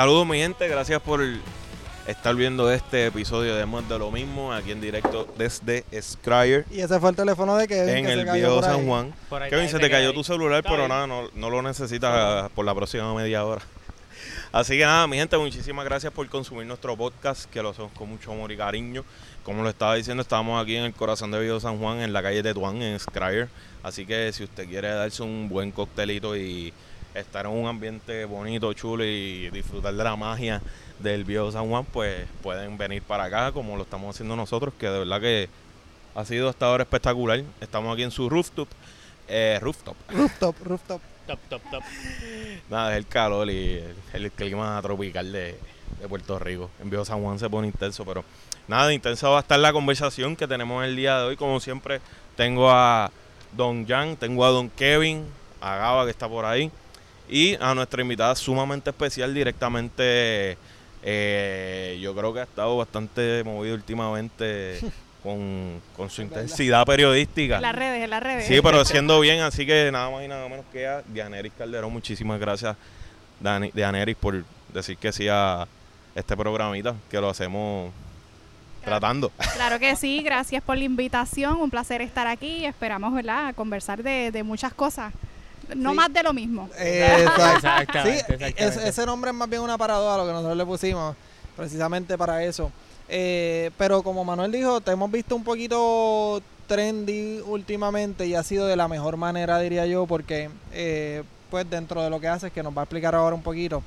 Saludos 0.00 0.26
mi 0.26 0.38
gente, 0.38 0.66
gracias 0.66 0.98
por 1.02 1.20
estar 2.06 2.34
viendo 2.34 2.72
este 2.72 3.08
episodio 3.08 3.54
de 3.54 3.66
Más 3.66 3.86
de 3.86 3.98
lo 3.98 4.10
mismo 4.10 4.50
aquí 4.50 4.70
en 4.70 4.80
directo 4.80 5.28
desde 5.36 5.84
Scryer 6.00 6.64
Y 6.70 6.80
ese 6.80 6.98
fue 6.98 7.10
el 7.10 7.16
teléfono 7.16 7.54
de 7.58 7.68
Kevin. 7.68 7.96
en 7.96 8.06
que 8.06 8.12
se 8.12 8.20
el 8.20 8.24
cayó 8.24 8.34
viejo 8.34 8.54
por 8.54 8.64
ahí. 8.64 8.76
San 8.76 8.86
Juan. 8.86 9.14
Por 9.28 9.42
ahí 9.42 9.50
Kevin, 9.50 9.68
se 9.68 9.78
te 9.78 9.90
cayó 9.90 10.08
ahí. 10.08 10.14
tu 10.14 10.24
celular, 10.24 10.62
pero 10.62 10.76
bien. 10.76 10.88
nada, 10.88 11.06
no, 11.06 11.28
no 11.34 11.50
lo 11.50 11.60
necesitas 11.60 12.48
por 12.52 12.64
la 12.64 12.74
próxima 12.74 13.12
media 13.12 13.44
hora. 13.44 13.60
Así 14.52 14.78
que 14.78 14.86
nada, 14.86 15.06
mi 15.06 15.18
gente, 15.18 15.36
muchísimas 15.36 15.84
gracias 15.84 16.10
por 16.14 16.26
consumir 16.30 16.64
nuestro 16.64 16.96
podcast, 16.96 17.44
que 17.50 17.62
lo 17.62 17.68
hacemos 17.68 17.92
con 17.92 18.08
mucho 18.08 18.32
amor 18.32 18.50
y 18.52 18.56
cariño. 18.56 19.04
Como 19.44 19.62
lo 19.62 19.68
estaba 19.68 19.96
diciendo, 19.96 20.22
estamos 20.22 20.62
aquí 20.62 20.76
en 20.76 20.84
el 20.84 20.94
corazón 20.94 21.30
de 21.30 21.40
Viejo 21.40 21.60
San 21.60 21.78
Juan, 21.78 22.00
en 22.00 22.14
la 22.14 22.22
calle 22.22 22.42
de 22.42 22.54
Tuán, 22.54 22.80
en 22.80 22.98
Scryer. 22.98 23.50
Así 23.82 24.06
que 24.06 24.32
si 24.32 24.44
usted 24.44 24.66
quiere 24.66 24.88
darse 24.88 25.22
un 25.22 25.50
buen 25.50 25.70
coctelito 25.72 26.38
y 26.38 26.72
estar 27.14 27.46
en 27.46 27.52
un 27.52 27.66
ambiente 27.66 28.24
bonito, 28.24 28.72
chulo 28.72 29.04
y 29.04 29.50
disfrutar 29.50 29.94
de 29.94 30.04
la 30.04 30.16
magia 30.16 30.62
del 30.98 31.24
Viejo 31.24 31.50
San 31.50 31.68
Juan, 31.68 31.84
pues 31.86 32.26
pueden 32.42 32.76
venir 32.78 33.02
para 33.02 33.24
acá, 33.24 33.52
como 33.52 33.76
lo 33.76 33.82
estamos 33.82 34.14
haciendo 34.14 34.36
nosotros, 34.36 34.74
que 34.78 34.88
de 34.88 34.98
verdad 34.98 35.20
que 35.20 35.48
ha 36.14 36.24
sido 36.24 36.48
hasta 36.48 36.66
ahora 36.66 36.82
espectacular. 36.82 37.42
Estamos 37.60 37.92
aquí 37.92 38.02
en 38.02 38.10
su 38.10 38.28
rooftop. 38.28 38.68
eh, 39.28 39.58
rooftop. 39.60 39.96
Rooftop, 40.10 40.56
rooftop. 40.62 41.00
Top, 41.26 41.38
top, 41.48 41.62
top. 41.70 41.82
Nada, 42.68 42.92
es 42.92 42.98
el 42.98 43.06
calor 43.06 43.48
y 43.50 43.78
el, 44.12 44.24
el 44.24 44.32
clima 44.32 44.80
tropical 44.82 45.30
de, 45.30 45.56
de 46.00 46.08
Puerto 46.08 46.38
Rico. 46.38 46.70
En 46.80 46.90
Viejo 46.90 47.04
San 47.04 47.22
Juan 47.22 47.38
se 47.38 47.48
pone 47.48 47.68
intenso, 47.68 48.04
pero 48.04 48.24
nada, 48.66 48.92
intensa 48.92 49.28
va 49.28 49.38
a 49.38 49.40
estar 49.40 49.58
la 49.60 49.72
conversación 49.72 50.34
que 50.34 50.48
tenemos 50.48 50.84
el 50.84 50.96
día 50.96 51.18
de 51.18 51.24
hoy. 51.26 51.36
Como 51.36 51.60
siempre, 51.60 52.00
tengo 52.36 52.68
a 52.70 53.12
Don 53.56 53.86
Jan, 53.86 54.16
tengo 54.16 54.44
a 54.44 54.48
Don 54.48 54.68
Kevin, 54.70 55.24
a 55.60 55.76
Gaba 55.76 56.04
que 56.04 56.10
está 56.10 56.28
por 56.28 56.44
ahí, 56.44 56.72
y 57.30 57.56
a 57.60 57.74
nuestra 57.74 58.02
invitada 58.02 58.34
sumamente 58.34 58.90
especial 58.90 59.32
directamente. 59.32 60.58
eh, 61.02 61.98
yo 62.02 62.14
creo 62.14 62.34
que 62.34 62.40
ha 62.40 62.44
estado 62.44 62.76
bastante 62.76 63.42
movido 63.44 63.74
últimamente 63.74 64.80
con, 65.22 65.80
con 65.96 66.10
su 66.10 66.22
intensidad 66.22 66.84
periodística. 66.84 67.56
En 67.56 67.62
las 67.62 67.74
redes, 67.74 68.04
en 68.04 68.10
las 68.10 68.22
redes. 68.22 68.46
Sí, 68.46 68.60
pero 68.62 68.80
haciendo 68.80 69.20
bien, 69.20 69.40
así 69.40 69.64
que 69.64 69.90
nada 69.92 70.10
más 70.10 70.24
y 70.24 70.28
nada 70.28 70.48
menos 70.48 70.64
que 70.72 70.86
a 70.86 71.02
Dianeris 71.06 71.52
Calderón. 71.56 71.92
Muchísimas 71.92 72.38
gracias, 72.40 72.76
Dani, 73.38 73.70
Dianeris, 73.72 74.16
por 74.16 74.44
decir 74.74 74.96
que 74.98 75.12
sí 75.12 75.26
a 75.28 75.66
este 76.14 76.36
programita, 76.36 76.94
que 77.10 77.20
lo 77.20 77.30
hacemos 77.30 77.92
tratando. 78.84 79.30
Claro 79.54 79.78
que 79.78 79.94
sí, 79.96 80.22
gracias 80.22 80.62
por 80.62 80.76
la 80.76 80.84
invitación, 80.84 81.60
un 81.60 81.70
placer 81.70 82.00
estar 82.02 82.26
aquí, 82.26 82.64
esperamos, 82.64 83.12
¿verdad?, 83.14 83.54
conversar 83.54 84.02
de, 84.02 84.30
de 84.30 84.42
muchas 84.42 84.72
cosas, 84.72 85.12
no 85.76 85.90
Sí. 85.90 85.96
más 85.96 86.12
de 86.12 86.22
lo 86.22 86.32
mismo. 86.32 86.68
Exactamente, 86.78 88.02
Sí, 88.02 88.08
exactamente. 88.34 88.64
es- 88.64 88.76
ese 88.76 89.06
nombre 89.06 89.30
es 89.30 89.36
más 89.36 89.48
bien 89.48 89.62
una 89.62 89.78
paradoja 89.78 90.16
lo 90.18 90.26
que 90.26 90.32
nosotros 90.32 90.56
le 90.56 90.66
pusimos, 90.66 91.16
precisamente 91.56 92.16
para 92.18 92.42
eso. 92.44 92.70
Eh, 93.08 93.70
pero 93.76 94.02
como 94.02 94.24
Manuel 94.24 94.52
dijo, 94.52 94.80
te 94.80 94.92
hemos 94.92 95.10
visto 95.10 95.34
un 95.34 95.42
poquito 95.44 96.40
trendy 96.68 97.40
últimamente 97.44 98.26
y 98.26 98.34
ha 98.36 98.42
sido 98.44 98.66
de 98.66 98.76
la 98.76 98.86
mejor 98.86 99.16
manera, 99.16 99.58
diría 99.58 99.84
yo, 99.86 100.06
porque 100.06 100.48
eh, 100.72 101.24
pues 101.50 101.68
dentro 101.68 102.02
de 102.02 102.10
lo 102.10 102.20
que 102.20 102.28
haces, 102.28 102.52
que 102.52 102.62
nos 102.62 102.76
va 102.76 102.82
a 102.82 102.84
explicar 102.84 103.14
ahora 103.16 103.34
un 103.34 103.42
poquito, 103.42 103.82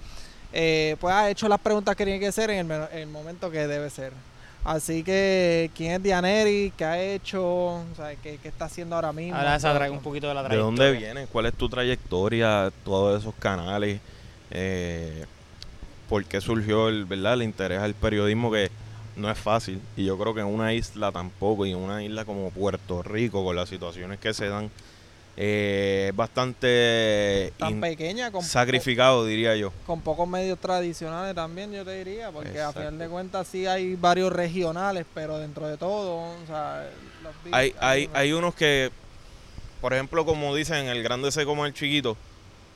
eh, 0.52 0.98
pues 1.00 1.16
ha 1.16 1.30
hecho 1.30 1.48
las 1.48 1.60
preguntas 1.62 1.96
que 1.96 2.04
tiene 2.04 2.20
que 2.20 2.32
ser 2.34 2.50
en 2.50 2.70
el 2.70 3.08
momento 3.08 3.50
que 3.50 3.66
debe 3.68 3.90
ser. 3.90 4.12
Así 4.66 5.04
que, 5.04 5.70
¿quién 5.76 5.94
es 5.94 6.04
Dianeri? 6.04 6.72
¿Qué 6.78 6.86
ha 6.86 7.02
hecho? 7.02 7.44
O 7.44 7.86
sea, 7.98 8.16
¿qué, 8.16 8.40
qué 8.42 8.48
está 8.48 8.66
haciendo 8.66 8.96
ahora 8.96 9.12
mismo? 9.12 9.36
Ahora 9.38 9.60
se 9.60 9.90
un 9.90 10.00
poquito 10.00 10.30
de 10.30 10.34
la 10.34 10.44
¿De 10.44 10.50
trayectoria. 10.50 10.86
dónde 10.86 10.98
vienes? 10.98 11.28
¿Cuál 11.30 11.48
es 11.48 11.54
tu 11.54 11.68
trayectoria? 11.68 12.72
Todos 12.86 13.22
esos 13.22 13.36
canales. 13.36 14.00
Eh, 14.52 15.26
¿Por 16.08 16.24
qué 16.26 16.40
surgió 16.40 16.88
el, 16.88 17.04
¿verdad? 17.06 17.34
el 17.34 17.44
interés 17.44 17.80
al 17.82 17.94
periodismo? 17.94 18.52
Que 18.52 18.72
no 19.18 19.30
es 19.30 19.38
fácil. 19.38 19.82
Y 19.98 20.06
yo 20.06 20.18
creo 20.18 20.34
que 20.34 20.42
en 20.42 20.48
una 20.48 20.74
isla 20.74 21.12
tampoco. 21.12 21.66
Y 21.66 21.72
en 21.72 21.78
una 21.78 22.02
isla 22.02 22.24
como 22.24 22.50
Puerto 22.52 23.04
Rico, 23.04 23.44
con 23.44 23.58
las 23.58 23.68
situaciones 23.68 24.20
que 24.20 24.34
se 24.34 24.48
dan, 24.48 24.72
eh, 25.36 26.12
bastante 26.16 27.54
Tan 27.58 27.82
pequeña, 27.82 28.32
con, 28.32 28.44
sacrificado, 28.44 29.26
diría 29.26 29.56
yo. 29.56 29.72
con 29.86 30.02
pocos 30.02 30.28
medios 30.28 30.60
tradicionales 30.60 31.34
también, 31.36 31.72
yo 31.72 31.84
te 31.84 32.04
diría, 32.04 32.32
porque 32.32 32.62
a 32.62 32.72
final 32.72 32.92
de 32.92 33.06
Exacto. 33.06 33.12
cuentas 33.12 33.48
sí 33.48 33.66
hay 33.66 33.96
varios 33.96 34.32
regionales, 34.32 35.06
pero 35.14 35.40
dentro 35.40 35.68
de 35.68 35.78
todo, 35.78 36.18
o 36.18 36.46
sea, 36.48 36.88
los 37.24 37.34
Hay, 37.54 37.74
hay, 37.80 38.10
hay 38.14 38.32
unos 38.34 38.54
que, 38.54 38.92
por 39.82 39.94
ejemplo, 39.94 40.24
como 40.26 40.56
dicen, 40.56 40.88
el 40.88 41.02
grande 41.02 41.32
se 41.32 41.46
come 41.46 41.66
el 41.68 41.74
chiquito. 41.74 42.16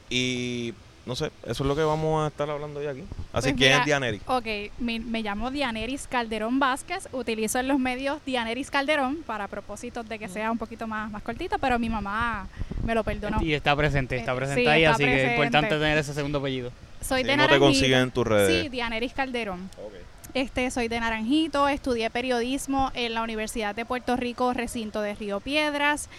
Y 0.10 0.74
no 1.08 1.16
sé, 1.16 1.32
eso 1.44 1.64
es 1.64 1.68
lo 1.68 1.76
que 1.76 1.82
vamos 1.84 2.24
a 2.24 2.28
estar 2.28 2.48
hablando 2.50 2.80
hoy 2.80 2.88
aquí. 2.88 3.02
Así 3.02 3.08
Pues 3.32 3.44
que, 3.54 3.56
¿quién 3.56 3.70
mira, 3.70 3.80
es 3.80 3.86
Dianeris? 3.86 4.22
Ok, 4.28 4.46
mi- 4.80 5.00
me 5.00 5.24
llamo 5.24 5.50
Dianeris 5.50 6.06
Calderón 6.08 6.60
Vázquez, 6.60 7.08
utilizo 7.14 7.58
en 7.60 7.68
los 7.68 7.80
medios 7.80 8.24
Dianeris 8.26 8.70
Calderón 8.70 9.18
para 9.26 9.48
propósitos 9.48 10.08
de 10.08 10.20
que 10.20 10.28
sea 10.28 10.52
un 10.52 10.58
poquito 10.58 10.86
más, 10.86 11.10
más 11.10 11.24
cortito, 11.24 11.58
pero 11.60 11.80
mi 11.80 11.90
mamá 11.90 12.48
me 12.84 12.94
lo 12.94 13.04
perdonó. 13.04 13.42
Y 13.42 13.54
está 13.54 13.76
presente, 13.76 14.18
está 14.18 14.34
Eh, 14.34 14.36
presente 14.36 14.62
sí, 14.62 14.68
ahí, 14.68 14.84
está 14.84 14.96
así 14.96 15.04
que 15.06 15.26
es 15.26 15.32
importante 15.32 15.70
tener 15.70 15.98
ese 15.98 16.14
segundo 16.14 16.40
apellido. 16.40 16.72
Soy 17.02 17.22
Sí, 17.22 17.28
de 17.28 17.34
¿Cómo 17.34 17.44
te 17.44 17.48
Naranjito. 17.54 17.66
consiguen 17.66 18.00
en 18.00 18.12
tus 18.12 18.28
redes? 18.28 18.64
Sí, 18.64 18.70
Dianeris 18.70 19.14
Calderón. 19.14 19.70
Ok. 19.78 19.94
Este, 20.34 20.70
soy 20.72 20.88
de 20.90 21.00
Naranjito, 21.00 21.68
estudié 21.70 22.10
periodismo 22.10 22.92
en 22.94 23.14
la 23.14 23.24
Universidad 23.24 23.74
de 23.74 23.86
Puerto 23.86 24.18
Rico, 24.18 24.54
recinto 24.54 25.02
de 25.02 25.16
Río 25.16 25.40
Piedras. 25.40 26.10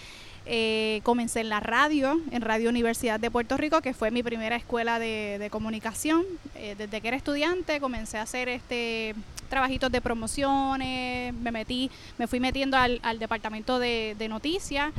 Eh, 0.51 1.03
comencé 1.03 1.41
en 1.41 1.51
la 1.51 1.61
radio, 1.61 2.19
en 2.31 2.41
Radio 2.41 2.71
Universidad 2.71 3.21
de 3.21 3.31
Puerto 3.31 3.59
Rico, 3.59 3.83
que 3.83 3.93
fue 3.93 4.11
mi 4.11 4.23
primera 4.23 4.57
escuela 4.57 4.99
de, 4.99 5.37
de 5.39 5.51
comunicación. 5.51 6.25
Eh, 6.55 6.75
desde 6.79 7.03
que 7.03 7.09
era 7.09 7.19
estudiante 7.19 7.81
comencé 7.81 8.17
a 8.17 8.23
hacer 8.23 8.49
este 8.49 9.15
trabajitos 9.51 9.93
de 9.93 10.01
promociones, 10.01 11.35
me 11.35 11.51
metí, 11.53 11.91
me 12.17 12.27
fui 12.27 12.41
metiendo 12.41 12.79
al, 12.79 12.99
al 13.03 13.19
departamento 13.19 13.79
de, 13.79 14.17
de 14.19 14.29
noticias 14.29 14.91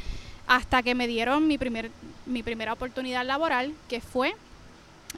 hasta 0.46 0.84
que 0.84 0.94
me 0.94 1.08
dieron 1.08 1.48
mi 1.48 1.58
primer, 1.58 1.90
mi 2.28 2.44
primera 2.44 2.74
oportunidad 2.74 3.26
laboral, 3.26 3.74
que 3.88 4.02
fue 4.02 4.36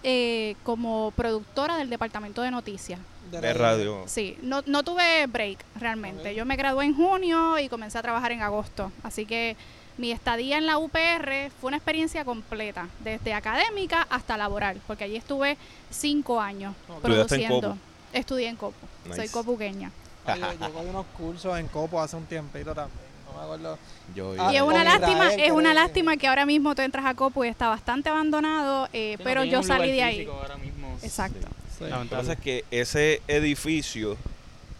eh, 0.03 0.55
como 0.63 1.11
productora 1.15 1.75
del 1.75 1.89
departamento 1.89 2.41
de 2.41 2.51
noticias. 2.51 2.99
De 3.31 3.53
radio. 3.53 4.03
Sí, 4.07 4.37
no, 4.41 4.63
no 4.65 4.83
tuve 4.83 5.27
break 5.27 5.59
realmente. 5.79 6.35
Yo 6.35 6.45
me 6.45 6.55
gradué 6.55 6.85
en 6.85 6.95
junio 6.95 7.59
y 7.59 7.69
comencé 7.69 7.97
a 7.97 8.01
trabajar 8.01 8.31
en 8.31 8.41
agosto. 8.41 8.91
Así 9.03 9.25
que 9.25 9.55
mi 10.01 10.11
estadía 10.11 10.57
en 10.57 10.65
la 10.65 10.79
UPR 10.79 11.51
fue 11.61 11.67
una 11.67 11.77
experiencia 11.77 12.25
completa, 12.25 12.87
desde 13.03 13.33
académica 13.35 14.07
hasta 14.09 14.35
laboral, 14.35 14.81
porque 14.87 15.03
allí 15.03 15.15
estuve 15.15 15.57
cinco 15.91 16.41
años 16.41 16.73
¿Estudiaste 16.89 17.35
en 17.35 17.47
produciendo. 17.47 17.77
Estudié 18.11 18.47
en 18.49 18.55
Copo. 18.55 18.75
Soy 19.15 19.29
copuqueña. 19.29 19.91
Yo, 20.27 20.35
yo 20.59 20.73
cogí 20.73 20.87
unos 20.89 21.05
cursos 21.15 21.57
en 21.59 21.67
Copo 21.67 22.01
hace 22.01 22.15
un 22.15 22.25
tiempito 22.25 22.73
también, 22.73 22.97
no 23.31 23.37
me 23.37 23.43
acuerdo. 23.45 23.77
Yo, 24.15 24.33
Ah, 24.39 24.51
y 24.51 24.55
es 24.57 24.61
una 24.63 24.81
Israel, 24.83 25.01
lástima, 25.01 25.33
es 25.35 25.51
una 25.51 25.69
que- 25.69 25.75
lástima 25.75 26.17
que 26.17 26.27
ahora 26.27 26.45
mismo 26.47 26.73
tú 26.73 26.81
entras 26.81 27.05
a 27.05 27.13
Copo 27.13 27.45
y 27.45 27.47
está 27.47 27.69
bastante 27.69 28.09
abandonado, 28.09 28.89
eh, 28.93 29.13
Sí, 29.17 29.23
pero 29.23 29.43
yo 29.43 29.61
salí 29.61 29.91
de 29.91 30.01
ahí. 30.03 30.25
ahora 30.25 30.57
mismo. 30.57 30.97
Exacto. 31.03 31.47
Sí. 31.77 31.81
Lo 31.81 31.85
que 31.85 31.91
Lamentable. 31.91 32.21
pasa 32.23 32.33
es 32.33 32.39
que 32.39 32.65
ese 32.71 33.21
edificio 33.27 34.17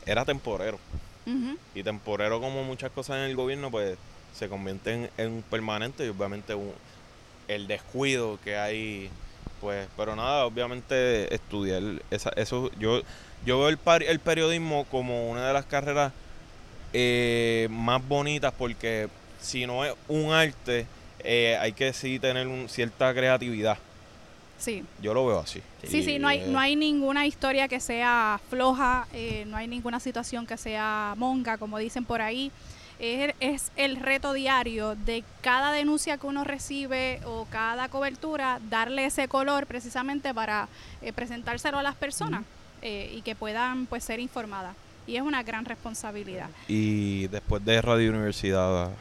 era 0.08 0.26
temporero. 0.26 0.80
Y 1.76 1.84
temporero, 1.84 2.42
como 2.42 2.64
muchas 2.64 2.92
cosas 2.92 3.18
en 3.18 3.22
el 3.24 3.36
gobierno, 3.38 3.72
pues 3.72 3.98
se 4.34 4.48
convierte 4.50 4.94
en, 4.94 5.10
en 5.18 5.42
permanente 5.44 6.06
y 6.06 6.10
obviamente 6.10 6.54
un- 6.56 6.74
el 7.48 7.68
descuido 7.68 8.40
que 8.44 8.58
hay, 8.58 9.10
pues, 9.60 9.88
pero 9.98 10.16
nada, 10.16 10.46
obviamente 10.46 11.34
estudiar 11.34 11.82
esa, 12.10 12.30
eso, 12.38 12.72
yo, 12.80 13.02
yo 13.46 13.60
veo 13.60 13.70
el, 13.70 13.78
par- 13.78 14.04
el 14.04 14.20
periodismo 14.20 14.86
como 14.90 15.30
una 15.30 15.48
de 15.48 15.54
las 15.54 15.66
carreras 15.66 16.14
eh, 16.94 17.68
más 17.72 18.06
bonitas 18.08 18.54
porque 18.58 19.10
si 19.42 19.66
no 19.66 19.84
es 19.86 19.94
un 20.08 20.32
arte, 20.32 20.86
eh, 21.24 21.58
hay 21.60 21.74
que 21.74 21.94
sí 21.94 22.20
tener 22.20 22.48
un- 22.48 22.70
cierta 22.70 23.14
creatividad. 23.14 23.78
Sí. 24.58 24.84
Yo 25.02 25.14
lo 25.16 25.26
veo 25.26 25.40
así. 25.40 25.62
Sí, 25.88 26.04
sí, 26.04 26.20
no 26.20 26.28
hay, 26.28 26.40
no 26.48 26.60
eh, 26.60 26.64
hay 26.64 26.76
ninguna 26.76 27.26
historia 27.26 27.68
que 27.68 27.80
sea 27.80 28.40
floja, 28.50 29.08
eh, 29.14 29.44
no 29.48 29.58
hay 29.58 29.68
ninguna 29.68 30.00
situación 30.00 30.46
que 30.46 30.56
sea 30.58 31.16
monga, 31.18 31.58
como 31.58 31.80
dicen 31.80 32.06
por 32.06 32.22
ahí. 32.22 32.52
Es, 33.02 33.34
es 33.40 33.72
el 33.78 33.96
reto 33.96 34.32
diario 34.32 34.96
de 34.96 35.24
cada 35.42 35.72
denuncia 35.72 36.20
que 36.20 36.28
uno 36.28 36.44
recibe 36.44 37.20
o 37.26 37.48
cada 37.50 37.90
cobertura, 37.90 38.60
darle 38.70 39.06
ese 39.06 39.28
color 39.28 39.66
precisamente 39.66 40.36
para 40.36 40.68
eh, 41.02 41.12
presentárselo 41.12 41.80
a 41.80 41.84
las 41.84 41.96
personas 41.96 42.44
eh, 42.84 43.12
y 43.12 43.24
que 43.24 43.36
puedan 43.36 43.88
pues 43.88 44.04
ser 44.04 44.20
informadas. 44.20 44.76
Y 45.08 45.16
es 45.16 45.24
una 45.24 45.42
gran 45.42 45.66
responsabilidad. 45.66 46.50
Y 46.68 47.28
después 47.30 47.66
de 47.66 47.82
Radio 47.82 48.12
Universidad, 48.12 48.92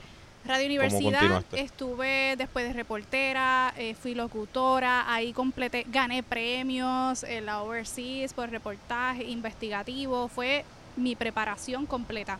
Radio 0.46 0.67
Universidad 0.67 1.44
estuve 1.53 2.37
después 2.38 2.67
de 2.67 2.73
reportera, 2.73 3.75
eh, 3.76 3.94
fui 3.94 4.14
locutora, 4.14 5.12
ahí 5.12 5.35
completé, 5.35 5.85
gané 5.87 6.23
premios 6.23 7.23
en 7.25 7.44
la 7.44 7.62
Overseas 7.62 8.32
por 8.32 8.49
reportaje 8.49 9.25
investigativo, 9.25 10.29
fue 10.29 10.64
mi 10.96 11.14
preparación 11.14 11.85
completa. 11.85 12.38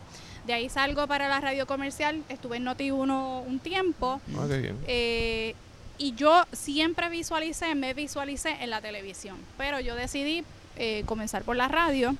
De 0.51 0.55
ahí 0.55 0.67
salgo 0.67 1.07
para 1.07 1.29
la 1.29 1.39
radio 1.39 1.65
comercial, 1.65 2.23
estuve 2.27 2.57
en 2.57 2.65
Noti1 2.65 3.45
un 3.47 3.59
tiempo 3.59 4.19
ah, 4.37 4.45
qué 4.49 4.57
bien. 4.57 4.77
eh, 4.85 5.55
y 5.97 6.13
yo 6.15 6.43
siempre 6.51 7.07
visualicé, 7.07 7.73
me 7.73 7.93
visualicé 7.93 8.57
en 8.59 8.69
la 8.69 8.81
televisión, 8.81 9.37
pero 9.57 9.79
yo 9.79 9.95
decidí 9.95 10.43
eh, 10.75 11.03
comenzar 11.05 11.43
por 11.43 11.55
la 11.55 11.69
radio. 11.69 12.17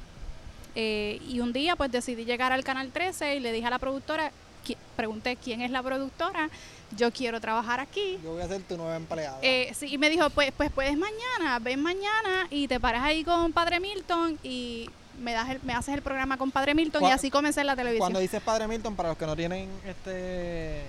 Eh, 0.75 1.19
y 1.27 1.41
un 1.41 1.51
día 1.51 1.75
pues 1.75 1.91
decidí 1.91 2.23
llegar 2.23 2.53
al 2.53 2.63
Canal 2.63 2.91
13 2.93 3.35
y 3.35 3.39
le 3.41 3.51
dije 3.51 3.67
a 3.67 3.69
la 3.69 3.79
productora, 3.79 4.31
qui- 4.65 4.77
pregunté 4.95 5.35
quién 5.35 5.61
es 5.61 5.69
la 5.71 5.83
productora, 5.83 6.49
yo 6.95 7.11
quiero 7.11 7.41
trabajar 7.41 7.81
aquí. 7.81 8.17
Yo 8.23 8.31
voy 8.31 8.43
a 8.43 8.47
ser 8.47 8.61
tu 8.61 8.77
nueva 8.77 8.95
empleada. 8.95 9.39
Eh, 9.41 9.73
sí, 9.75 9.87
y 9.91 9.97
me 9.97 10.09
dijo, 10.09 10.29
pues, 10.29 10.53
pues 10.55 10.71
puedes 10.71 10.95
mañana, 10.97 11.59
ven 11.59 11.81
mañana 11.83 12.47
y 12.49 12.69
te 12.69 12.79
paras 12.79 13.03
ahí 13.03 13.25
con 13.25 13.51
Padre 13.51 13.81
Milton 13.81 14.39
y 14.41 14.89
me 15.19 15.33
das 15.33 15.49
el- 15.49 15.61
me 15.63 15.73
haces 15.73 15.93
el 15.95 16.01
programa 16.01 16.37
con 16.37 16.51
Padre 16.51 16.73
Milton 16.73 17.03
y 17.03 17.11
así 17.11 17.29
comencé 17.31 17.61
en 17.61 17.67
la 17.67 17.75
televisión. 17.75 17.99
Cuando 18.05 18.19
dices 18.19 18.41
Padre 18.41 18.67
Milton, 18.67 18.95
para 18.95 19.09
los 19.09 19.17
que 19.17 19.25
no 19.25 19.35
tienen 19.35 19.69
este 19.85 20.81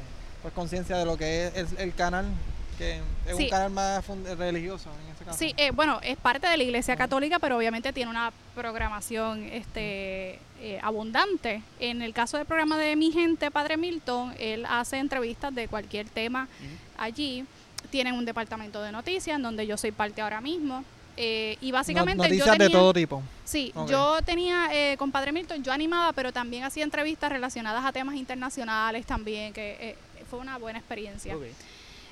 pues 0.43 0.53
conciencia 0.55 0.97
de 0.97 1.05
lo 1.05 1.17
que 1.17 1.47
es 1.47 1.55
el, 1.55 1.69
el 1.79 1.95
canal, 1.95 2.27
que 2.77 2.97
es 3.27 3.37
Sí. 3.37 3.45
un 3.45 3.51
canal 3.51 3.71
más 3.71 4.05
religioso 4.39 4.91
en 5.07 5.15
ese 5.15 5.25
caso. 5.25 5.39
Sí, 5.39 5.55
eh, 5.57 5.71
bueno, 5.71 6.01
es 6.03 6.17
parte 6.17 6.49
de 6.49 6.57
la 6.57 6.63
Iglesia 6.65 6.97
Católica, 6.97 7.39
pero 7.39 7.57
obviamente 7.57 7.93
tiene 7.93 8.11
una 8.11 8.33
programación 8.55 9.45
este, 9.45 10.41
eh, 10.61 10.81
abundante. 10.83 11.63
En 11.79 12.03
el 12.03 12.13
caso 12.13 12.39
del 12.39 12.47
programa 12.47 12.77
de 12.77 12.97
Mi 12.97 13.13
Gente, 13.13 13.51
Padre 13.53 13.77
Milton, 13.77 14.35
él 14.39 14.67
hace 14.69 14.99
entrevistas 14.99 15.55
de 15.55 15.69
cualquier 15.69 16.09
tema 16.09 16.49
allí. 16.99 17.45
Tienen 17.91 18.15
un 18.15 18.25
departamento 18.25 18.83
de 18.83 18.91
noticias, 18.91 19.37
en 19.37 19.43
donde 19.43 19.67
yo 19.67 19.77
soy 19.77 19.93
parte 19.93 20.23
ahora 20.23 20.41
mismo. 20.41 20.83
Eh, 21.17 21.57
y 21.61 21.73
básicamente 21.73 22.23
yo 22.23 22.29
noticias 22.29 22.57
tenía, 22.57 22.69
de 22.69 22.73
todo 22.73 22.93
tipo. 22.93 23.23
Sí, 23.45 23.73
yo 23.89 24.19
tenía 24.25 24.69
eh, 24.73 24.97
con 24.97 25.13
Padre 25.13 25.33
Milton, 25.33 25.63
yo 25.63 25.73
animaba, 25.73 26.13
pero 26.13 26.33
también 26.33 26.65
hacía 26.65 26.85
entrevistas 26.85 27.31
relacionadas 27.31 27.85
a 27.85 27.93
temas 27.93 28.17
internacionales 28.17 29.05
también, 29.05 29.53
que 29.53 29.77
eh, 29.81 29.97
fue 30.31 30.39
una 30.39 30.59
buena 30.59 30.79
experiencia. 30.79 31.37
Ok. 31.37 31.45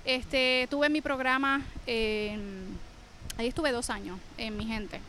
Este, 0.05 0.67
tuve 0.71 0.89
mi 0.89 1.01
programa, 1.01 1.63
ahí 1.87 3.47
estuve 3.47 3.71
dos 3.71 3.91
años 3.91 4.19
en 4.39 4.57
mi 4.57 4.67
gente, 4.67 5.01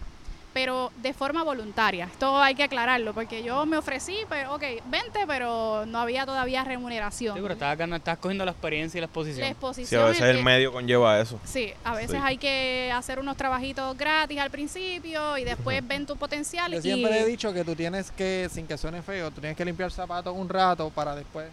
pero 0.53 0.91
de 1.01 1.13
forma 1.13 1.43
voluntaria. 1.43 2.05
Esto 2.05 2.37
hay 2.41 2.55
que 2.55 2.63
aclararlo, 2.63 3.13
porque 3.13 3.41
yo 3.43 3.65
me 3.65 3.77
ofrecí, 3.77 4.17
pero 4.29 4.55
ok, 4.55 4.63
vente, 4.87 5.21
pero 5.25 5.85
no 5.85 5.99
había 5.99 6.25
todavía 6.25 6.63
remuneración. 6.63 7.35
Sí, 7.35 7.41
pero 7.41 7.53
estás, 7.53 7.77
ganando- 7.77 7.95
estás 7.97 8.17
cogiendo 8.17 8.43
la 8.45 8.51
experiencia 8.51 8.97
y 8.97 9.01
la 9.01 9.05
la 9.05 9.05
exposición. 9.07 9.45
Sí, 9.45 9.51
exposición. 9.51 10.03
a 10.03 10.05
veces 10.07 10.21
el- 10.23 10.37
el 10.37 10.43
medio 10.43 10.71
conlleva 10.73 11.19
eso. 11.19 11.39
Sí, 11.45 11.73
a 11.83 11.95
veces 11.95 12.11
Sí. 12.11 12.17
hay 12.21 12.37
que 12.37 12.91
hacer 12.93 13.19
unos 13.19 13.37
trabajitos 13.37 13.97
gratis 13.97 14.39
al 14.39 14.49
principio 14.51 15.37
y 15.37 15.43
después 15.43 15.85
ven 15.87 16.05
tu 16.05 16.17
potencial. 16.17 16.71
Yo 16.71 16.79
y, 16.79 16.81
siempre 16.81 17.21
he 17.21 17.25
dicho 17.25 17.53
que 17.53 17.63
tú 17.63 17.75
tienes 17.75 18.11
que, 18.11 18.49
sin 18.51 18.67
que 18.67 18.77
suene 18.77 19.01
feo, 19.01 19.31
tú 19.31 19.39
tienes 19.41 19.55
que 19.57 19.63
limpiar 19.65 19.91
zapatos 19.91 20.35
un 20.35 20.49
rato 20.49 20.89
para 20.89 21.15
después 21.15 21.47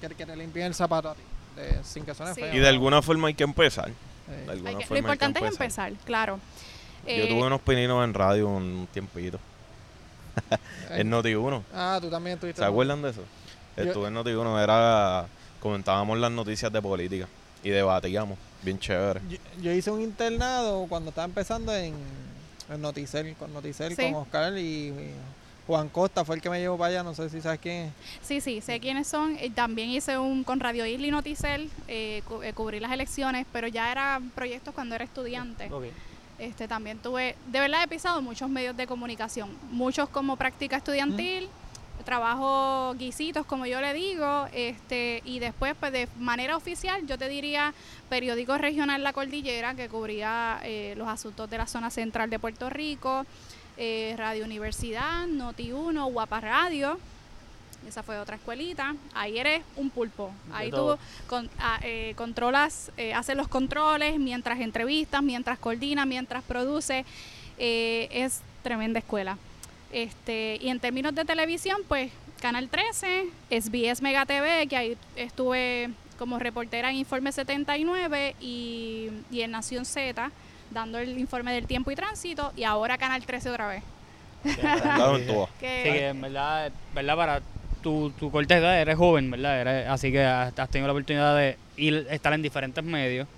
que, 0.00 0.08
que 0.14 0.26
te 0.26 0.36
limpien 0.36 0.66
el 0.66 0.74
zapato 0.74 1.10
a 1.10 1.14
ti, 1.14 1.22
de- 1.56 1.82
sin 1.84 2.04
que 2.04 2.14
suene 2.14 2.34
Sí. 2.34 2.40
feo. 2.40 2.54
Y 2.54 2.58
de 2.58 2.68
alguna 2.68 3.02
forma 3.02 3.28
hay 3.28 3.34
que 3.34 3.44
empezar. 3.44 3.90
De 4.26 4.50
alguna 4.52 4.70
hay 4.70 4.76
que- 4.76 4.86
forma 4.86 4.94
lo 4.94 4.98
importante 4.98 5.38
hay 5.40 5.44
es 5.46 5.52
empezar, 5.52 5.92
claro. 6.04 6.38
Yo 7.06 7.12
Eh, 7.24 7.26
tuve 7.28 7.42
unos 7.46 7.60
pininos 7.60 8.02
en 8.04 8.14
radio 8.14 8.48
un 8.48 8.88
tiempito. 8.92 9.38
eh, 10.50 10.56
En 11.00 11.10
Noti1. 11.10 11.62
Ah, 11.74 11.98
tú 12.00 12.10
también 12.10 12.38
tuviste. 12.38 12.60
¿Se 12.60 12.64
acuerdan 12.66 13.02
de 13.02 13.10
eso? 13.10 13.22
Yo- 13.76 13.82
Estuve 13.84 14.08
en 14.08 14.14
Noti1, 14.14 14.62
era... 14.62 15.26
Comentábamos 15.60 16.18
las 16.18 16.30
noticias 16.30 16.70
de 16.70 16.82
política 16.82 17.26
y 17.62 17.70
debatíamos. 17.70 18.36
Bien 18.62 18.78
chévere. 18.78 19.20
Yo, 19.30 19.38
yo 19.62 19.72
hice 19.72 19.90
un 19.90 20.02
internado 20.02 20.86
cuando 20.88 21.08
estaba 21.08 21.24
empezando 21.24 21.74
en, 21.74 21.94
en 22.70 22.80
Noticel, 22.82 23.34
con 23.36 23.50
Noticel, 23.52 23.96
Sí. 23.96 24.02
con 24.02 24.14
Oscar 24.16 24.58
y, 24.58 24.88
y 24.88 25.10
Juan 25.66 25.88
Costa 25.88 26.22
fue 26.22 26.36
el 26.36 26.42
que 26.42 26.50
me 26.50 26.60
llevó 26.60 26.76
para 26.76 26.90
allá, 26.90 27.02
no 27.02 27.14
sé 27.14 27.30
si 27.30 27.40
sabes 27.40 27.60
quién 27.60 27.86
es. 27.86 27.92
Sí, 28.20 28.42
sí, 28.42 28.60
sé 28.60 28.78
quiénes 28.78 29.06
son. 29.06 29.36
Eh, 29.40 29.48
también 29.54 29.88
hice 29.88 30.18
un 30.18 30.44
con 30.44 30.60
Radio 30.60 30.84
Isla 30.84 31.06
y 31.06 31.10
Noticel, 31.10 31.70
eh, 31.88 32.20
cu- 32.28 32.42
eh, 32.42 32.52
cubrí 32.52 32.78
las 32.78 32.92
elecciones, 32.92 33.46
pero 33.50 33.66
ya 33.66 33.90
eran 33.90 34.28
proyectos 34.30 34.74
cuando 34.74 34.94
era 34.96 35.04
estudiante. 35.04 35.68
Ok. 35.72 35.84
Este, 36.44 36.68
también 36.68 36.98
tuve, 36.98 37.36
de 37.46 37.60
verdad 37.60 37.82
he 37.82 37.88
pisado 37.88 38.20
muchos 38.20 38.50
medios 38.50 38.76
de 38.76 38.86
comunicación, 38.86 39.50
muchos 39.70 40.10
como 40.10 40.36
práctica 40.36 40.76
estudiantil, 40.76 41.48
trabajo 42.04 42.94
guisitos, 42.98 43.46
como 43.46 43.64
yo 43.64 43.80
le 43.80 43.94
digo, 43.94 44.46
este, 44.52 45.22
y 45.24 45.38
después, 45.38 45.74
pues 45.80 45.90
de 45.92 46.06
manera 46.18 46.54
oficial, 46.54 47.06
yo 47.06 47.16
te 47.16 47.30
diría 47.30 47.72
periódico 48.10 48.58
regional 48.58 49.02
La 49.02 49.14
Cordillera, 49.14 49.74
que 49.74 49.88
cubría 49.88 50.60
eh, 50.64 50.92
los 50.98 51.08
asuntos 51.08 51.48
de 51.48 51.56
la 51.56 51.66
zona 51.66 51.88
central 51.90 52.28
de 52.28 52.38
Puerto 52.38 52.68
Rico, 52.68 53.24
eh, 53.78 54.14
Radio 54.18 54.44
Universidad, 54.44 55.26
Noti1, 55.26 56.12
Guapa 56.12 56.40
Radio, 56.40 56.98
esa 57.88 58.02
fue 58.02 58.18
otra 58.18 58.36
escuelita, 58.36 58.94
ahí 59.14 59.38
eres 59.38 59.62
un 59.76 59.90
pulpo, 59.90 60.32
ahí 60.52 60.70
tú 60.70 60.96
con- 61.28 61.50
ah, 61.58 61.78
eh, 61.82 62.14
controlas, 62.16 62.90
eh, 62.96 63.14
haces 63.14 63.36
los 63.36 63.48
controles 63.48 64.18
mientras 64.18 64.60
entrevistas, 64.60 65.22
mientras 65.22 65.58
coordinas, 65.58 66.06
mientras 66.06 66.42
produce, 66.44 67.04
eh, 67.58 68.08
es 68.10 68.40
tremenda 68.62 68.98
escuela. 68.98 69.36
Este, 69.92 70.58
y 70.60 70.68
en 70.70 70.80
términos 70.80 71.14
de 71.14 71.24
televisión, 71.24 71.78
pues 71.86 72.10
Canal 72.40 72.68
13, 72.68 73.26
SBS 73.50 74.02
Mega 74.02 74.26
TV, 74.26 74.66
que 74.66 74.76
ahí 74.76 74.96
estuve 75.16 75.90
como 76.18 76.38
reportera 76.38 76.90
en 76.90 76.96
Informe 76.96 77.32
79 77.32 78.34
y, 78.40 79.08
y 79.30 79.40
en 79.42 79.50
Nación 79.52 79.84
Z, 79.84 80.30
dando 80.70 80.98
el 80.98 81.18
informe 81.18 81.52
del 81.52 81.66
tiempo 81.66 81.90
y 81.90 81.96
tránsito, 81.96 82.52
y 82.56 82.64
ahora 82.64 82.98
Canal 82.98 83.24
13 83.24 83.50
otra 83.50 83.68
vez. 83.68 83.82
Dado 84.62 85.16
en. 85.18 85.26
Que, 85.60 85.82
Sí, 85.84 85.90
que 85.92 86.08
en 86.08 86.20
verdad, 86.20 86.70
verdad 86.94 87.16
para 87.16 87.42
tu, 87.84 88.10
tu 88.18 88.30
corta 88.30 88.56
edad 88.56 88.80
eres 88.80 88.96
joven, 88.96 89.30
¿verdad? 89.30 89.86
Así 89.92 90.10
que 90.10 90.24
has, 90.24 90.54
tenido 90.70 90.86
la 90.86 90.94
oportunidad 90.94 91.36
de 91.36 91.58
ir, 91.76 92.06
estar 92.10 92.32
en 92.32 92.40
diferentes 92.40 92.82
medios, 92.82 93.28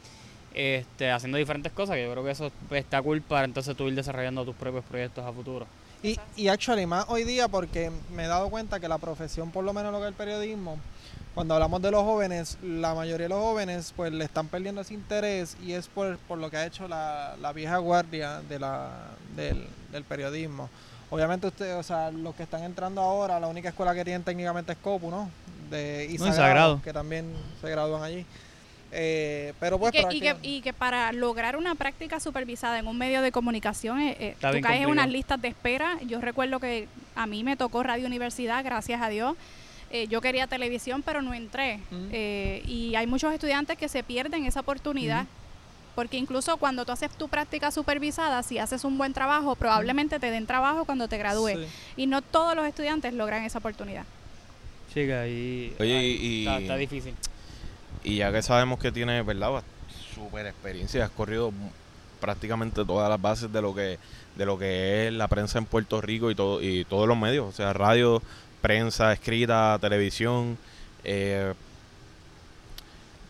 este, 0.54 1.10
haciendo 1.10 1.36
diferentes 1.36 1.72
cosas, 1.72 1.96
que 1.96 2.04
yo 2.04 2.12
creo 2.12 2.24
que 2.24 2.30
eso 2.30 2.52
está 2.70 3.02
cool 3.02 3.20
para 3.20 3.44
entonces 3.44 3.76
tú 3.76 3.88
ir 3.88 3.94
desarrollando 3.94 4.44
tus 4.44 4.54
propios 4.54 4.84
proyectos 4.84 5.26
a 5.26 5.32
futuro. 5.32 5.66
Y, 6.02 6.18
y 6.36 6.46
actually 6.48 6.86
más 6.86 7.06
hoy 7.08 7.24
día 7.24 7.48
porque 7.48 7.90
me 8.14 8.24
he 8.24 8.28
dado 8.28 8.48
cuenta 8.48 8.78
que 8.78 8.86
la 8.86 8.98
profesión, 8.98 9.50
por 9.50 9.64
lo 9.64 9.72
menos 9.72 9.90
lo 9.92 9.98
que 9.98 10.04
es 10.04 10.08
el 10.10 10.14
periodismo, 10.14 10.78
cuando 11.34 11.54
hablamos 11.54 11.82
de 11.82 11.90
los 11.90 12.04
jóvenes, 12.04 12.56
la 12.62 12.94
mayoría 12.94 13.24
de 13.24 13.30
los 13.30 13.40
jóvenes 13.40 13.92
pues 13.96 14.12
le 14.12 14.24
están 14.24 14.46
perdiendo 14.46 14.82
ese 14.82 14.94
interés 14.94 15.56
y 15.62 15.72
es 15.72 15.88
por, 15.88 16.18
por 16.18 16.38
lo 16.38 16.50
que 16.50 16.58
ha 16.58 16.66
hecho 16.66 16.86
la, 16.86 17.34
la 17.42 17.52
vieja 17.52 17.78
guardia 17.78 18.42
de 18.42 18.60
la, 18.60 19.08
del 19.34 20.04
periodismo. 20.08 20.70
Obviamente 21.10 21.46
ustedes, 21.46 21.74
o 21.76 21.82
sea, 21.82 22.10
los 22.10 22.34
que 22.34 22.42
están 22.42 22.62
entrando 22.64 23.00
ahora, 23.00 23.38
la 23.38 23.46
única 23.46 23.68
escuela 23.68 23.94
que 23.94 24.04
tienen 24.04 24.22
técnicamente 24.24 24.72
es 24.72 24.78
Copu, 24.78 25.10
¿no? 25.10 25.30
De, 25.70 26.06
y 26.10 26.14
No, 26.18 26.26
Sagrado, 26.26 26.36
Sagrado. 26.36 26.82
que 26.82 26.92
también 26.92 27.32
se 27.60 27.70
gradúan 27.70 28.02
allí. 28.02 28.24
Eh, 28.92 29.52
pero 29.60 29.78
pues 29.78 29.92
y, 29.92 29.96
que, 29.96 30.02
para 30.02 30.14
y, 30.14 30.20
que- 30.20 30.34
que, 30.40 30.48
y 30.48 30.60
que 30.62 30.72
para 30.72 31.12
lograr 31.12 31.56
una 31.56 31.74
práctica 31.74 32.18
supervisada 32.20 32.78
en 32.78 32.86
un 32.86 32.96
medio 32.96 33.20
de 33.20 33.32
comunicación, 33.32 34.00
eh, 34.00 34.16
eh, 34.18 34.36
tú 34.40 34.60
caes 34.62 34.82
en 34.82 34.88
unas 34.88 35.08
listas 35.08 35.40
de 35.42 35.48
espera. 35.48 35.98
Yo 36.06 36.20
recuerdo 36.20 36.60
que 36.60 36.88
a 37.14 37.26
mí 37.26 37.42
me 37.44 37.56
tocó 37.56 37.82
Radio 37.82 38.06
Universidad, 38.06 38.64
gracias 38.64 39.02
a 39.02 39.08
Dios. 39.08 39.36
Eh, 39.90 40.08
yo 40.08 40.20
quería 40.20 40.46
televisión, 40.46 41.02
pero 41.02 41.20
no 41.22 41.34
entré. 41.34 41.80
Eh, 42.12 42.62
y 42.66 42.94
hay 42.96 43.06
muchos 43.06 43.32
estudiantes 43.32 43.76
que 43.78 43.88
se 43.88 44.02
pierden 44.02 44.44
esa 44.44 44.60
oportunidad. 44.60 45.26
Porque 45.96 46.16
incluso 46.18 46.56
cuando 46.58 46.84
tú 46.84 46.92
haces 46.92 47.10
tu 47.10 47.26
práctica 47.28 47.72
supervisada, 47.72 48.42
si 48.44 48.58
haces 48.58 48.84
un 48.84 48.96
buen 48.98 49.12
trabajo, 49.12 49.56
probablemente 49.56 50.20
te 50.20 50.30
den 50.30 50.46
trabajo 50.46 50.84
cuando 50.84 51.08
te 51.08 51.18
gradúes. 51.18 51.58
Sí. 51.58 52.02
Y 52.02 52.06
no 52.06 52.22
todos 52.22 52.54
los 52.54 52.64
estudiantes 52.66 53.12
logran 53.14 53.42
esa 53.42 53.58
oportunidad. 53.58 54.04
Chica, 54.94 55.22
ahí, 55.22 55.74
Oye, 55.80 55.96
ahí 55.96 56.18
y- 56.20 56.46
está, 56.46 56.58
está 56.60 56.76
difícil. 56.76 57.14
Y 58.04 58.16
ya 58.18 58.30
que 58.30 58.42
sabemos 58.42 58.78
que 58.78 58.92
tiene, 58.92 59.22
¿verdad? 59.22 59.62
Super 60.14 60.46
experiencia, 60.46 61.04
has 61.06 61.10
corrido 61.10 61.52
prácticamente 62.20 62.84
todas 62.84 63.08
las 63.10 63.20
bases 63.20 63.52
de 63.52 63.60
lo 63.62 63.74
que 63.74 63.98
de 64.36 64.44
lo 64.46 64.58
que 64.58 65.06
es 65.08 65.12
la 65.14 65.28
prensa 65.28 65.58
en 65.58 65.64
Puerto 65.64 66.00
Rico 66.02 66.30
y 66.30 66.34
todo 66.34 66.62
y 66.62 66.84
todos 66.84 67.08
los 67.08 67.16
medios, 67.16 67.46
o 67.48 67.52
sea, 67.52 67.72
radio, 67.72 68.22
prensa 68.60 69.12
escrita, 69.14 69.78
televisión. 69.80 70.58
eh, 71.04 71.54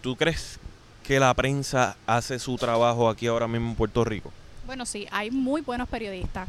¿Tú 0.02 0.16
crees 0.16 0.58
que 1.06 1.20
la 1.20 1.32
prensa 1.34 1.96
hace 2.06 2.38
su 2.38 2.56
trabajo 2.56 3.08
aquí 3.08 3.26
ahora 3.26 3.46
mismo 3.46 3.70
en 3.70 3.74
Puerto 3.76 4.04
Rico? 4.04 4.32
Bueno, 4.66 4.84
sí, 4.84 5.06
hay 5.12 5.30
muy 5.30 5.60
buenos 5.60 5.88
periodistas. 5.88 6.48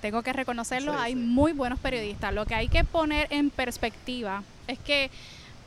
Tengo 0.00 0.22
que 0.22 0.32
reconocerlo, 0.32 0.92
Sí, 0.92 0.98
hay 1.00 1.12
sí. 1.12 1.18
muy 1.18 1.52
buenos 1.52 1.78
periodistas. 1.78 2.32
Lo 2.34 2.44
que 2.46 2.54
hay 2.54 2.68
que 2.68 2.82
poner 2.84 3.28
en 3.30 3.50
perspectiva 3.50 4.42
es 4.66 4.78
que 4.80 5.10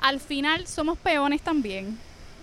al 0.01 0.20
final 0.20 0.68
somos 0.68 0.98
peones 0.98 1.41
también. 1.41 1.98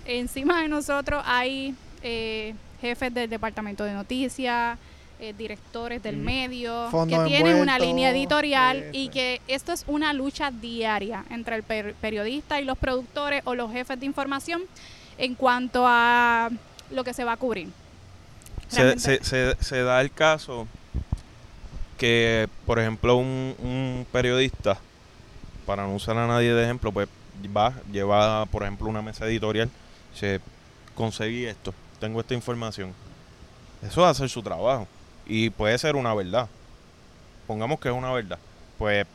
Encima 0.07 0.63
de 0.63 0.69
nosotros 0.69 1.23
hay 1.27 1.75
eh, 2.03 2.55
jefes 2.81 3.13
del 3.13 3.29
departamento 3.29 3.85
de 3.85 3.93
noticias, 3.93 4.79
eh, 5.21 5.35
directores 5.37 6.03
del 6.03 6.17
Ujú. 6.17 6.25
medio, 6.25 6.89
que 7.09 7.19
tienen 7.27 7.57
una 7.57 7.79
línea 7.79 8.11
editorial 8.11 8.85
sí, 8.93 8.99
y 9.05 9.09
que 9.09 9.41
esto 9.49 9.73
es 9.73 9.85
una 9.87 10.13
lucha 10.13 10.51
diaria 10.51 11.25
entre 11.31 11.57
el 11.57 11.63
per- 11.63 11.95
periodista 11.95 12.61
y 12.61 12.65
los 12.65 12.79
productores 12.79 13.43
o 13.45 13.55
los 13.55 13.71
jefes 13.73 13.99
de 14.01 14.07
información 14.07 14.63
en 15.19 15.35
cuanto 15.35 15.85
a 15.87 16.49
lo 16.91 17.05
que 17.05 17.13
se 17.13 17.25
va 17.25 17.33
a 17.33 17.37
cubrir. 17.37 17.69
Se, 18.69 18.77
Realmente- 18.83 19.25
se, 19.25 19.55
se, 19.55 19.63
se 19.65 19.83
da 19.83 20.01
el 20.01 20.13
caso 20.13 20.67
que, 21.97 22.49
por 22.67 22.79
ejemplo, 22.79 23.17
un, 23.17 23.55
un 23.59 24.07
periodista, 24.13 24.79
para 25.67 25.83
no 25.87 25.95
usar 25.95 26.17
a 26.17 26.27
nadie 26.27 26.53
de 26.55 26.65
ejemplo, 26.65 26.93
pues 26.93 27.09
va, 27.57 27.73
lleva, 27.91 28.47
por 28.47 28.63
ejemplo, 28.63 28.89
una 28.89 29.03
mesa 29.03 29.27
editorial, 29.27 29.69
se 30.15 30.41
conseguí 30.95 31.45
esto, 31.47 31.75
tengo 32.01 32.21
esta 32.21 32.35
información. 32.35 32.95
Eso 33.83 34.03
es 34.05 34.09
hacer 34.11 34.29
su 34.29 34.43
trabajo. 34.43 34.87
y 35.27 35.51
puede 35.51 35.77
ser 35.79 35.95
una 35.97 36.15
verdad. 36.15 36.49
Pongamos 37.47 37.79
que 37.81 37.89
es 37.89 37.95
una 37.95 38.13
verdad. 38.13 38.39
Pues 38.79 39.07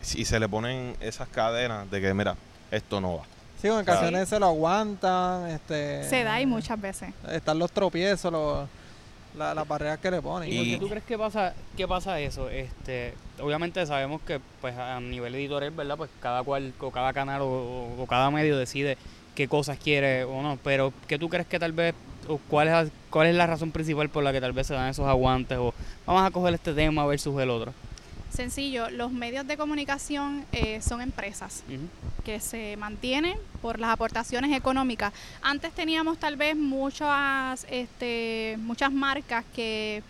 si 0.00 0.24
se 0.24 0.38
le 0.40 0.48
ponen 0.48 0.96
esas 1.00 1.28
cadenas 1.28 1.90
de 1.90 2.00
que, 2.00 2.12
mira, 2.14 2.36
esto 2.70 3.00
no 3.00 3.18
va. 3.18 3.22
Sí, 3.66 3.72
en 3.74 3.80
ocasiones 3.80 4.28
se 4.28 4.38
lo 4.38 4.46
aguantan. 4.46 5.48
Este, 5.48 6.04
Se 6.04 6.24
da 6.24 6.40
y 6.40 6.46
muchas 6.46 6.80
veces. 6.80 7.10
Están 7.30 7.58
los 7.58 7.70
tropiezos, 7.72 8.30
los, 8.32 8.68
la- 9.36 9.54
las 9.54 9.66
barreras 9.68 9.98
que 9.98 10.10
le 10.10 10.22
ponen. 10.22 10.50
¿Y 10.52 10.56
por 10.56 10.64
qué 10.66 10.78
tú 10.78 10.88
crees 10.88 11.04
que 11.04 11.18
pasa, 11.18 11.54
que 11.76 11.86
pasa 11.88 12.18
eso? 12.20 12.48
Este, 12.48 13.14
obviamente 13.40 13.84
sabemos 13.86 14.20
que 14.22 14.40
pues 14.60 14.76
a 14.76 15.00
nivel 15.00 15.34
editorial, 15.34 15.72
¿verdad? 15.72 15.96
Pues 15.96 16.10
cada 16.20 16.42
cual, 16.42 16.72
o 16.80 16.90
cada 16.90 17.12
canal 17.12 17.42
o, 17.42 17.46
o- 17.46 18.02
o 18.02 18.06
cada 18.06 18.30
medio 18.30 18.56
decide 18.56 18.96
qué 19.34 19.48
cosas 19.48 19.78
quiere 19.78 20.24
o 20.24 20.42
no, 20.42 20.58
pero 20.64 20.92
¿qué 21.06 21.18
tú 21.18 21.28
crees 21.28 21.46
que 21.46 21.58
tal 21.58 21.72
vez, 21.72 21.94
o 22.28 22.38
cuál 22.48 22.68
es, 22.68 22.90
cuál 23.10 23.26
es 23.26 23.34
la 23.34 23.46
razón 23.46 23.70
principal 23.70 24.08
por 24.08 24.24
la 24.24 24.32
que 24.32 24.40
tal 24.40 24.52
vez 24.52 24.66
se 24.66 24.72
dan 24.74 24.88
esos 24.88 25.06
aguantes 25.06 25.58
o 25.58 25.74
vamos 26.06 26.22
a 26.26 26.30
coger 26.30 26.54
este 26.54 26.72
tema 26.72 27.04
versus 27.06 27.38
el 27.40 27.50
otro? 27.50 27.72
Sencillo, 28.36 28.90
los 28.90 29.12
medios 29.12 29.46
de 29.46 29.56
comunicación 29.56 30.44
eh, 30.52 30.80
son 30.82 31.00
empresas 31.00 31.62
que 32.22 32.38
se 32.38 32.76
mantienen 32.76 33.38
por 33.62 33.80
las 33.80 33.88
aportaciones 33.90 34.54
económicas. 34.54 35.14
Antes 35.40 35.72
teníamos 35.72 36.18
tal 36.18 36.36
vez 36.36 36.54
muchas, 36.54 37.66
este, 37.70 38.56
muchas 38.60 38.92
marcas 38.92 39.42
que 39.54 40.02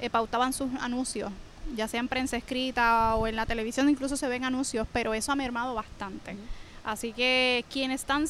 eh, 0.00 0.10
pautaban 0.10 0.52
sus 0.52 0.68
anuncios, 0.80 1.32
ya 1.74 1.88
sea 1.88 1.98
en 1.98 2.06
prensa 2.06 2.36
escrita 2.36 3.16
o 3.16 3.26
en 3.26 3.34
la 3.34 3.46
televisión, 3.46 3.88
incluso 3.90 4.16
se 4.16 4.28
ven 4.28 4.44
anuncios, 4.44 4.86
pero 4.92 5.12
eso 5.12 5.32
ha 5.32 5.34
mermado 5.36 5.74
bastante. 5.74 6.36
Así 6.84 7.12
que 7.12 7.64
quienes 7.68 8.02
están, 8.02 8.26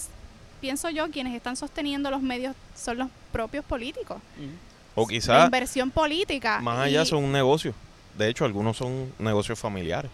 pienso 0.62 0.88
yo, 0.88 1.10
quienes 1.10 1.34
están 1.34 1.56
sosteniendo 1.56 2.10
los 2.10 2.22
medios 2.22 2.56
son 2.74 2.96
los 2.96 3.08
propios 3.32 3.66
políticos. 3.66 4.16
O 4.94 5.02
La 5.02 5.08
quizás 5.08 5.44
inversión 5.44 5.90
política. 5.90 6.60
más 6.62 6.78
allá 6.78 7.02
y- 7.02 7.06
son 7.06 7.22
un 7.22 7.32
negocio. 7.32 7.74
De 8.16 8.28
hecho, 8.28 8.44
algunos 8.44 8.76
son 8.76 9.12
negocios 9.18 9.58
familiares. 9.58 10.10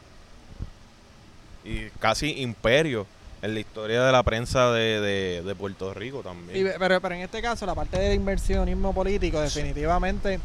Y 1.65 1.87
casi 2.01 2.41
imperios 2.43 3.07
en 3.41 3.55
la 3.55 3.61
historia 3.61 4.03
de 4.05 4.13
la 4.13 4.23
prensa 4.23 4.71
de, 4.73 5.01
de- 5.01 5.43
de 5.43 5.55
Puerto 5.55 5.95
Rico 5.95 6.21
también. 6.23 6.59
Y 6.67 6.71
pero, 6.79 7.01
pero 7.01 7.15
en 7.15 7.21
este 7.23 7.41
caso, 7.41 7.67
la 7.67 7.75
parte 7.75 7.99
del 7.99 8.15
inversionismo 8.15 8.93
político, 8.93 9.41
definitivamente, 9.41 10.41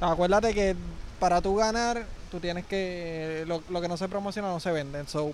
acuérdate 0.00 0.54
que 0.54 0.76
para 1.18 1.40
tú 1.40 1.56
ganar, 1.56 2.06
tú 2.30 2.38
tienes 2.40 2.64
que. 2.66 3.44
Lo, 3.46 3.62
lo 3.68 3.80
que 3.80 3.88
no 3.88 3.96
se 3.96 4.08
promociona 4.08 4.48
no 4.48 4.60
se 4.60 4.70
vende. 4.72 5.04
So, 5.06 5.32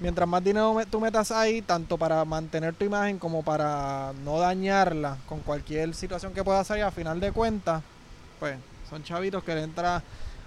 mientras 0.00 0.26
más 0.28 0.42
dinero 0.42 0.74
tú 0.90 1.00
metas 1.00 1.30
ahí, 1.30 1.60
tanto 1.62 1.98
para 1.98 2.24
mantener 2.24 2.74
tu 2.74 2.84
imagen 2.86 3.18
como 3.18 3.42
para 3.42 4.12
no 4.24 4.38
dañarla 4.38 5.18
con 5.26 5.40
cualquier 5.40 5.94
situación 5.94 6.32
que 6.32 6.42
pueda 6.44 6.64
salir, 6.64 6.84
a 6.84 6.90
final 6.90 7.20
de 7.20 7.32
cuentas, 7.32 7.82
pues 8.40 8.56
son 8.88 9.04
chavitos 9.04 9.44
que 9.44 9.54
le 9.54 9.62
entra 9.62 10.02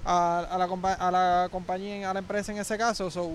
a, 0.08 0.40
a 0.50 0.58
la, 0.58 0.68
compa- 0.68 0.98
a 0.98 1.12
la 1.12 1.50
compañía, 1.52 2.10
a 2.10 2.14
la 2.14 2.20
empresa 2.20 2.52
en 2.52 2.58
ese 2.58 2.78
caso. 2.78 3.12
So, 3.12 3.34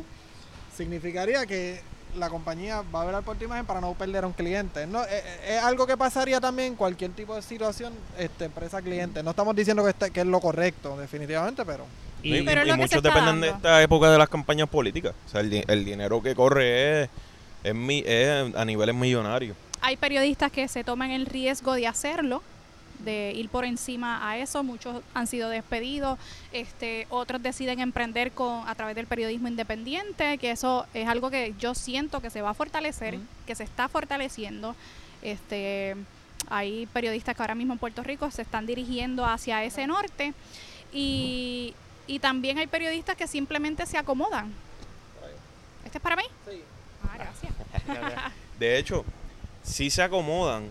significaría 0.77 1.47
que 1.47 1.81
la 2.19 2.29
compañía 2.29 2.83
va 2.95 3.03
a 3.03 3.05
velar 3.07 3.23
por 3.23 3.37
tu 3.37 3.45
imagen 3.45 3.65
para 3.65 3.81
no 3.81 3.93
perder 3.95 4.25
a 4.25 4.27
un 4.27 4.33
cliente. 4.33 4.87
No, 4.87 5.03
es, 5.05 5.23
es 5.49 5.63
algo 5.63 5.87
que 5.87 5.97
pasaría 5.97 6.41
también 6.41 6.69
en 6.73 6.75
cualquier 6.77 7.11
tipo 7.13 7.35
de 7.35 7.43
situación, 7.43 7.93
este, 8.19 8.47
empresa-cliente. 8.47 9.23
No 9.23 9.31
estamos 9.31 9.55
diciendo 9.57 9.83
que, 9.85 9.91
este- 9.91 10.11
que 10.11 10.21
es 10.21 10.27
lo 10.27 10.41
correcto, 10.41 10.97
definitivamente, 10.99 11.65
pero... 11.65 11.85
Y, 12.25 12.43
Pero 12.43 12.77
muchos 12.77 13.03
dependen 13.03 13.41
de 13.41 13.49
esta 13.49 13.83
época 13.83 14.09
de 14.09 14.17
las 14.17 14.29
campañas 14.29 14.69
políticas. 14.69 15.13
O 15.27 15.29
sea, 15.29 15.41
el, 15.41 15.65
el 15.67 15.85
dinero 15.85 16.23
que 16.23 16.37
corre 16.37 17.03
es, 17.03 17.11
es, 17.65 17.75
mi- 17.75 18.05
es 18.07 18.55
a 18.55 18.65
niveles 18.65 18.95
millonarios. 18.95 19.57
Hay 19.81 19.97
periodistas 19.97 20.53
que 20.53 20.69
se 20.69 20.85
toman 20.85 21.11
el 21.11 21.27
riesgo 21.27 21.75
de 21.75 21.89
hacerlo, 21.89 22.41
de 23.05 23.33
ir 23.35 23.49
por 23.49 23.65
encima 23.65 24.29
a 24.29 24.39
eso. 24.39 24.63
Muchos 24.63 25.03
han 25.15 25.27
sido 25.27 25.49
despedidos, 25.49 26.19
este, 26.53 27.07
otros 27.11 27.43
deciden 27.43 27.81
emprender 27.81 28.33
con 28.33 28.69
a 28.69 28.75
través 28.75 28.95
del 28.95 29.07
periodismo 29.07 29.49
independiente, 29.49 30.39
que 30.39 30.51
eso 30.51 30.87
es 30.95 31.09
algo 31.09 31.31
que 31.31 31.55
yo 31.59 31.75
siento 31.75 32.21
que 32.21 32.31
se 32.31 32.43
va 32.43 32.51
a 32.51 32.55
fortalecer, 32.55 33.19
que 33.47 33.55
se 33.55 33.65
está 33.65 33.89
fortaleciendo. 33.89 34.75
Este, 35.23 35.97
hay 36.49 36.87
periodistas 36.87 37.37
que 37.37 37.43
ahora 37.43 37.55
mismo 37.55 37.73
en 37.73 37.79
Puerto 37.79 38.03
Rico 38.03 38.31
se 38.31 38.43
están 38.43 38.67
dirigiendo 38.67 39.25
hacia 39.25 39.65
ese 39.65 39.87
norte 39.87 40.35
y, 40.93 41.75
y 42.07 42.19
también 42.19 42.59
hay 42.59 42.67
periodistas 42.67 43.17
que 43.17 43.27
simplemente 43.27 43.87
se 43.87 43.99
acomodan. 43.99 44.53
¿Este 45.85 45.99
es 45.99 46.03
para 46.03 46.17
mí? 46.17 46.25
Ah, 47.05 47.17
gracias. 47.19 47.53
De 48.59 48.79
hecho, 48.79 49.05
sí 49.63 49.91
se 49.91 50.03
acomodan, 50.03 50.71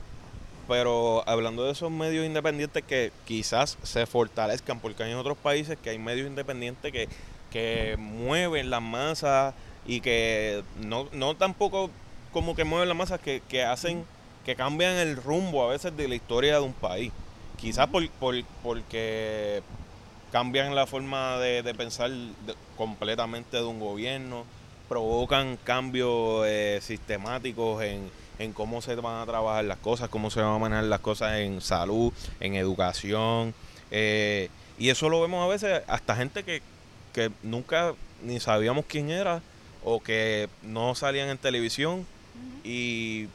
pero 0.68 1.24
hablando 1.27 1.63
de 1.65 1.72
esos 1.72 1.91
medios 1.91 2.25
independientes 2.25 2.84
que 2.84 3.12
quizás 3.25 3.77
se 3.84 4.06
fortalezcan, 4.06 4.80
porque 4.80 5.03
hay 5.03 5.12
en 5.12 5.18
otros 5.18 5.38
países 5.38 5.77
que 5.82 5.89
hay 5.89 5.98
medios 6.00 6.27
independientes 6.27 6.91
que, 6.91 7.08
que 7.51 7.96
mueven 7.98 8.70
las 8.70 8.82
masas 8.82 9.53
y 9.86 10.01
que 10.01 10.63
no, 10.82 11.08
no 11.12 11.36
tampoco 11.36 11.89
como 12.32 12.56
que 12.56 12.63
mueven 12.63 12.88
las 12.88 12.98
masas, 12.98 13.20
que, 13.20 13.41
que 13.50 13.63
hacen, 13.63 14.06
que 14.46 14.56
cambian 14.56 14.96
el 14.96 15.18
rumbo 15.18 15.63
a 15.63 15.68
veces 15.72 15.96
de 15.98 16.08
la 16.08 16.15
historia 16.15 16.56
de 16.56 16.62
un 16.62 16.74
país. 16.74 17.12
Quizás 17.60 17.88
por, 17.88 18.08
por- 18.12 18.44
porque 18.63 19.62
cambian 20.32 20.74
la 20.75 20.88
forma 20.88 21.38
de, 21.39 21.62
de 21.62 21.74
pensar 21.74 22.10
de- 22.10 22.56
completamente 22.77 23.58
de 23.58 23.63
un 23.63 23.80
gobierno, 23.80 24.46
provocan 24.88 25.58
cambios 25.63 26.46
eh, 26.48 26.80
sistemáticos 26.82 27.84
en, 27.84 28.10
en 28.41 28.53
cómo 28.53 28.81
se 28.81 28.95
van 28.95 29.21
a 29.21 29.25
trabajar 29.25 29.65
las 29.65 29.77
cosas, 29.77 30.10
cómo 30.10 30.29
se 30.31 30.41
van 30.41 30.55
a 30.55 30.60
manejar 30.60 30.86
las 30.86 31.00
cosas 31.00 31.39
en 31.39 31.62
salud, 31.62 32.12
en 32.39 32.55
educación. 32.55 33.53
eh, 33.91 34.50
y 34.79 34.89
eso 34.89 35.10
lo 35.10 35.21
vemos 35.21 35.43
a 35.43 35.48
veces 35.48 35.83
hasta 35.88 36.15
gente 36.15 36.43
que, 36.43 36.62
que 37.13 37.29
nunca 37.43 37.93
ni 38.24 38.39
sabíamos 38.39 38.86
quién 38.88 39.12
era 39.12 39.41
o 39.83 40.01
que 40.01 40.50
no 40.63 40.95
salían 40.95 41.29
en 41.29 41.38
televisión 41.38 42.05
y 42.63 43.27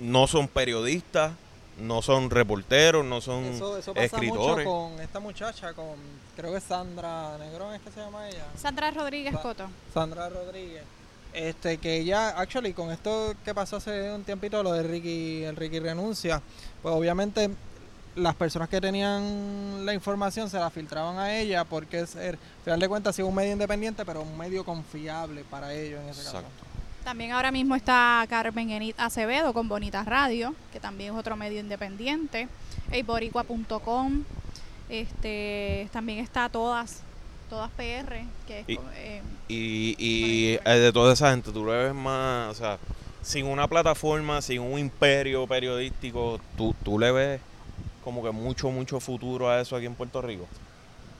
no 0.00 0.26
son 0.26 0.48
periodistas, 0.48 1.32
no 1.78 2.02
son 2.02 2.28
reporteros, 2.30 3.04
no 3.04 3.20
son 3.20 3.44
Eso, 3.44 3.76
eso 3.76 3.94
pasa 3.94 4.06
escritores. 4.06 4.66
mucho 4.66 4.70
con 4.92 5.00
esta 5.00 5.20
muchacha, 5.20 5.72
con 5.74 5.94
creo 6.36 6.52
que 6.52 6.60
Sandra 6.60 7.38
Negrón 7.38 7.74
es 7.74 7.80
que 7.82 7.90
se 7.92 8.00
llama 8.00 8.28
ella. 8.28 8.46
Sandra 8.56 8.90
Rodríguez 8.90 9.32
Sa- 9.34 9.42
Coto. 9.42 9.68
Sandra 9.94 10.28
Rodríguez. 10.28 10.82
Este, 11.32 11.78
que 11.78 11.98
ella, 11.98 12.30
actually, 12.30 12.72
con 12.72 12.90
esto 12.90 13.34
que 13.44 13.54
pasó 13.54 13.76
hace 13.76 14.12
un 14.12 14.24
tiempito, 14.24 14.62
lo 14.62 14.72
de 14.72 14.82
Ricky, 14.82 15.44
el 15.44 15.56
Ricky 15.56 15.78
renuncia, 15.78 16.42
pues 16.82 16.94
obviamente 16.94 17.50
las 18.16 18.34
personas 18.34 18.68
que 18.68 18.80
tenían 18.80 19.86
la 19.86 19.94
información 19.94 20.50
se 20.50 20.58
la 20.58 20.68
filtraban 20.70 21.18
a 21.18 21.36
ella 21.38 21.64
porque 21.64 22.00
es, 22.00 22.16
al 22.16 22.38
final 22.64 22.80
de 22.80 22.88
cuentas, 22.88 23.14
sí 23.14 23.22
un 23.22 23.34
medio 23.34 23.52
independiente, 23.52 24.04
pero 24.04 24.22
un 24.22 24.36
medio 24.36 24.64
confiable 24.64 25.44
para 25.48 25.72
ellos 25.72 26.02
en 26.02 26.08
ese 26.08 26.24
caso. 26.24 26.42
También 27.04 27.32
ahora 27.32 27.50
mismo 27.50 27.76
está 27.76 28.26
Carmen 28.28 28.70
Enid 28.70 28.94
Acevedo 28.98 29.54
con 29.54 29.68
Bonita 29.68 30.04
Radio, 30.04 30.54
que 30.72 30.80
también 30.80 31.14
es 31.14 31.18
otro 31.18 31.36
medio 31.36 31.60
independiente. 31.60 32.48
Eiboricua.com. 32.90 34.24
Este, 34.88 35.88
también 35.92 36.18
está 36.18 36.48
Todas, 36.48 37.02
Todas 37.50 37.70
PR, 37.72 38.24
que 38.46 38.60
es 38.60 38.68
Y- 38.68 38.78
eh, 38.94 39.22
Y, 39.48 39.96
y 39.98 40.52
de 40.64 40.92
toda 40.92 41.12
esa 41.12 41.30
gente, 41.32 41.50
tú 41.50 41.66
le 41.66 41.72
ves 41.72 41.94
más, 41.94 42.48
o 42.50 42.54
sea, 42.54 42.78
sin 43.22 43.46
una 43.46 43.66
plataforma, 43.66 44.40
sin 44.40 44.60
un 44.60 44.78
imperio 44.78 45.46
periodístico, 45.48 46.40
tú, 46.56 46.74
tú 46.84 46.98
le 46.98 47.10
ves 47.10 47.40
como 48.04 48.22
que 48.22 48.30
mucho, 48.30 48.70
mucho 48.70 49.00
futuro 49.00 49.50
a 49.50 49.60
eso 49.60 49.74
aquí 49.76 49.86
en 49.86 49.94
Puerto 49.96 50.22
Rico. 50.22 50.46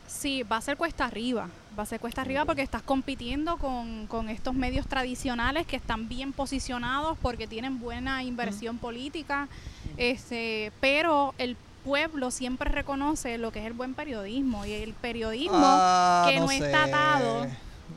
Sí, 0.06 0.42
va 0.44 0.56
a 0.56 0.60
ser 0.60 0.76
cuesta 0.76 1.04
arriba. 1.04 1.48
Va 1.78 1.84
a 1.84 1.86
ser 1.86 2.00
cuesta 2.00 2.22
arriba 2.22 2.44
porque 2.44 2.62
estás 2.62 2.82
compitiendo 2.82 3.56
con, 3.58 4.06
con 4.08 4.28
estos 4.28 4.54
medios 4.54 4.86
tradicionales 4.86 5.66
que 5.66 5.76
están 5.76 6.08
bien 6.08 6.32
posicionados 6.32 7.16
porque 7.22 7.46
tienen 7.46 7.78
buena 7.78 8.22
inversión 8.24 8.78
política. 8.78 9.48
Este, 9.96 10.72
pero 10.80 11.34
el 11.38 11.56
pueblo 11.84 12.30
siempre 12.30 12.70
reconoce 12.70 13.38
lo 13.38 13.52
que 13.52 13.60
es 13.60 13.66
el 13.66 13.72
buen 13.72 13.94
periodismo 13.94 14.64
y 14.66 14.72
el 14.72 14.92
periodismo 14.94 15.58
Ah, 15.62 16.26
que 16.28 16.38
no 16.40 16.50
está 16.50 16.84
sé. 16.86 16.90
atado 16.92 17.46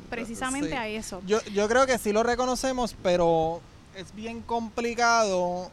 precisamente 0.09 0.69
Sí. 0.69 0.75
a 0.75 0.87
eso. 0.87 1.21
Yo, 1.25 1.41
yo 1.53 1.67
creo 1.67 1.85
que 1.85 1.97
sí 1.97 2.11
lo 2.13 2.23
reconocemos, 2.23 2.95
pero 3.03 3.61
es 3.95 4.13
bien 4.15 4.41
complicado 4.41 5.71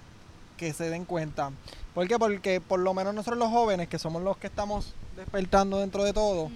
que 0.57 0.73
se 0.73 0.91
den 0.91 1.05
cuenta. 1.05 1.51
¿Por 1.95 2.07
qué? 2.07 2.19
Porque 2.19 2.61
por 2.61 2.81
lo 2.81 2.95
menos 2.95 3.15
nosotros 3.15 3.39
los 3.39 3.49
jóvenes, 3.51 3.89
que 3.89 3.99
somos 3.99 4.23
los 4.23 4.37
que 4.37 4.47
estamos 4.47 4.95
despertando 5.17 5.79
dentro 5.79 6.05
de 6.05 6.13
todo, 6.13 6.51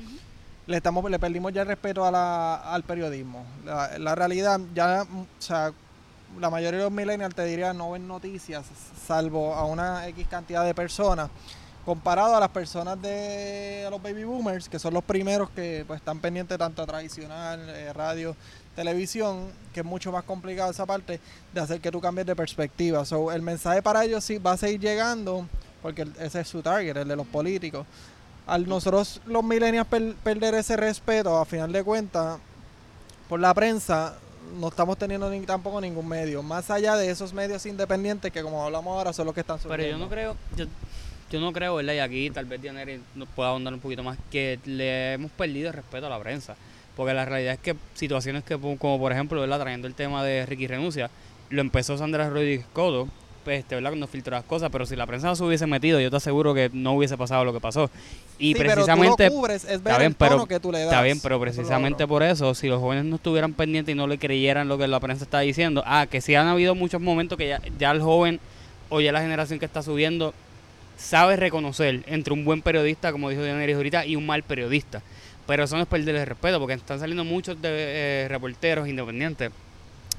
le 0.66 0.76
estamos 0.76 1.08
le 1.11 1.18
perdimos 1.18 1.52
ya 1.52 1.62
el 1.62 1.68
respeto 1.68 2.04
a 2.04 2.11
la, 2.11 2.54
al 2.54 2.82
periodismo. 2.84 3.44
La, 3.64 3.99
la 3.99 4.14
realidad, 4.14 4.61
ya, 4.75 5.02
o 5.02 5.26
sea, 5.38 5.73
la 6.41 6.50
mayoría 6.50 6.79
de 6.79 6.85
los 6.85 6.93
millennials 6.93 7.35
te 7.35 7.45
diría 7.45 7.73
no 7.73 7.93
ven 7.93 8.07
noticias, 8.09 8.64
salvo 9.07 9.55
a 9.55 9.64
una 9.64 10.07
X 10.09 10.26
cantidad 10.29 10.64
de 10.64 10.75
personas, 10.75 11.31
comparado 11.85 12.35
a 12.37 12.41
las 12.41 12.49
personas 12.49 13.00
de 13.00 13.87
los 13.91 14.03
baby 14.03 14.25
boomers, 14.25 14.69
que 14.69 14.79
son 14.79 14.95
los 14.95 15.05
primeros 15.05 15.50
que 15.50 15.85
pues, 15.87 15.99
están 15.99 16.19
pendientes 16.21 16.57
tanto 16.59 16.83
a 16.83 16.87
tradicional, 16.87 17.61
eh, 17.69 17.93
radio, 17.93 18.35
televisión, 18.75 19.50
que 19.73 19.81
es 19.81 19.87
mucho 19.87 20.11
más 20.11 20.25
complicado 20.25 20.71
esa 20.71 20.87
parte 20.87 21.21
de 21.53 21.61
hacer 21.61 21.81
que 21.81 21.91
tú 21.91 22.00
cambies 22.00 22.26
de 22.26 22.35
perspectiva. 22.35 23.05
So, 23.05 23.31
el 23.31 23.43
mensaje 23.43 23.83
para 23.83 24.05
ellos 24.05 24.25
sí 24.25 24.38
va 24.38 24.53
a 24.53 24.57
seguir 24.57 24.81
llegando, 24.81 25.47
porque 25.83 26.07
ese 26.19 26.41
es 26.41 26.49
su 26.49 26.62
target, 26.62 26.97
el 26.97 27.09
de 27.09 27.17
los 27.17 27.26
políticos 27.26 27.87
al 28.47 28.69
nosotros 28.69 29.23
los 29.25 29.43
millennials 29.43 29.88
per- 29.88 30.14
perder 30.17 30.55
ese 30.55 30.76
respeto, 30.76 31.38
a 31.38 31.47
final 31.47 31.73
de 31.73 31.83
cuentas, 31.83 32.38
por 33.26 33.41
la 33.41 33.55
prensa, 33.55 34.17
no 34.59 34.69
estamos 34.69 34.99
teniendo 34.99 35.29
ni, 35.31 35.41
tampoco 35.41 35.81
ningún 35.81 36.09
medio. 36.09 36.43
Más 36.43 36.71
allá 36.71 36.97
de 36.97 37.11
esos 37.11 37.33
medios 37.33 37.65
independientes 37.67 38.33
que, 38.33 38.43
como 38.43 38.65
hablamos 38.65 38.97
ahora, 38.97 39.13
son 39.13 39.27
los 39.27 39.35
que 39.35 39.41
están 39.41 39.59
Pero 39.59 39.75
surgiendo. 39.75 39.99
yo 39.99 40.05
no 40.05 40.11
creo, 40.11 40.37
yo, 40.57 40.67
yo 41.31 41.41
no 41.41 41.53
creo, 41.53 41.75
¿verdad? 41.77 41.95
Y 41.95 41.99
aquí 41.99 42.31
tal 42.31 42.45
vez 42.45 42.61
Dianeri 42.63 43.01
nos 43.15 43.29
pueda 43.29 43.51
ahondar 43.51 43.75
un 43.75 43.81
poquito 43.81 44.03
más, 44.03 44.19
que 44.31 44.59
le 44.65 45.15
hemos 45.15 45.31
perdido 45.33 45.69
el 45.69 45.75
respeto 45.75 46.07
a 46.07 46.11
la 46.11 46.19
prensa. 46.19 46.57
Porque 46.97 47.13
la 47.13 47.25
realidad 47.25 47.55
es 47.55 47.61
que 47.61 47.75
situaciones 47.95 48.45
que, 48.45 48.59
como 48.59 48.99
por 48.99 49.11
ejemplo, 49.11 49.41
¿verdad? 49.41 49.61
Trayendo 49.61 49.89
el 49.89 49.95
tema 49.95 50.23
de 50.23 50.47
Ricky 50.47 50.67
Renuncia, 50.67 51.11
lo 51.51 51.61
empezó 51.61 51.99
Sandra 51.99 52.29
Rodríguez 52.29 52.67
Coto, 52.73 53.07
pues, 53.07 53.24
este, 53.47 53.75
¿verdad? 53.75 53.91
Cuando 53.91 54.07
filtró 54.07 54.33
las 54.37 54.45
cosas, 54.45 54.71
pero 54.71 54.87
si 54.87 54.97
la 54.97 55.07
prensa 55.07 55.29
no 55.29 55.37
se 55.37 55.45
hubiese 55.45 55.67
metido, 55.67 56.01
yo 56.01 56.11
te 56.11 56.17
aseguro 56.17 56.55
que 56.55 56.71
no 56.73 56.93
hubiese 56.93 57.17
pasado 57.17 57.45
lo 57.45 57.53
que 57.53 57.61
pasó. 57.61 57.91
Y 58.39 58.53
Sí, 58.53 58.59
precisamente... 58.59 59.15
pero 59.17 59.29
tú 59.31 59.35
lo 59.35 59.41
cubres, 59.41 59.65
es 59.65 59.83
ver 59.83 59.93
Está 59.93 59.99
bien, 59.99 60.11
el 60.13 60.17
tono 60.17 60.31
pero- 60.31 60.47
que 60.47 60.61
tú 60.61 60.73
le 60.73 60.79
das. 60.81 60.89
Está 60.89 61.03
bien, 61.03 61.21
pero 61.21 61.41
precisamente 61.41 62.07
por 62.07 62.23
eso, 62.23 62.55
si 62.55 62.69
los 62.69 62.81
jóvenes 62.81 63.05
no 63.05 63.17
estuvieran 63.17 63.53
pendientes 63.55 63.93
y 63.93 63.97
no 63.97 64.07
le 64.07 64.19
creyeran 64.19 64.69
lo 64.69 64.79
que 64.79 64.89
la 64.89 65.01
prensa 65.01 65.25
está 65.25 65.41
diciendo, 65.41 65.83
ah, 65.87 66.07
que 66.11 66.21
sí 66.21 66.35
han 66.35 66.47
habido 66.47 66.75
muchos 66.75 67.01
momentos 67.01 67.39
que 67.39 67.49
ya, 67.49 67.61
ya 67.79 67.91
el 67.91 68.01
joven 68.01 68.41
o 68.89 69.01
ya 69.01 69.13
la 69.13 69.21
generación 69.21 69.59
que 69.59 69.65
está 69.67 69.83
subiendo 69.83 70.35
sabe 70.97 71.37
reconocer 71.37 72.03
entre 72.07 72.33
un 72.33 72.45
buen 72.45 72.63
periodista, 72.63 73.11
como 73.13 73.29
dijo 73.31 73.43
Diana 73.43 73.65
ahorita, 73.65 74.07
y 74.07 74.17
un 74.17 74.27
mal 74.27 74.43
periodista. 74.43 75.03
Pero 75.47 75.65
eso 75.65 75.77
no 75.77 75.83
es 75.83 75.89
perderle 75.89 76.21
el 76.21 76.27
respeto, 76.27 76.59
porque 76.59 76.75
están 76.75 76.99
saliendo 77.01 77.25
muchos 77.25 77.61
de, 77.61 77.69
eh, 77.71 78.27
reporteros 78.29 78.89
independientes. 78.89 79.51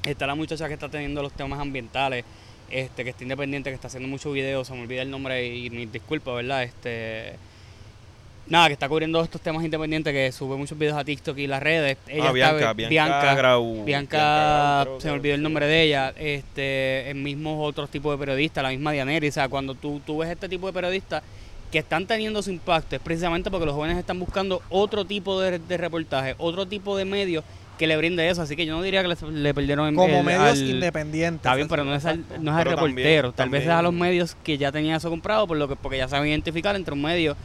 Está 0.04 0.26
la 0.26 0.34
muchacha 0.36 0.68
que 0.68 0.74
está 0.74 0.88
teniendo 0.88 1.20
los 1.22 1.32
temas 1.32 1.58
ambientales, 1.58 2.24
este, 2.70 3.04
que 3.04 3.10
está 3.10 3.22
independiente, 3.22 3.70
que 3.70 3.74
está 3.74 3.88
haciendo 3.88 4.08
muchos 4.08 4.32
videos, 4.32 4.66
se 4.66 4.74
me 4.74 4.82
olvida 4.82 5.02
el 5.02 5.10
nombre 5.10 5.46
y 5.46 5.70
mis 5.70 5.90
disculpas, 5.90 6.36
¿verdad? 6.36 6.62
Este 6.62 7.34
nada, 8.48 8.68
que 8.68 8.74
está 8.74 8.88
cubriendo 8.88 9.22
estos 9.22 9.40
temas 9.40 9.64
independientes, 9.64 10.12
que 10.12 10.30
sube 10.32 10.56
muchos 10.56 10.78
videos 10.78 10.96
a 10.96 11.04
TikTok 11.04 11.36
y 11.38 11.46
las 11.46 11.62
redes. 11.62 11.98
Ella 12.06 12.24
ah, 12.24 12.26
está- 12.26 12.72
Bianca, 12.72 12.72
Bianca, 12.72 13.34
Grau. 13.34 13.84
Bianca, 13.84 14.84
Grau, 14.84 15.00
se 15.00 15.08
me 15.08 15.14
olvidó 15.14 15.34
el 15.34 15.42
nombre 15.42 15.66
de 15.66 15.82
ella, 15.82 16.14
este, 16.16 17.10
el 17.10 17.16
mismo 17.16 17.62
otros 17.62 17.90
tipos 17.90 18.12
de 18.12 18.18
periodistas, 18.18 18.62
la 18.62 18.70
misma 18.70 18.92
Dianeri, 18.92 19.28
o 19.28 19.32
sea, 19.32 19.48
cuando 19.48 19.74
tú, 19.74 20.00
tú 20.04 20.18
ves 20.18 20.30
este 20.30 20.48
tipo 20.48 20.66
de 20.66 20.72
periodistas 20.72 21.22
que 21.70 21.78
están 21.78 22.06
teniendo 22.06 22.42
su 22.42 22.50
impacto, 22.50 22.94
es 22.94 23.02
precisamente 23.02 23.50
porque 23.50 23.66
los 23.66 23.74
jóvenes 23.74 23.98
están 23.98 24.20
buscando 24.20 24.62
otro 24.70 25.04
tipo 25.04 25.40
de, 25.40 25.58
de 25.58 25.76
reportaje, 25.76 26.36
otro 26.38 26.66
tipo 26.66 26.96
de 26.96 27.04
medio 27.04 27.42
que 27.78 27.86
le 27.86 27.96
brinde 27.96 28.28
eso, 28.28 28.42
así 28.42 28.56
que 28.56 28.64
yo 28.66 28.74
no 28.76 28.82
diría 28.82 29.02
que 29.02 29.08
le, 29.08 29.16
le 29.32 29.54
perdieron 29.54 29.88
el- 29.88 29.94
Como 29.94 30.18
el- 30.18 30.24
medios 30.24 30.42
al- 30.58 30.68
independientes. 30.70 31.38
Está 31.40 31.54
bien, 31.54 31.68
pero 31.68 31.84
no 31.84 31.94
es 31.94 32.04
al, 32.04 32.18
no 32.40 32.50
es 32.52 32.56
al 32.56 32.64
también- 32.64 32.66
reportero, 32.96 33.32
tal 33.32 33.48
vez 33.50 33.62
es 33.64 33.68
a 33.70 33.82
los 33.82 33.92
medios 33.92 34.36
que 34.42 34.58
ya 34.58 34.72
tenían 34.72 34.96
eso 34.96 35.10
comprado, 35.10 35.46
por 35.46 35.56
lo 35.56 35.68
que, 35.68 35.76
porque 35.76 35.98
ya 35.98 36.08
saben 36.08 36.28
identificar 36.28 36.74
entre 36.76 36.94
un 36.94 37.02
medio 37.02 37.36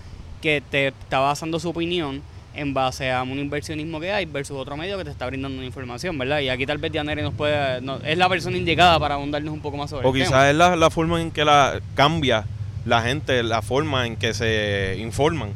que 0.42 0.62
te 0.72 0.88
está 0.88 1.20
basando 1.20 1.60
su 1.60 1.70
opinión 1.70 2.22
en 2.54 2.74
base 2.74 3.12
a 3.12 3.24
un 3.24 3.40
inversionismo 3.40 4.00
que 4.02 4.12
hay 4.12 4.26
versus 4.26 4.58
otro 4.58 4.76
medio 4.76 4.98
que 4.98 5.06
te 5.06 5.10
está 5.12 5.26
brindando 5.26 5.58
una 5.58 5.66
información, 5.66 6.18
¿verdad? 6.18 6.40
Y 6.40 6.50
aquí 6.50 6.66
tal 6.66 6.80
vez 6.80 6.92
Dianeri 6.92 7.22
nos 7.22 7.34
puede, 7.34 7.80
no- 7.82 7.98
es 8.04 8.18
la 8.18 8.28
persona 8.28 8.58
indicada 8.58 9.00
para 9.00 9.16
ahondarnos 9.16 9.54
un 9.54 9.62
poco 9.62 9.78
más 9.78 9.90
sobre 9.90 10.06
O 10.06 10.10
el 10.10 10.14
tema. 10.16 10.26
quizás 10.26 10.50
es 10.50 10.56
la, 10.56 10.76
la 10.76 10.90
forma 10.90 11.22
en 11.22 11.32
que 11.32 11.46
la 11.46 11.80
cambia 11.96 12.46
la 12.86 13.02
gente, 13.04 13.44
la 13.44 13.62
forma 13.62 14.08
en 14.08 14.16
que 14.18 14.34
se 14.34 14.98
informan. 15.00 15.52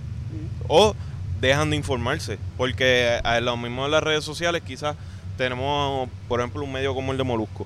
O 0.68 0.96
dejan 1.40 1.70
de 1.70 1.76
informarse. 1.76 2.38
Porque 2.58 3.20
a 3.24 3.40
lo 3.40 3.58
mismo 3.58 3.84
de 3.84 3.90
las 3.90 4.04
redes 4.04 4.24
sociales, 4.24 4.62
quizás 4.66 4.96
tenemos, 5.38 6.10
por 6.28 6.40
ejemplo, 6.40 6.64
un 6.64 6.72
medio 6.72 6.94
como 6.94 7.12
el 7.12 7.18
de 7.18 7.24
Molusco. 7.24 7.66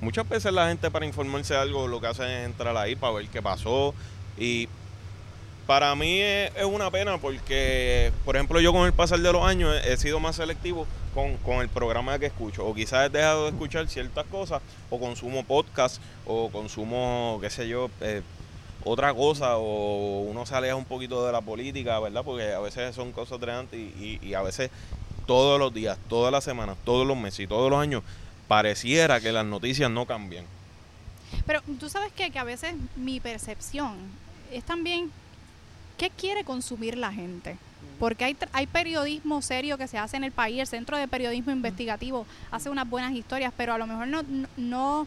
Muchas 0.00 0.28
veces 0.28 0.52
la 0.52 0.68
gente 0.68 0.90
para 0.90 1.06
informarse 1.06 1.54
de 1.54 1.60
algo 1.60 1.88
lo 1.88 2.00
que 2.00 2.06
hacen 2.06 2.26
es 2.26 2.46
entrar 2.46 2.76
ahí 2.76 2.94
para 2.94 3.14
ver 3.14 3.28
qué 3.28 3.42
pasó. 3.42 3.94
Y 4.36 4.68
para 5.66 5.94
mí 5.94 6.20
es, 6.20 6.52
una 6.64 6.90
pena 6.90 7.18
porque, 7.18 8.12
por 8.24 8.36
ejemplo, 8.36 8.60
yo 8.60 8.72
con 8.72 8.86
el 8.86 8.92
pasar 8.92 9.18
de 9.18 9.32
los 9.32 9.44
años 9.44 9.74
he, 9.84 9.92
he 9.92 9.96
sido 9.96 10.20
más 10.20 10.36
selectivo 10.36 10.86
con, 11.12 11.36
con 11.38 11.60
el 11.60 11.68
programa 11.68 12.18
que 12.18 12.26
escucho. 12.26 12.64
O 12.64 12.74
quizás 12.74 13.06
he 13.06 13.10
dejado 13.10 13.44
de 13.44 13.50
escuchar 13.50 13.88
ciertas 13.88 14.24
cosas, 14.26 14.62
o 14.88 15.00
consumo 15.00 15.44
podcast, 15.44 16.00
o 16.24 16.48
consumo, 16.50 17.38
qué 17.42 17.50
sé 17.50 17.68
yo, 17.68 17.90
eh, 18.00 18.22
otra 18.84 19.12
cosa, 19.14 19.56
o 19.58 20.20
uno 20.22 20.46
se 20.46 20.54
aleja 20.54 20.76
un 20.76 20.84
poquito 20.84 21.24
de 21.26 21.32
la 21.32 21.40
política, 21.40 21.98
¿verdad? 22.00 22.22
Porque 22.24 22.52
a 22.52 22.60
veces 22.60 22.94
son 22.94 23.12
cosas 23.12 23.40
dreantes 23.40 23.78
y, 23.78 24.18
y, 24.22 24.28
y 24.28 24.34
a 24.34 24.42
veces 24.42 24.70
todos 25.26 25.58
los 25.58 25.74
días, 25.74 25.98
todas 26.08 26.32
las 26.32 26.44
semanas, 26.44 26.76
todos 26.84 27.06
los 27.06 27.16
meses 27.16 27.40
y 27.40 27.46
todos 27.46 27.70
los 27.70 27.80
años, 27.80 28.02
pareciera 28.46 29.20
que 29.20 29.32
las 29.32 29.44
noticias 29.44 29.90
no 29.90 30.06
cambian. 30.06 30.44
Pero 31.46 31.60
tú 31.78 31.90
sabes 31.90 32.12
que, 32.12 32.30
que 32.30 32.38
a 32.38 32.44
veces 32.44 32.74
mi 32.96 33.20
percepción 33.20 33.96
es 34.50 34.64
también 34.64 35.10
qué 35.98 36.08
quiere 36.10 36.44
consumir 36.44 36.96
la 36.96 37.12
gente. 37.12 37.56
Porque 37.98 38.24
hay, 38.24 38.34
tra- 38.34 38.48
hay 38.52 38.66
periodismo 38.68 39.42
serio 39.42 39.76
que 39.76 39.88
se 39.88 39.98
hace 39.98 40.16
en 40.16 40.22
el 40.24 40.30
país, 40.30 40.60
el 40.60 40.66
Centro 40.68 40.96
de 40.96 41.08
Periodismo 41.08 41.50
Investigativo 41.52 42.26
hace 42.52 42.70
unas 42.70 42.88
buenas 42.88 43.12
historias, 43.12 43.52
pero 43.56 43.74
a 43.74 43.78
lo 43.78 43.86
mejor 43.88 44.06
no, 44.06 44.22
no, 44.22 44.48
no, 44.56 45.06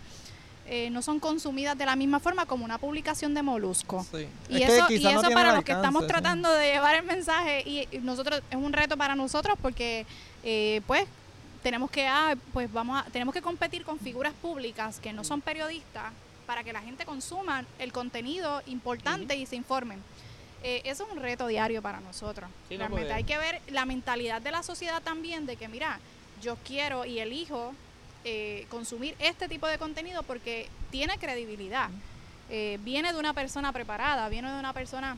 eh, 0.73 0.89
no 0.89 1.01
son 1.01 1.19
consumidas 1.19 1.77
de 1.77 1.85
la 1.85 1.97
misma 1.97 2.21
forma 2.21 2.45
como 2.45 2.63
una 2.63 2.77
publicación 2.77 3.33
de 3.33 3.41
Molusco. 3.43 4.05
Sí. 4.09 4.25
Y 4.47 4.63
Es 4.63 4.69
eso, 4.69 4.85
y 4.89 4.99
no 4.99 5.19
eso 5.19 5.29
para 5.31 5.53
los 5.53 5.65
que 5.65 5.73
estamos 5.73 6.03
sí. 6.03 6.07
tratando 6.07 6.49
de 6.53 6.71
llevar 6.71 6.95
el 6.95 7.03
mensaje 7.03 7.61
y, 7.65 7.89
y 7.91 7.99
nosotros 7.99 8.41
es 8.49 8.55
un 8.55 8.71
reto 8.71 8.95
para 8.95 9.13
nosotros 9.13 9.57
porque 9.61 10.05
eh, 10.45 10.79
pues 10.87 11.05
tenemos 11.61 11.91
que 11.91 12.07
ah, 12.07 12.37
pues 12.53 12.71
vamos 12.71 13.01
a, 13.01 13.03
tenemos 13.11 13.33
que 13.33 13.41
competir 13.41 13.83
con 13.83 13.99
figuras 13.99 14.31
públicas 14.41 15.01
que 15.01 15.11
no 15.11 15.25
son 15.25 15.41
periodistas 15.41 16.13
para 16.45 16.63
que 16.63 16.71
la 16.71 16.79
gente 16.79 17.03
consuma 17.03 17.65
el 17.77 17.91
contenido 17.91 18.61
importante 18.65 19.35
y 19.35 19.45
se 19.47 19.57
informen. 19.57 20.01
Eh, 20.63 20.83
eso 20.85 21.03
es 21.05 21.11
un 21.11 21.19
reto 21.19 21.47
diario 21.47 21.81
para 21.81 21.99
nosotros. 21.99 22.49
Sí, 22.69 22.77
Realmente 22.77 23.11
hay 23.11 23.25
que 23.25 23.37
ver 23.37 23.61
la 23.67 23.83
mentalidad 23.83 24.41
de 24.41 24.51
la 24.51 24.63
sociedad 24.63 25.01
también 25.03 25.45
de 25.45 25.57
que 25.57 25.67
mira, 25.67 25.99
yo 26.41 26.55
quiero 26.63 27.03
y 27.03 27.19
elijo 27.19 27.73
eh, 28.25 28.65
consumir 28.69 29.15
este 29.19 29.47
tipo 29.47 29.67
de 29.67 29.77
contenido 29.77 30.23
porque 30.23 30.67
tiene 30.91 31.17
credibilidad. 31.17 31.89
Eh, 32.49 32.77
viene 32.83 33.13
de 33.13 33.19
una 33.19 33.33
persona 33.33 33.71
preparada, 33.71 34.27
viene 34.29 34.51
de 34.51 34.59
una 34.59 34.73
persona 34.73 35.17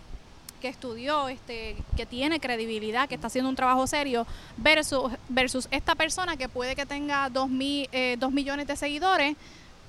que 0.61 0.67
estudió, 0.69 1.27
este, 1.27 1.75
que 1.97 2.05
tiene 2.05 2.39
credibilidad, 2.39 3.09
que 3.09 3.15
está 3.15 3.27
haciendo 3.27 3.49
un 3.49 3.55
trabajo 3.55 3.85
serio, 3.87 4.25
versus, 4.57 5.11
versus 5.27 5.67
esta 5.71 5.95
persona 5.95 6.37
que 6.37 6.47
puede 6.47 6.75
que 6.75 6.85
tenga 6.85 7.29
dos, 7.29 7.49
mi- 7.49 7.89
eh, 7.91 8.15
dos 8.19 8.31
millones 8.31 8.67
de 8.67 8.75
seguidores, 8.77 9.35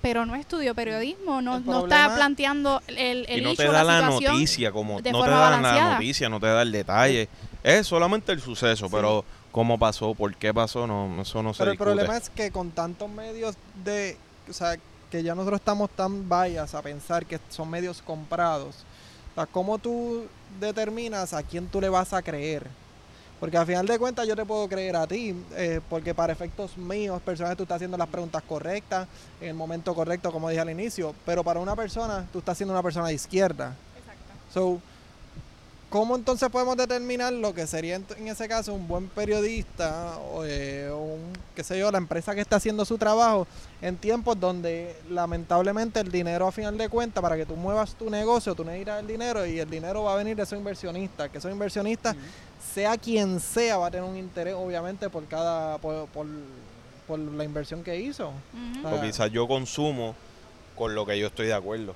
pero 0.02 0.26
no 0.26 0.34
estudió 0.34 0.74
periodismo, 0.74 1.40
no, 1.42 1.58
El 1.58 1.64
no 1.64 1.84
está 1.84 2.14
planteando 2.14 2.82
el, 2.88 3.24
el 3.28 3.38
y 3.38 3.42
no 3.42 3.52
issue, 3.52 3.64
te 3.66 3.70
da 3.72 3.84
la, 3.84 3.98
situación. 4.00 4.32
noticia, 4.34 4.72
como 4.72 5.00
de 5.00 5.12
no 5.12 5.18
te 5.18 5.24
forma 5.24 5.38
da 5.40 5.50
la 5.50 5.56
balanceada. 5.58 5.94
noticia, 5.94 6.28
no 6.28 6.40
te 6.40 6.46
da 6.46 6.62
el 6.62 6.72
detalle. 6.72 7.28
Es 7.62 7.86
solamente 7.86 8.32
el 8.32 8.40
suceso, 8.40 8.86
Sí. 8.86 8.92
pero 8.92 9.24
cómo 9.54 9.78
pasó, 9.78 10.16
por 10.16 10.34
qué 10.34 10.52
pasó, 10.52 10.84
no, 10.84 11.22
eso 11.22 11.40
no 11.40 11.54
se 11.54 11.60
Pero 11.60 11.70
el 11.70 11.78
problema 11.78 12.16
es 12.16 12.28
que 12.28 12.50
con 12.50 12.72
tantos 12.72 13.08
medios 13.08 13.54
de, 13.84 14.16
o 14.50 14.52
sea, 14.52 14.76
que 15.12 15.22
ya 15.22 15.36
nosotros 15.36 15.60
estamos 15.60 15.90
tan 15.90 16.28
vallas 16.28 16.74
a 16.74 16.82
pensar 16.82 17.24
que 17.24 17.38
son 17.50 17.70
medios 17.70 18.02
comprados. 18.02 18.74
O 19.30 19.34
sea, 19.36 19.46
¿cómo 19.46 19.78
tú 19.78 20.26
determinas 20.58 21.32
a 21.34 21.44
quién 21.44 21.68
tú 21.68 21.80
le 21.80 21.88
vas 21.88 22.12
a 22.12 22.20
creer? 22.20 22.66
Porque 23.38 23.56
al 23.56 23.64
final 23.64 23.86
de 23.86 23.96
cuentas 23.96 24.26
yo 24.26 24.34
te 24.34 24.44
puedo 24.44 24.68
creer 24.68 24.96
a 24.96 25.06
ti, 25.06 25.36
eh, 25.52 25.80
porque 25.88 26.14
para 26.14 26.32
efectos 26.32 26.76
míos, 26.76 27.22
personas, 27.22 27.56
tú 27.56 27.62
estás 27.62 27.76
haciendo 27.76 27.96
las 27.96 28.08
preguntas 28.08 28.42
correctas, 28.42 29.06
en 29.40 29.50
el 29.50 29.54
momento 29.54 29.94
correcto, 29.94 30.32
como 30.32 30.48
dije 30.48 30.62
al 30.62 30.70
inicio, 30.70 31.14
pero 31.24 31.44
para 31.44 31.60
una 31.60 31.76
persona, 31.76 32.26
tú 32.32 32.40
estás 32.40 32.56
siendo 32.56 32.74
una 32.74 32.82
persona 32.82 33.06
de 33.06 33.14
izquierda. 33.14 33.76
So, 34.52 34.80
¿Cómo 35.90 36.16
entonces 36.16 36.48
podemos 36.48 36.76
determinar 36.76 37.32
lo 37.32 37.54
que 37.54 37.66
sería 37.68 37.94
en 37.94 38.28
ese 38.28 38.48
caso 38.48 38.74
un 38.74 38.88
buen 38.88 39.08
periodista 39.08 40.18
o, 40.18 40.44
eh, 40.44 40.88
o 40.90 40.98
un, 40.98 41.32
qué 41.54 41.62
sé 41.62 41.78
yo, 41.78 41.90
la 41.92 41.98
empresa 41.98 42.34
que 42.34 42.40
está 42.40 42.56
haciendo 42.56 42.84
su 42.84 42.98
trabajo 42.98 43.46
en 43.80 43.96
tiempos 43.96 44.38
donde 44.40 44.96
lamentablemente 45.08 46.00
el 46.00 46.10
dinero 46.10 46.48
a 46.48 46.52
final 46.52 46.76
de 46.76 46.88
cuentas, 46.88 47.22
para 47.22 47.36
que 47.36 47.46
tú 47.46 47.54
muevas 47.54 47.94
tu 47.94 48.10
negocio, 48.10 48.54
tú 48.54 48.64
necesitas 48.64 49.00
el 49.00 49.06
dinero 49.06 49.46
y 49.46 49.60
el 49.60 49.70
dinero 49.70 50.02
va 50.02 50.14
a 50.14 50.16
venir 50.16 50.36
de 50.36 50.42
esos 50.42 50.58
inversionistas, 50.58 51.30
que 51.30 51.38
esos 51.38 51.52
inversionistas, 51.52 52.16
sea 52.74 52.98
quien 52.98 53.38
sea, 53.38 53.76
va 53.76 53.86
a 53.86 53.90
tener 53.90 54.08
un 54.08 54.16
interés 54.16 54.54
obviamente 54.54 55.08
por 55.08 55.24
cada, 55.26 55.78
por, 55.78 56.08
por, 56.08 56.26
por 57.06 57.18
la 57.18 57.44
inversión 57.44 57.84
que 57.84 58.00
hizo. 58.00 58.28
Ujú. 58.28 58.96
O 58.96 59.00
quizás 59.00 59.30
yo 59.30 59.46
consumo 59.46 60.16
con 60.74 60.94
lo 60.94 61.06
que 61.06 61.18
yo 61.18 61.28
estoy 61.28 61.46
de 61.46 61.54
acuerdo. 61.54 61.94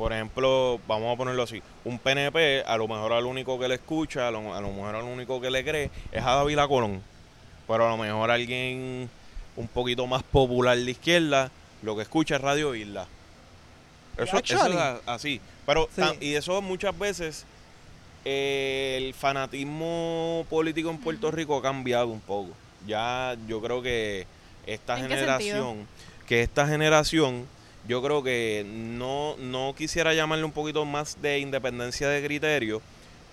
Por 0.00 0.14
ejemplo, 0.14 0.80
vamos 0.88 1.12
a 1.12 1.16
ponerlo 1.18 1.42
así, 1.42 1.60
un 1.84 1.98
PNP 1.98 2.64
a 2.66 2.78
lo 2.78 2.88
mejor 2.88 3.12
al 3.12 3.26
único 3.26 3.58
que 3.58 3.68
le 3.68 3.74
escucha, 3.74 4.28
a 4.28 4.30
lo, 4.30 4.54
a 4.54 4.60
lo 4.62 4.70
mejor 4.70 4.94
al 4.94 5.04
único 5.04 5.42
que 5.42 5.50
le 5.50 5.62
cree 5.62 5.90
es 6.10 6.22
a 6.24 6.36
David 6.36 6.58
Colón. 6.68 7.02
Pero 7.68 7.86
a 7.86 7.90
lo 7.90 7.98
mejor 7.98 8.30
alguien 8.30 9.10
un 9.56 9.68
poquito 9.68 10.06
más 10.06 10.22
popular 10.22 10.78
de 10.78 10.90
izquierda 10.90 11.50
lo 11.82 11.96
que 11.96 12.02
escucha 12.02 12.36
es 12.36 12.40
Radio 12.40 12.74
Isla. 12.74 13.08
Eso, 14.16 14.38
es 14.38 14.54
así. 15.04 15.38
Pero 15.66 15.86
Sí. 15.94 16.02
y 16.22 16.34
eso 16.34 16.62
muchas 16.62 16.98
veces 16.98 17.44
eh, 18.24 18.96
el 19.02 19.12
fanatismo 19.12 20.46
político 20.48 20.88
en 20.88 20.96
Puerto 20.96 21.30
Rico 21.30 21.58
ha 21.58 21.62
cambiado 21.62 22.06
un 22.08 22.20
poco. 22.20 22.52
Ya 22.86 23.36
yo 23.46 23.60
creo 23.60 23.82
que 23.82 24.26
esta 24.66 24.98
¿En 24.98 25.08
qué 25.08 25.14
generación, 25.14 25.86
que 26.26 26.40
esta 26.42 26.66
generación, 26.66 27.46
yo 27.88 28.02
creo 28.02 28.22
que 28.22 28.64
no, 28.66 29.36
no 29.38 29.74
quisiera 29.76 30.14
llamarle 30.14 30.44
un 30.44 30.52
poquito 30.52 30.84
más 30.84 31.20
de 31.22 31.38
independencia 31.38 32.08
de 32.08 32.24
criterio, 32.24 32.82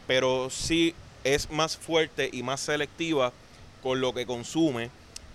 pero 0.08 0.50
sí 0.50 0.96
es 1.24 1.52
más 1.52 1.78
fuerte 1.78 2.30
y 2.32 2.44
más 2.44 2.62
selectiva 2.62 3.34
con 3.84 4.02
lo 4.02 4.14
que 4.14 4.26
consume. 4.26 4.90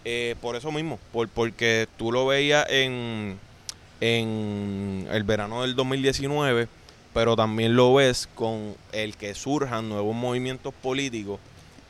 eh, 0.05 0.35
por 0.41 0.57
eso 0.57 0.73
mismo, 0.73 0.99
por, 1.13 1.29
porque 1.29 1.87
tú 1.97 2.11
lo 2.11 2.27
veías 2.27 2.67
en, 2.71 3.39
en 4.01 5.07
el 5.13 5.23
verano 5.23 5.63
del 5.63 5.77
2019, 5.77 6.67
pero 7.15 7.37
también 7.37 7.77
lo 7.77 7.95
ves 7.95 8.29
con 8.35 8.75
el 8.91 9.17
que 9.17 9.35
surjan 9.35 9.89
nuevos 9.89 10.17
movimientos 10.17 10.75
políticos 10.75 11.39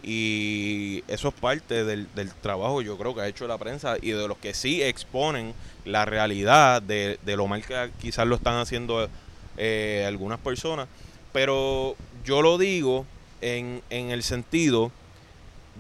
y 0.03 1.05
eso 1.07 1.29
es 1.29 1.35
parte 1.35 1.85
del, 1.85 2.09
del 2.15 2.33
trabajo 2.33 2.83
yo 2.83 2.99
creo 2.99 3.15
que 3.15 3.21
ha 3.21 3.29
hecho 3.29 3.47
la 3.47 3.59
prensa 3.59 3.97
y 4.03 4.11
de 4.11 4.27
los 4.27 4.37
que 4.39 4.53
sí 4.53 4.83
exponen 4.83 5.55
la 5.85 6.05
realidad 6.05 6.83
de, 6.83 7.19
de 7.25 7.37
lo 7.37 7.47
mal 7.47 7.65
que 7.65 7.91
quizás 8.01 8.27
lo 8.27 8.35
están 8.35 8.57
haciendo 8.57 9.09
eh, 9.57 10.05
algunas 10.07 10.41
personas 10.41 10.89
pero 11.33 11.97
yo 12.25 12.43
lo 12.43 12.59
digo 12.59 13.07
en, 13.41 13.83
en 13.91 14.11
el 14.11 14.23
sentido 14.23 14.91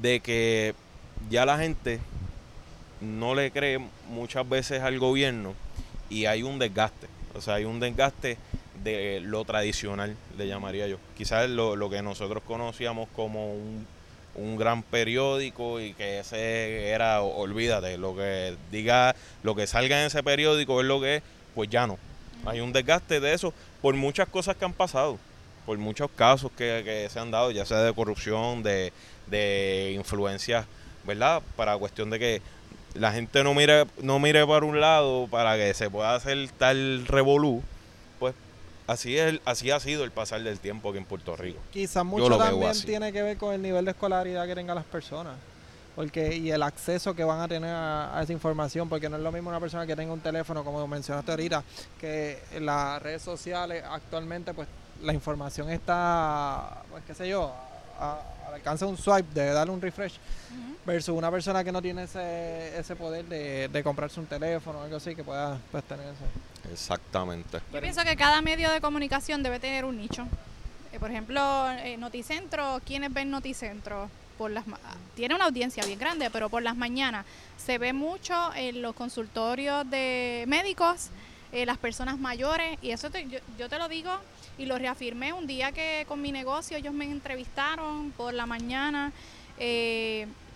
de 0.00 0.20
que 0.20 0.74
ya 1.30 1.46
la 1.46 1.58
gente 1.58 2.00
no 3.00 3.34
le 3.34 3.50
cree 3.50 3.80
muchas 4.08 4.48
veces 4.48 4.82
al 4.82 4.98
gobierno 4.98 5.54
y 6.08 6.26
hay 6.26 6.42
un 6.42 6.58
desgaste. 6.58 7.08
O 7.34 7.40
sea, 7.40 7.54
hay 7.54 7.64
un 7.64 7.80
desgaste 7.80 8.38
de 8.82 9.20
lo 9.20 9.44
tradicional, 9.44 10.16
le 10.36 10.46
llamaría 10.46 10.86
yo. 10.86 10.98
Quizás 11.16 11.48
lo, 11.48 11.76
lo 11.76 11.90
que 11.90 12.02
nosotros 12.02 12.42
conocíamos 12.46 13.08
como 13.14 13.54
un, 13.54 13.86
un 14.34 14.56
gran 14.56 14.82
periódico 14.82 15.80
y 15.80 15.94
que 15.94 16.20
ese 16.20 16.88
era, 16.88 17.22
olvídate, 17.22 17.98
lo 17.98 18.16
que 18.16 18.56
diga, 18.70 19.14
lo 19.42 19.54
que 19.54 19.66
salga 19.66 20.00
en 20.00 20.06
ese 20.06 20.22
periódico 20.22 20.80
es 20.80 20.86
lo 20.86 21.00
que 21.00 21.16
es, 21.16 21.22
pues 21.54 21.68
ya 21.68 21.86
no. 21.86 21.98
Hay 22.44 22.60
un 22.60 22.72
desgaste 22.72 23.20
de 23.20 23.34
eso 23.34 23.52
por 23.80 23.94
muchas 23.94 24.28
cosas 24.28 24.56
que 24.56 24.64
han 24.64 24.72
pasado, 24.72 25.18
por 25.66 25.78
muchos 25.78 26.10
casos 26.10 26.50
que, 26.56 27.08
se 27.10 27.18
han 27.18 27.30
dado, 27.30 27.50
ya 27.50 27.66
sea 27.66 27.82
de 27.82 27.92
corrupción, 27.92 28.62
de, 28.62 28.92
de 29.26 29.92
influencias, 29.96 30.66
¿verdad? 31.04 31.42
Para 31.56 31.76
cuestión 31.76 32.10
de 32.10 32.18
que 32.18 32.42
la 32.94 33.12
gente 33.12 33.42
no 33.44 33.54
mire, 33.54 33.86
no 34.02 34.18
mire 34.18 34.46
para 34.46 34.66
un 34.66 34.80
lado 34.80 35.28
para 35.30 35.56
que 35.56 35.72
se 35.74 35.90
pueda 35.90 36.14
hacer 36.14 36.50
tal 36.58 37.06
revolú, 37.06 37.62
así 38.86 39.16
es, 39.18 39.40
así 39.44 39.70
ha 39.70 39.80
sido 39.80 40.04
el 40.04 40.10
pasar 40.10 40.42
del 40.42 40.58
tiempo 40.58 40.90
aquí 40.90 40.98
en 40.98 41.04
Puerto 41.04 41.36
Rico. 41.36 41.58
Quizás 41.72 42.04
mucho 42.04 42.36
también 42.38 42.70
así. 42.70 42.86
tiene 42.86 43.12
que 43.12 43.22
ver 43.22 43.36
con 43.36 43.54
el 43.54 43.62
nivel 43.62 43.84
de 43.84 43.90
escolaridad 43.92 44.46
que 44.46 44.54
tengan 44.54 44.76
las 44.76 44.84
personas. 44.84 45.34
Porque, 45.94 46.34
y 46.36 46.50
el 46.50 46.62
acceso 46.62 47.14
que 47.14 47.22
van 47.22 47.40
a 47.40 47.48
tener 47.48 47.68
a, 47.68 48.16
a 48.18 48.22
esa 48.22 48.32
información, 48.32 48.88
porque 48.88 49.10
no 49.10 49.16
es 49.18 49.22
lo 49.22 49.30
mismo 49.30 49.50
una 49.50 49.60
persona 49.60 49.86
que 49.86 49.94
tenga 49.94 50.10
un 50.12 50.20
teléfono, 50.20 50.64
como 50.64 50.86
mencionaste 50.88 51.30
ahorita, 51.30 51.62
que 52.00 52.38
en 52.52 52.64
las 52.64 53.02
redes 53.02 53.20
sociales 53.20 53.84
actualmente, 53.86 54.54
pues 54.54 54.68
la 55.02 55.12
información 55.12 55.68
está, 55.68 56.82
pues 56.90 57.02
qué 57.06 57.12
sé 57.14 57.28
yo, 57.28 57.52
a- 58.00 58.22
al 58.48 58.54
alcance 58.54 58.86
de 58.86 58.90
un 58.90 58.96
swipe, 58.96 59.34
de 59.34 59.50
darle 59.52 59.74
un 59.74 59.82
refresh, 59.82 60.14
versus 60.86 61.14
una 61.14 61.30
persona 61.30 61.62
que 61.62 61.70
no 61.72 61.82
tiene 61.82 62.04
ese, 62.04 62.78
ese 62.78 62.96
poder 62.96 63.26
de, 63.26 63.68
de 63.68 63.82
comprarse 63.84 64.18
un 64.18 64.26
teléfono 64.26 64.78
o 64.78 64.82
algo 64.84 64.96
así, 64.96 65.14
que 65.14 65.22
pueda 65.22 65.58
pues, 65.70 65.84
tener 65.84 66.06
eso. 66.06 66.24
Exactamente. 66.70 67.60
Yo 67.72 67.80
pienso 67.80 68.04
que 68.04 68.16
cada 68.16 68.40
medio 68.42 68.70
de 68.70 68.80
comunicación 68.80 69.42
debe 69.42 69.58
tener 69.58 69.84
un 69.84 69.96
nicho. 69.98 70.26
Eh, 70.92 70.98
por 70.98 71.10
ejemplo, 71.10 71.70
eh, 71.72 71.96
Noticentro, 71.96 72.80
¿quiénes 72.84 73.12
ven 73.12 73.30
Noticentro? 73.30 74.10
Por 74.38 74.50
las, 74.50 74.64
tiene 75.14 75.34
una 75.34 75.44
audiencia 75.44 75.84
bien 75.84 75.98
grande, 75.98 76.30
pero 76.30 76.48
por 76.48 76.62
las 76.62 76.76
mañanas 76.76 77.24
se 77.64 77.78
ve 77.78 77.92
mucho 77.92 78.52
en 78.54 78.82
los 78.82 78.94
consultorios 78.94 79.88
de 79.88 80.44
médicos, 80.48 81.08
eh, 81.52 81.66
las 81.66 81.78
personas 81.78 82.18
mayores, 82.18 82.78
y 82.82 82.90
eso 82.90 83.10
te- 83.10 83.28
yo, 83.28 83.38
yo 83.58 83.68
te 83.68 83.78
lo 83.78 83.88
digo 83.88 84.10
y 84.58 84.64
lo 84.66 84.78
reafirmé 84.78 85.32
un 85.32 85.46
día 85.46 85.70
que 85.72 86.04
con 86.08 86.20
mi 86.20 86.32
negocio 86.32 86.76
ellos 86.76 86.94
me 86.94 87.04
entrevistaron 87.04 88.10
por 88.12 88.34
la 88.34 88.46
mañana. 88.46 89.12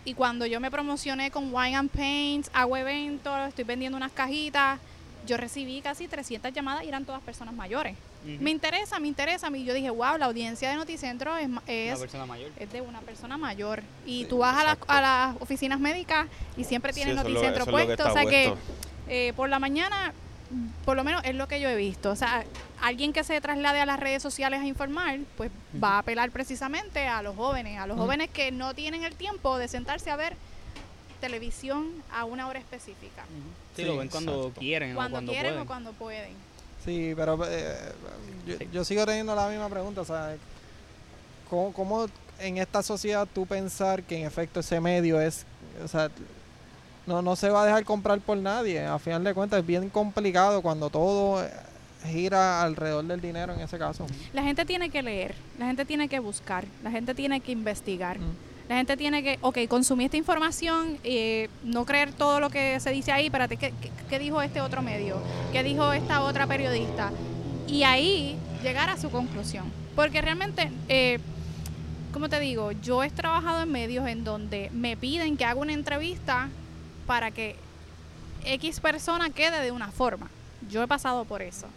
y 0.04 0.14
cuando 0.14 0.46
yo 0.46 0.58
me 0.60 0.70
promocioné 0.70 1.30
con 1.30 1.52
Wine 1.52 1.76
and 1.76 1.90
Paints, 1.90 2.50
hago 2.54 2.76
eventos, 2.76 3.48
estoy 3.48 3.64
vendiendo 3.64 3.96
unas 3.96 4.10
cajitas, 4.12 4.78
yo 5.26 5.36
recibí 5.36 5.80
casi 5.80 6.08
300 6.08 6.52
llamadas 6.52 6.84
y 6.84 6.88
eran 6.88 7.04
todas 7.04 7.20
personas 7.22 7.54
mayores. 7.54 7.96
Me 8.24 8.50
interesa, 8.50 8.98
me 8.98 9.06
interesa. 9.08 9.48
Y 9.56 9.64
yo 9.64 9.72
dije, 9.74 9.90
wow, 9.90 10.16
la 10.18 10.26
audiencia 10.26 10.68
de 10.70 10.76
Noticentro 10.76 11.36
es, 11.36 11.48
es, 11.66 11.98
persona 11.98 12.26
mayor. 12.26 12.50
es 12.58 12.72
de 12.72 12.80
una 12.80 13.00
persona 13.00 13.36
mayor. 13.38 13.82
Y 14.04 14.22
Sí, 14.22 14.28
tú 14.28 14.38
vas 14.38 14.56
a, 14.56 14.64
las- 14.64 14.78
a 14.88 15.00
las 15.00 15.36
oficinas 15.42 15.78
médicas 15.78 16.26
y 16.56 16.64
siempre 16.64 16.92
Sí, 16.92 16.96
tienen 17.00 17.16
eso 17.18 17.26
es 17.26 17.32
lo- 17.32 17.40
Noticentro 17.40 17.66
lo 17.66 17.70
puesto. 17.72 18.08
o 18.08 18.12
sea 18.12 18.26
que 18.26 18.54
eh, 19.08 19.32
por 19.36 19.48
la 19.48 19.58
mañana, 19.60 20.12
por 20.84 20.96
lo 20.96 21.04
menos 21.04 21.22
es 21.24 21.34
lo 21.36 21.46
que 21.46 21.60
yo 21.60 21.68
he 21.68 21.76
visto. 21.76 22.10
O 22.10 22.16
sea, 22.16 22.44
alguien 22.82 23.12
que 23.12 23.22
se 23.22 23.40
traslade 23.40 23.80
a 23.80 23.86
las 23.86 24.00
redes 24.00 24.22
sociales 24.22 24.60
a 24.60 24.66
informar, 24.66 25.18
pues 25.36 25.50
va 25.82 25.90
a 25.94 25.98
apelar 25.98 26.30
precisamente 26.32 27.06
a 27.06 27.22
los 27.22 27.36
jóvenes, 27.36 27.78
a 27.78 27.86
los 27.86 27.96
jóvenes 27.96 28.28
que 28.30 28.50
no 28.50 28.74
tienen 28.74 29.04
el 29.04 29.14
tiempo 29.14 29.56
de 29.58 29.68
sentarse 29.68 30.10
a 30.10 30.16
ver 30.16 30.36
televisión 31.20 31.90
a 32.12 32.24
una 32.24 32.48
hora 32.48 32.58
específica. 32.58 33.24
Sí, 33.76 33.82
Sí, 33.82 33.88
lo 33.88 33.96
ven 33.98 34.08
cuando 34.08 34.32
exacto. 34.38 34.60
quieren 34.60 34.92
o 34.92 34.94
Cuando, 34.96 35.14
cuando 35.16 35.32
quieren 35.32 35.52
pueden. 35.52 35.62
o 35.62 35.66
cuando 35.66 35.92
pueden. 35.92 36.32
Sí, 36.84 37.12
pero 37.16 37.38
eh, 37.46 37.76
yo, 38.46 38.56
Sí. 38.58 38.68
yo 38.72 38.84
sigo 38.84 39.04
teniendo 39.06 39.34
la 39.34 39.48
misma 39.48 39.68
pregunta, 39.68 40.00
o 40.00 40.04
sea, 40.04 40.34
¿cómo, 41.50 41.72
cómo 41.72 42.06
en 42.38 42.58
esta 42.58 42.82
sociedad 42.82 43.26
tú 43.32 43.46
pensar 43.46 44.02
que 44.02 44.18
en 44.18 44.26
efecto 44.26 44.60
ese 44.60 44.80
medio 44.80 45.20
es, 45.20 45.44
o 45.84 45.88
sea, 45.88 46.10
no, 47.06 47.22
no 47.22 47.36
se 47.36 47.50
va 47.50 47.62
a 47.62 47.66
dejar 47.66 47.84
comprar 47.84 48.20
por 48.20 48.36
nadie? 48.38 48.84
A 48.84 48.98
final 48.98 49.22
de 49.24 49.34
cuentas 49.34 49.60
es 49.60 49.66
bien 49.66 49.88
complicado 49.90 50.62
cuando 50.62 50.90
todo 50.90 51.44
gira 52.04 52.62
alrededor 52.62 53.04
del 53.04 53.20
dinero 53.20 53.52
en 53.54 53.60
ese 53.60 53.78
caso. 53.78 54.06
La 54.32 54.42
gente 54.42 54.64
tiene 54.64 54.90
que 54.90 55.02
leer, 55.02 55.34
la 55.58 55.66
gente 55.66 55.84
tiene 55.84 56.08
que 56.08 56.18
buscar, 56.20 56.64
la 56.84 56.90
gente 56.90 57.14
tiene 57.14 57.40
que 57.40 57.52
investigar. 57.52 58.18
Mm. 58.18 58.36
La 58.68 58.76
gente 58.76 58.96
tiene 58.96 59.22
que, 59.22 59.38
ok, 59.42 59.59
consumir 59.68 60.07
esta 60.07 60.16
información, 60.16 60.98
eh, 61.05 61.48
no 61.62 61.85
creer 61.85 62.12
todo 62.12 62.40
lo 62.40 62.50
que 62.50 62.81
se 62.81 62.90
dice 62.90 63.12
ahí, 63.12 63.26
espérate, 63.26 63.57
¿qué, 63.57 63.72
qué, 64.11 64.18
dijo 64.18 64.42
este 64.42 64.61
otro 64.61 64.83
medio? 64.83 65.18
¿Qué 65.52 65.62
dijo 65.62 65.92
esta 65.92 66.22
otra 66.22 66.48
periodista? 66.48 67.12
Y 67.68 67.85
ahí 67.85 68.37
llegar 68.64 68.90
a 68.90 68.96
su 68.96 69.11
conclusión. 69.11 69.70
Porque 69.94 70.20
realmente, 70.20 70.70
eh, 70.88 71.20
como 72.12 72.29
te 72.29 72.40
digo, 72.40 72.72
yo 72.72 73.05
he 73.05 73.11
trabajado 73.11 73.62
en 73.62 73.70
medios 73.70 74.09
en 74.09 74.24
donde 74.24 74.68
me 74.72 74.96
piden 74.96 75.37
que 75.37 75.44
haga 75.44 75.61
una 75.61 75.72
entrevista 75.72 76.48
para 77.07 77.31
que 77.31 77.55
X 78.44 78.81
persona 78.81 79.31
quede 79.31 79.62
de 79.62 79.70
una 79.70 79.92
forma. 79.92 80.29
Yo 80.68 80.83
he 80.83 80.88
pasado 80.88 81.24
por 81.24 81.40
eso. 81.40 81.68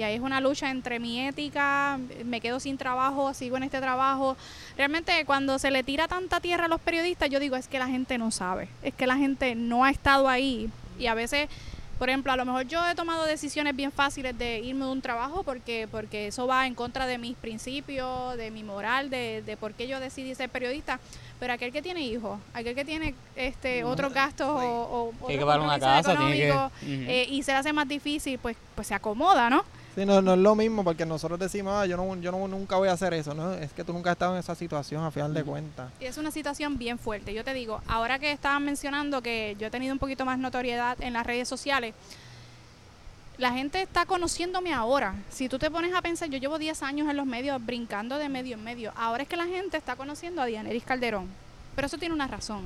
Y 0.00 0.02
ahí 0.02 0.14
es 0.14 0.22
una 0.22 0.40
lucha 0.40 0.70
entre 0.70 0.98
mi 0.98 1.20
ética, 1.20 2.00
me 2.24 2.40
quedo 2.40 2.58
sin 2.58 2.78
trabajo, 2.78 3.34
sigo 3.34 3.58
en 3.58 3.64
este 3.64 3.80
trabajo. 3.80 4.34
Realmente 4.74 5.26
cuando 5.26 5.58
se 5.58 5.70
le 5.70 5.82
tira 5.82 6.08
tanta 6.08 6.40
tierra 6.40 6.64
a 6.64 6.68
los 6.68 6.80
periodistas, 6.80 7.28
yo 7.28 7.38
digo, 7.38 7.54
es 7.54 7.68
que 7.68 7.78
la 7.78 7.86
gente 7.86 8.16
no 8.16 8.30
sabe, 8.30 8.70
es 8.82 8.94
que 8.94 9.06
la 9.06 9.18
gente 9.18 9.54
no 9.54 9.84
ha 9.84 9.90
estado 9.90 10.26
ahí. 10.26 10.70
Y 10.98 11.06
a 11.06 11.12
veces, 11.12 11.50
por 11.98 12.08
ejemplo, 12.08 12.32
a 12.32 12.36
lo 12.36 12.46
mejor 12.46 12.66
yo 12.66 12.80
he 12.88 12.94
tomado 12.94 13.26
decisiones 13.26 13.76
bien 13.76 13.92
fáciles 13.92 14.38
de 14.38 14.60
irme 14.60 14.86
de 14.86 14.90
un 14.90 15.02
trabajo 15.02 15.42
porque, 15.42 15.86
porque 15.90 16.28
eso 16.28 16.46
va 16.46 16.66
en 16.66 16.74
contra 16.74 17.04
de 17.04 17.18
mis 17.18 17.36
principios, 17.36 18.38
de 18.38 18.50
mi 18.50 18.64
moral, 18.64 19.10
de, 19.10 19.42
de 19.44 19.58
por 19.58 19.74
qué 19.74 19.86
yo 19.86 20.00
decidí 20.00 20.34
ser 20.34 20.48
periodista. 20.48 20.98
Pero 21.38 21.52
aquel 21.52 21.72
que 21.72 21.82
tiene 21.82 22.00
hijos, 22.00 22.40
aquel 22.54 22.74
que 22.74 22.86
tiene 22.86 23.14
este 23.36 23.84
otros 23.84 24.14
gastos 24.14 24.48
o, 24.48 25.12
o 25.20 25.26
que 25.26 25.34
otros 25.34 25.46
pagar 25.46 25.60
una 25.60 25.78
compromisos 25.78 26.06
casa, 26.06 26.16
tiene 26.16 26.36
que... 26.36 26.48
económicos, 26.48 26.82
Ujú. 26.84 27.10
eh, 27.10 27.26
y 27.28 27.42
se 27.42 27.52
le 27.52 27.58
hace 27.58 27.72
más 27.74 27.86
difícil, 27.86 28.38
pues, 28.38 28.56
pues 28.74 28.86
se 28.86 28.94
acomoda, 28.94 29.50
¿no? 29.50 29.62
Sí, 29.94 30.06
no, 30.06 30.22
no 30.22 30.34
es 30.34 30.38
lo 30.38 30.54
mismo 30.54 30.84
porque 30.84 31.04
nosotros 31.04 31.38
decimos, 31.38 31.72
ah, 31.74 31.86
yo, 31.86 31.96
no, 31.96 32.16
yo 32.20 32.30
no, 32.30 32.46
nunca 32.46 32.76
voy 32.76 32.88
a 32.88 32.92
hacer 32.92 33.12
eso, 33.14 33.34
¿no? 33.34 33.54
Es 33.54 33.72
que 33.72 33.82
tú 33.82 33.92
nunca 33.92 34.10
has 34.10 34.14
estado 34.14 34.34
en 34.34 34.40
esa 34.40 34.54
situación 34.54 35.02
a 35.04 35.10
final 35.10 35.34
de 35.34 35.42
cuentas. 35.42 35.90
Y 36.00 36.04
es 36.04 36.16
una 36.16 36.30
situación 36.30 36.78
bien 36.78 36.98
fuerte. 36.98 37.34
Yo 37.34 37.42
te 37.44 37.52
digo, 37.54 37.80
ahora 37.88 38.18
que 38.18 38.30
estaban 38.30 38.64
mencionando 38.64 39.20
que 39.20 39.56
yo 39.58 39.66
he 39.66 39.70
tenido 39.70 39.92
un 39.92 39.98
poquito 39.98 40.24
más 40.24 40.38
notoriedad 40.38 41.00
en 41.00 41.12
las 41.12 41.26
redes 41.26 41.48
sociales, 41.48 41.94
la 43.36 43.52
gente 43.52 43.80
está 43.82 44.06
conociéndome 44.06 44.72
ahora. 44.72 45.14
Si 45.30 45.48
tú 45.48 45.58
te 45.58 45.70
pones 45.70 45.94
a 45.94 46.02
pensar, 46.02 46.28
yo 46.28 46.38
llevo 46.38 46.58
10 46.58 46.82
años 46.82 47.08
en 47.08 47.16
los 47.16 47.26
medios, 47.26 47.64
brincando 47.64 48.18
de 48.18 48.28
medio 48.28 48.54
en 48.54 48.62
medio. 48.62 48.92
Ahora 48.96 49.22
es 49.22 49.28
que 49.28 49.36
la 49.36 49.46
gente 49.46 49.76
está 49.76 49.96
conociendo 49.96 50.42
a 50.42 50.46
Dianeris 50.46 50.84
Calderón. 50.84 51.26
Pero 51.74 51.86
eso 51.86 51.98
tiene 51.98 52.14
una 52.14 52.26
razón. 52.26 52.64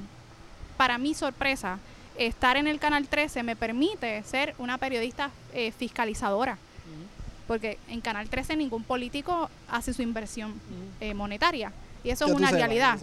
Para 0.77 0.99
mi 0.99 1.15
sorpresa, 1.15 1.79
estar 2.19 2.57
en 2.57 2.67
el 2.67 2.81
Canal 2.81 3.07
13 3.07 3.45
me 3.45 3.57
permite 3.57 4.23
ser 4.25 4.55
una 4.59 4.77
periodista 4.77 5.31
eh, 5.53 5.73
fiscalizadora. 5.73 6.59
Porque 7.47 7.79
en 7.89 8.01
Canal 8.01 8.29
13 8.29 8.57
ningún 8.57 8.85
político 8.85 9.51
hace 9.69 9.93
su 9.93 10.03
inversión 10.03 10.55
eh, 11.01 11.15
monetaria. 11.15 11.73
Y 12.03 12.11
eso 12.11 12.27
es 12.27 12.33
una 12.33 12.51
realidad. 12.51 12.99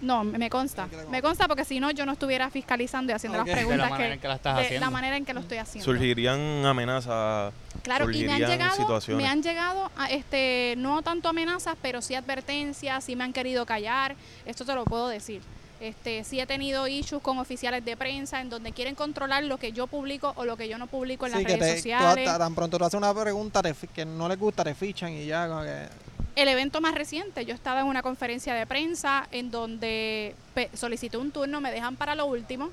No, 0.00 0.22
me 0.24 0.38
me 0.38 0.50
consta. 0.50 0.88
Me 1.10 1.22
consta 1.22 1.48
porque 1.48 1.64
si 1.64 1.80
no, 1.80 1.90
yo 1.90 2.04
no 2.04 2.12
estuviera 2.12 2.50
fiscalizando 2.50 3.12
y 3.12 3.14
haciendo 3.14 3.38
las 3.38 3.46
De 3.46 3.52
la 3.52 3.56
preguntas 3.56 3.90
manera 3.90 4.08
que, 4.08 4.14
en 4.14 4.20
que 4.20 4.28
la 4.28 4.34
estás 4.34 4.56
de 4.56 4.62
haciendo. 4.64 4.86
la 4.86 4.90
manera 4.90 5.16
en 5.16 5.24
que 5.24 5.32
lo 5.34 5.40
estoy 5.40 5.58
haciendo. 5.58 5.84
Surgirían 5.84 6.66
amenazas. 6.66 7.54
Claro, 7.82 8.10
y 8.10 8.24
me 8.24 8.32
han 8.32 8.38
surgirían 8.38 8.50
llegado, 8.50 8.76
situaciones. 8.76 9.22
me 9.22 9.28
han 9.28 9.42
llegado, 9.42 9.90
a, 9.96 10.10
este, 10.10 10.74
no 10.76 11.02
tanto 11.02 11.28
amenazas, 11.28 11.76
pero 11.80 12.02
sí 12.02 12.14
advertencias, 12.14 13.04
sí 13.04 13.16
me 13.16 13.24
han 13.24 13.32
querido 13.32 13.64
callar. 13.64 14.16
Esto 14.44 14.64
te 14.64 14.74
lo 14.74 14.84
puedo 14.84 15.08
decir. 15.08 15.40
Este, 15.84 16.24
sí 16.24 16.40
he 16.40 16.46
tenido 16.46 16.88
issues 16.88 17.20
con 17.20 17.38
oficiales 17.38 17.84
de 17.84 17.94
prensa 17.94 18.40
en 18.40 18.48
donde 18.48 18.72
quieren 18.72 18.94
controlar 18.94 19.44
lo 19.44 19.58
que 19.58 19.70
yo 19.72 19.86
publico 19.86 20.32
o 20.36 20.46
lo 20.46 20.56
que 20.56 20.66
yo 20.66 20.78
no 20.78 20.86
publico 20.86 21.26
en 21.26 21.32
Sí, 21.32 21.38
las 21.42 21.46
que 21.46 21.56
redes 21.58 21.74
te, 21.74 21.76
sociales. 21.76 22.24
tan 22.24 22.54
pronto 22.54 22.78
tú 22.78 22.84
haces 22.86 22.96
una 22.96 23.12
pregunta 23.12 23.60
te 23.60 23.74
que 23.94 24.06
no 24.06 24.26
les 24.26 24.38
gusta, 24.38 24.64
te 24.64 24.74
fichan 24.74 25.12
y 25.12 25.26
ya 25.26 25.46
como 25.46 25.60
que... 25.62 25.88
el 26.36 26.48
evento 26.48 26.80
más 26.80 26.94
reciente, 26.94 27.44
yo 27.44 27.54
estaba 27.54 27.80
en 27.80 27.86
una 27.86 28.00
conferencia 28.00 28.54
de 28.54 28.66
prensa 28.66 29.28
en 29.30 29.50
donde 29.50 30.34
solicité 30.72 31.18
un 31.18 31.30
turno, 31.32 31.60
me 31.60 31.70
dejan 31.70 31.96
para 31.96 32.14
lo 32.14 32.24
último 32.24 32.70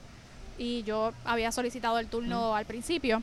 y 0.57 0.83
yo 0.83 1.11
había 1.25 1.51
solicitado 1.51 1.99
el 1.99 2.07
turno 2.07 2.55
al 2.55 2.65
principio. 2.65 3.21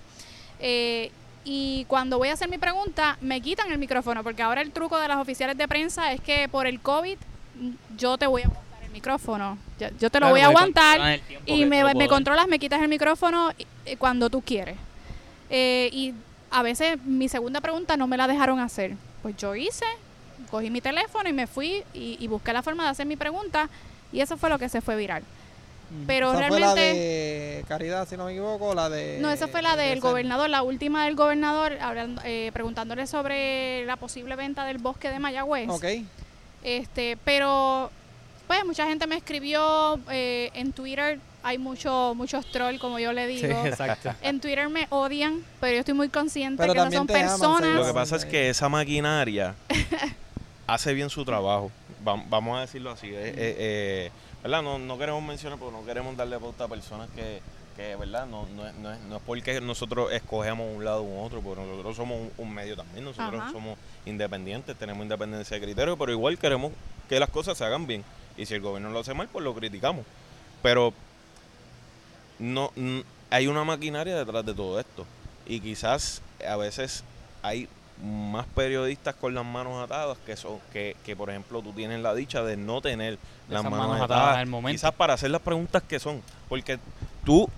Eh, 0.61 1.11
y 1.45 1.87
cuando 1.89 2.19
voy 2.19 2.29
a 2.29 2.35
hacer 2.35 2.51
mi 2.51 2.59
pregunta, 2.59 3.17
me 3.23 3.41
quitan 3.41 3.73
el 3.73 3.79
micrófono, 3.79 4.23
porque 4.23 4.43
ahora 4.43 4.61
el 4.61 4.71
truco 4.71 4.99
de 4.99 5.09
las 5.09 5.17
oficiales 5.17 5.57
de 5.57 5.67
prensa 5.67 6.13
es 6.13 6.21
que 6.21 6.47
por 6.47 6.67
el 6.67 6.79
COVID 6.81 7.17
mm, 7.55 7.71
yo 7.97 8.19
te 8.19 8.27
voy 8.27 8.43
a 8.43 8.51
micrófono. 8.99 9.57
Yo, 9.81 9.89
yo 10.01 10.11
te 10.11 10.19
lo 10.21 10.27
Claro, 10.27 10.31
voy 10.31 10.41
a 10.41 10.47
aguantar 10.47 11.21
y 11.47 11.65
me, 11.65 12.09
controlas, 12.09 12.49
me 12.49 12.59
quitas 12.59 12.81
el 12.83 12.89
micrófono 12.89 13.53
y- 13.57 13.67
y 13.93 13.97
cuando 13.97 14.29
tú 14.29 14.41
quieres. 14.43 14.77
Eh, 15.51 15.89
y 15.93 16.15
a 16.51 16.63
veces 16.63 16.99
mi 17.05 17.29
segunda 17.29 17.61
pregunta 17.61 17.97
no 17.97 18.07
me 18.07 18.17
la 18.17 18.27
dejaron 18.27 18.59
hacer. 18.61 18.97
Pues 19.23 19.37
yo 19.37 19.55
hice, 19.55 19.87
cogí 20.51 20.71
mi 20.71 20.81
teléfono 20.81 21.29
y 21.29 21.33
me 21.33 21.47
fui 21.47 21.85
y, 21.95 22.17
y 22.21 22.27
busqué 22.29 22.53
la 22.53 22.63
forma 22.63 22.85
de 22.85 22.91
hacer 22.91 23.07
mi 23.07 23.17
pregunta 23.17 23.69
y 24.13 24.21
eso 24.21 24.37
fue 24.37 24.49
lo 24.51 24.59
que 24.59 24.69
se 24.69 24.81
fue 24.81 24.97
viral. 24.97 25.23
Pero 26.07 26.33
Esa 26.35 26.49
fue 26.49 26.61
la 26.61 26.75
realmente... 26.75 26.99
de 27.01 27.65
Caridad, 27.67 28.07
si 28.07 28.17
no 28.19 28.27
me 28.27 28.33
equivoco, 28.33 28.75
la 28.75 28.91
de... 28.91 29.19
No, 29.23 29.31
esa 29.31 29.49
fue 29.49 29.63
la 29.63 29.75
de 29.75 29.85
del 29.85 30.01
Ser- 30.03 30.11
gobernador, 30.11 30.51
la 30.51 30.61
última 30.63 31.07
del 31.07 31.15
gobernador, 31.17 31.79
hablando, 31.81 32.21
eh, 32.27 32.51
preguntándole 32.53 33.07
sobre 33.07 33.87
la 33.87 33.97
posible 33.97 34.37
venta 34.37 34.67
del 34.67 34.77
bosque 34.79 35.09
de 35.09 35.19
Mayagüez. 35.19 35.69
Ok. 35.71 35.85
Este, 36.63 37.17
pero 37.25 37.91
pues 38.49 38.65
mucha 38.65 38.87
gente 38.87 39.07
me 39.07 39.17
escribió 39.17 40.01
eh, 40.11 40.51
en 40.55 40.73
Twitter, 40.73 41.21
hay 41.45 41.59
mucho 41.59 42.15
muchos 42.17 42.45
troll 42.51 42.79
como 42.79 42.99
yo 42.99 43.13
le 43.13 43.29
Sí, 43.39 43.47
digo. 43.47 43.65
exacto. 43.65 44.13
en 44.23 44.41
Twitter 44.41 44.69
me 44.69 44.87
odian, 44.91 45.45
pero 45.61 45.75
yo 45.75 45.79
estoy 45.81 45.95
muy 45.95 46.09
consciente 46.09 46.61
Pero 46.61 46.73
que 46.73 46.79
no 46.79 46.85
también 46.85 47.07
son 47.07 47.17
aman, 47.17 47.29
personas. 47.29 47.75
Lo 47.77 47.87
que 47.87 47.93
pasa 47.95 48.17
es 48.17 48.25
que 48.25 48.49
esa 48.49 48.69
maquinaria 48.69 49.55
hace 50.67 50.95
bien 50.95 51.11
su 51.11 51.25
trabajo. 51.25 51.71
Va- 52.07 52.23
vamos 52.29 52.59
a 52.59 52.63
decirlo 52.63 52.91
así. 52.91 53.07
eh, 53.09 53.13
eh, 53.15 53.35
eh, 53.37 54.11
¿verdad? 54.43 54.63
No, 54.63 54.79
no 54.79 54.99
queremos 54.99 55.23
mencionar 55.23 55.59
porque 55.59 55.77
no 55.77 55.85
queremos 55.85 56.17
darle 56.17 56.39
pauta 56.39 56.65
a 56.65 56.69
personas 56.69 57.09
que, 57.15 57.41
que 57.77 57.97
¿verdad? 57.97 58.27
No, 58.27 58.47
no, 58.55 58.67
es, 58.67 58.75
no, 58.77 58.93
es, 58.93 59.01
no 59.01 59.17
es 59.17 59.23
porque 59.27 59.61
nosotros 59.61 60.13
escogemos 60.13 60.67
un 60.75 60.85
lado 60.85 61.03
u 61.03 61.21
otro, 61.23 61.41
porque 61.41 61.63
nosotros 61.63 61.97
somos 61.97 62.19
un, 62.19 62.33
un 62.39 62.55
medio 62.55 62.77
también. 62.77 63.05
Nosotros 63.05 63.41
Ajá. 63.41 63.53
somos 63.53 63.77
independientes, 64.07 64.77
tenemos 64.77 65.03
independencia 65.03 65.57
de 65.59 65.63
criterio, 65.65 65.97
pero 65.97 66.13
igual 66.13 66.39
queremos 66.39 66.73
que 67.09 67.19
las 67.21 67.31
cosas 67.31 67.57
se 67.59 67.65
hagan 67.65 67.87
bien. 67.87 68.05
Y 68.39 68.47
si 68.47 68.55
el 68.55 68.63
gobierno 68.63 68.91
lo 68.91 69.01
hace 69.01 69.13
mal, 69.13 69.29
pues 69.31 69.45
lo 69.45 69.55
criticamos. 69.55 70.07
Pero 70.63 70.95
no 72.39 72.73
hay 73.31 73.47
una 73.47 73.65
maquinaria 73.65 74.17
detrás 74.17 74.47
de 74.47 74.55
todo 74.55 74.81
esto 74.81 75.05
y 75.47 75.61
quizás 75.61 76.23
a 76.47 76.57
veces 76.57 77.05
hay 77.43 77.69
más 78.03 78.47
periodistas 78.47 79.15
con 79.17 79.35
las 79.35 79.45
manos 79.45 79.83
atadas 79.83 80.19
que 80.25 80.37
son 80.37 80.61
que, 80.73 80.97
que 81.05 81.17
por 81.17 81.31
ejemplo 81.31 81.63
tú 81.63 81.73
tienes 81.73 82.01
la 82.01 82.15
dicha 82.15 82.43
de 82.45 82.57
no 82.57 82.81
tener 82.81 83.19
las 83.49 83.65
manos, 83.65 83.79
manos 83.79 83.97
atadas, 83.97 84.23
atadas 84.23 84.37
al 84.39 84.47
momento. 84.47 84.77
quizás 84.77 84.95
para 84.95 85.15
hacer 85.15 85.31
las 85.31 85.41
preguntas 85.43 85.83
que 85.83 85.99
son 85.99 86.23
porque 86.49 86.79
tú 87.25 87.49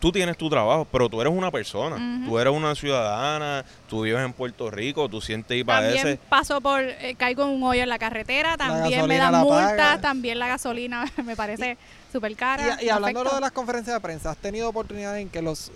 tú 0.00 0.10
tienes 0.10 0.36
tu 0.36 0.50
trabajo 0.50 0.86
pero 0.90 1.08
tú 1.08 1.20
eres 1.20 1.32
una 1.32 1.50
persona 1.50 1.96
Ujú. 1.96 2.30
tú 2.30 2.38
eres 2.38 2.52
una 2.52 2.74
ciudadana 2.74 3.64
tú 3.88 4.02
vives 4.02 4.24
en 4.24 4.32
Puerto 4.32 4.70
Rico 4.70 5.08
tú 5.08 5.20
sientes 5.20 5.56
y 5.56 5.62
También 5.62 5.94
padeces 5.94 6.18
paso 6.28 6.60
por, 6.60 6.80
eh, 6.80 7.14
caigo 7.16 7.44
en 7.44 7.50
un 7.50 7.62
hoyo 7.62 7.82
en 7.82 7.88
la 7.88 7.98
carretera, 7.98 8.56
también 8.56 9.06
me 9.06 9.18
dan 9.18 9.40
multas, 9.42 10.00
también 10.00 10.38
la 10.38 10.48
gasolina 10.48 11.04
me 11.24 11.36
parece 11.36 11.76
súper 12.10 12.34
cara. 12.34 12.78
Y, 12.80 12.86
y 12.86 12.88
hablando 12.88 13.22
de 13.22 13.40
las 13.40 13.52
conferencias 13.52 13.94
de 13.94 14.00
prensa, 14.00 14.30
¿has 14.30 14.36
tenido 14.36 14.68
oportunidad 14.68 15.18
en 15.18 15.28
que 15.28 15.42
los 15.42 15.70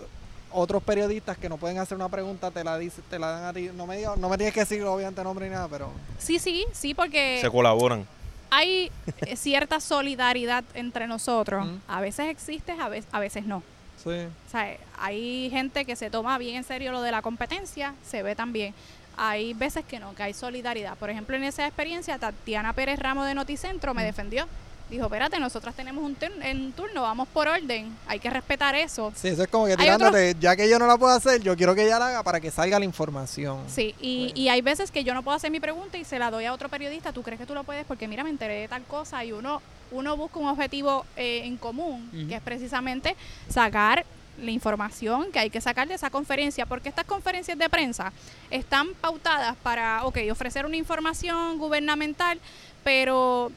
otros 0.50 0.82
periodistas 0.82 1.36
que 1.36 1.48
no 1.48 1.56
pueden 1.56 1.78
hacer 1.78 1.96
una 1.96 2.08
pregunta 2.08 2.50
te 2.50 2.64
la 2.64 2.78
dice, 2.78 3.02
te 3.10 3.18
la 3.18 3.28
dan 3.28 3.44
a 3.44 3.52
ti? 3.52 3.70
No 3.76 3.86
me 3.86 3.96
digas, 3.96 4.16
no 4.16 4.28
me 4.28 4.36
tienes 4.36 4.54
que 4.54 4.60
decir 4.60 4.82
obviamente 4.84 5.22
nombre 5.22 5.46
ni 5.46 5.54
nada, 5.54 5.68
pero 5.68 5.90
Sí, 6.18 6.38
sí, 6.38 6.64
sí, 6.72 6.94
porque 6.94 7.38
se 7.40 7.50
colaboran 7.50 8.06
hay 8.50 8.92
cierta 9.34 9.80
solidaridad 9.80 10.62
entre 10.74 11.08
nosotros. 11.08 11.66
A 11.88 12.00
veces 12.00 12.28
existe, 12.28 12.72
a 12.72 12.88
veces, 12.88 13.10
a 13.10 13.18
veces 13.18 13.46
no. 13.46 13.64
Sí. 14.04 14.10
O 14.10 14.50
sea, 14.50 14.76
hay 14.98 15.48
gente 15.50 15.84
que 15.84 15.96
se 15.96 16.10
toma 16.10 16.38
bien 16.38 16.56
en 16.56 16.64
serio 16.64 16.92
lo 16.92 17.02
de 17.02 17.10
la 17.10 17.22
competencia, 17.22 17.94
se 18.04 18.22
ve 18.22 18.36
también. 18.36 18.74
Hay 19.16 19.54
veces 19.54 19.84
que 19.84 19.98
no, 19.98 20.14
que 20.14 20.22
hay 20.22 20.34
solidaridad. 20.34 20.96
Por 20.96 21.10
ejemplo, 21.10 21.36
en 21.36 21.44
esa 21.44 21.66
experiencia, 21.66 22.18
Tatiana 22.18 22.72
Pérez 22.72 22.98
Ramos 22.98 23.26
de 23.26 23.34
Noticentro 23.34 23.94
me 23.94 24.04
defendió. 24.04 24.46
Dijo, 24.90 25.04
espérate, 25.06 25.38
nosotras 25.38 25.74
tenemos 25.74 26.04
un, 26.04 26.14
turn- 26.14 26.42
en 26.42 26.72
turno, 26.72 27.02
vamos 27.02 27.26
por 27.28 27.48
orden, 27.48 27.96
hay 28.06 28.20
que 28.20 28.28
respetar 28.28 28.74
eso. 28.74 29.12
Sí, 29.16 29.28
eso 29.28 29.42
es 29.42 29.48
como 29.48 29.66
que 29.66 29.76
tirándote, 29.76 30.36
ya 30.38 30.54
que 30.56 30.68
yo 30.68 30.78
no 30.78 30.86
la 30.86 30.98
puedo 30.98 31.12
hacer, 31.14 31.40
yo 31.42 31.56
quiero 31.56 31.74
que 31.74 31.84
ella 31.86 31.98
la 31.98 32.08
haga 32.08 32.22
para 32.22 32.38
que 32.38 32.50
salga 32.50 32.78
la 32.78 32.84
información. 32.84 33.62
Sí, 33.66 33.94
y, 34.00 34.32
y 34.34 34.50
hay 34.50 34.60
veces 34.60 34.90
que 34.90 35.02
yo 35.02 35.14
no 35.14 35.22
puedo 35.22 35.36
hacer 35.36 35.50
mi 35.50 35.58
pregunta 35.58 35.96
y 35.96 36.04
se 36.04 36.18
la 36.18 36.30
doy 36.30 36.44
a 36.44 36.52
otro 36.52 36.68
periodista, 36.68 37.12
¿tú 37.12 37.22
crees 37.22 37.40
que 37.40 37.46
tú 37.46 37.54
lo 37.54 37.64
puedes? 37.64 37.86
Porque 37.86 38.06
mira, 38.06 38.22
me 38.24 38.30
enteré 38.30 38.60
de 38.60 38.68
tal 38.68 38.82
cosa 38.84 39.24
y 39.24 39.32
uno, 39.32 39.62
uno 39.90 40.16
busca 40.18 40.38
un 40.38 40.48
objetivo 40.48 41.06
eh, 41.16 41.42
en 41.44 41.56
común, 41.56 42.10
que 42.28 42.34
es 42.34 42.42
precisamente 42.42 43.16
sacar 43.48 44.04
la 44.42 44.50
información 44.50 45.30
que 45.32 45.38
hay 45.38 45.48
que 45.48 45.60
sacar 45.60 45.88
de 45.88 45.94
esa 45.94 46.10
conferencia, 46.10 46.66
porque 46.66 46.88
estas 46.90 47.04
conferencias 47.06 47.56
de 47.56 47.68
prensa 47.70 48.12
están 48.50 48.88
pautadas 49.00 49.56
para, 49.62 50.04
ok, 50.04 50.18
ofrecer 50.30 50.66
una 50.66 50.76
información 50.76 51.56
gubernamental, 51.58 52.38
pero 52.82 53.50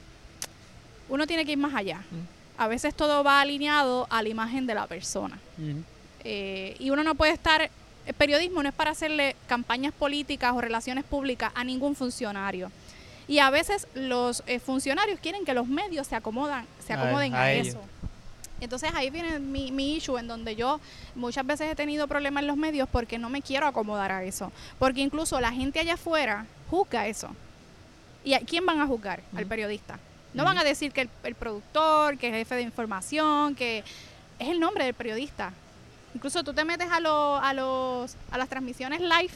uno 1.10 1.28
tiene 1.28 1.46
que 1.46 1.54
ir 1.54 1.58
más 1.58 1.74
allá. 1.74 2.02
A 2.58 2.68
veces 2.68 2.94
todo 2.94 3.24
va 3.24 3.42
alineado 3.42 4.08
a 4.10 4.22
la 4.22 4.30
imagen 4.30 4.68
de 4.68 4.76
la 4.76 4.88
persona. 4.88 5.38
Eh, 6.24 6.76
y 6.80 6.90
uno 6.90 7.04
no 7.04 7.16
puede 7.16 7.32
estar, 7.32 7.70
el 8.06 8.14
periodismo 8.14 8.64
no 8.64 8.70
es 8.70 8.76
para 8.76 8.92
hacerle 8.92 9.36
campañas 9.48 9.94
políticas 9.94 10.54
o 10.54 10.62
relaciones 10.62 11.04
públicas 11.04 11.52
a 11.56 11.64
ningún 11.64 11.96
funcionario. 11.96 12.72
Y 13.28 13.40
a 13.40 13.50
veces 13.50 13.88
los 13.94 14.42
eh, 14.48 14.60
funcionarios 14.60 15.20
quieren 15.20 15.44
que 15.46 15.54
los 15.54 15.68
medios 15.68 16.08
se 16.08 16.16
acomodan, 16.16 16.66
se 16.86 16.94
acomoden 16.94 17.36
a, 17.36 17.52
eso. 17.52 17.80
Entonces 18.60 18.90
ahí 18.96 19.10
viene 19.10 19.40
mi, 19.40 19.72
mi 19.72 19.96
issue 19.96 20.18
en 20.18 20.28
donde 20.28 20.56
yo 20.56 20.80
muchas 21.14 21.46
veces 21.46 21.70
he 21.72 21.76
tenido 21.76 22.08
problemas 22.08 22.42
en 22.42 22.48
los 22.48 22.58
medios 22.58 22.88
porque 22.90 23.20
no 23.20 23.30
me 23.30 23.42
quiero 23.42 23.68
acomodar 23.68 24.12
a 24.12 24.24
eso. 24.24 24.52
Porque 24.80 25.02
incluso 25.02 25.40
la 25.42 25.52
gente 25.52 25.80
allá 25.80 25.96
afuera 25.96 26.46
juzga 26.70 27.08
eso. 27.08 27.30
¿Y 28.24 28.34
a 28.34 28.40
quién 28.40 28.66
van 28.66 28.82
a 28.82 28.88
juzgar? 28.88 29.22
Al 29.36 29.46
periodista. 29.46 30.00
No 30.34 30.44
van 30.44 30.58
a 30.58 30.64
decir 30.64 30.92
que 30.92 31.02
el, 31.02 31.10
el 31.24 31.36
productor, 31.36 32.18
que 32.18 32.28
el 32.28 32.34
jefe 32.36 32.56
de 32.56 32.62
información, 32.62 33.56
que 33.56 33.84
es 34.40 34.48
el 34.50 34.60
nombre 34.60 34.86
del 34.86 34.94
periodista. 34.94 35.52
Incluso 36.14 36.44
tú 36.44 36.54
te 36.54 36.64
metes 36.66 36.90
a, 36.92 37.00
lo- 37.00 37.38
a, 37.38 37.54
los, 37.54 38.16
a 38.32 38.38
las 38.38 38.48
transmisiones 38.50 39.02
live 39.02 39.34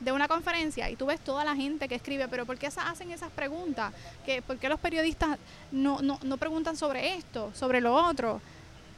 de 0.00 0.12
una 0.12 0.28
conferencia 0.28 0.88
y 0.90 0.96
tú 0.96 1.06
ves 1.06 1.18
toda 1.20 1.44
la 1.44 1.56
gente 1.56 1.88
que 1.88 1.94
escribe, 1.96 2.28
pero 2.28 2.46
¿por 2.46 2.56
qué 2.56 2.68
hacen 2.68 3.10
esas 3.10 3.30
preguntas? 3.32 3.92
¿Qué, 4.24 4.42
¿Por 4.42 4.56
qué 4.58 4.68
los 4.68 4.78
periodistas 4.78 5.38
no, 5.72 6.00
no, 6.02 6.18
no 6.22 6.36
preguntan 6.36 6.76
sobre 6.76 7.14
esto, 7.14 7.50
sobre 7.54 7.80
lo 7.80 7.94
otro? 7.94 8.40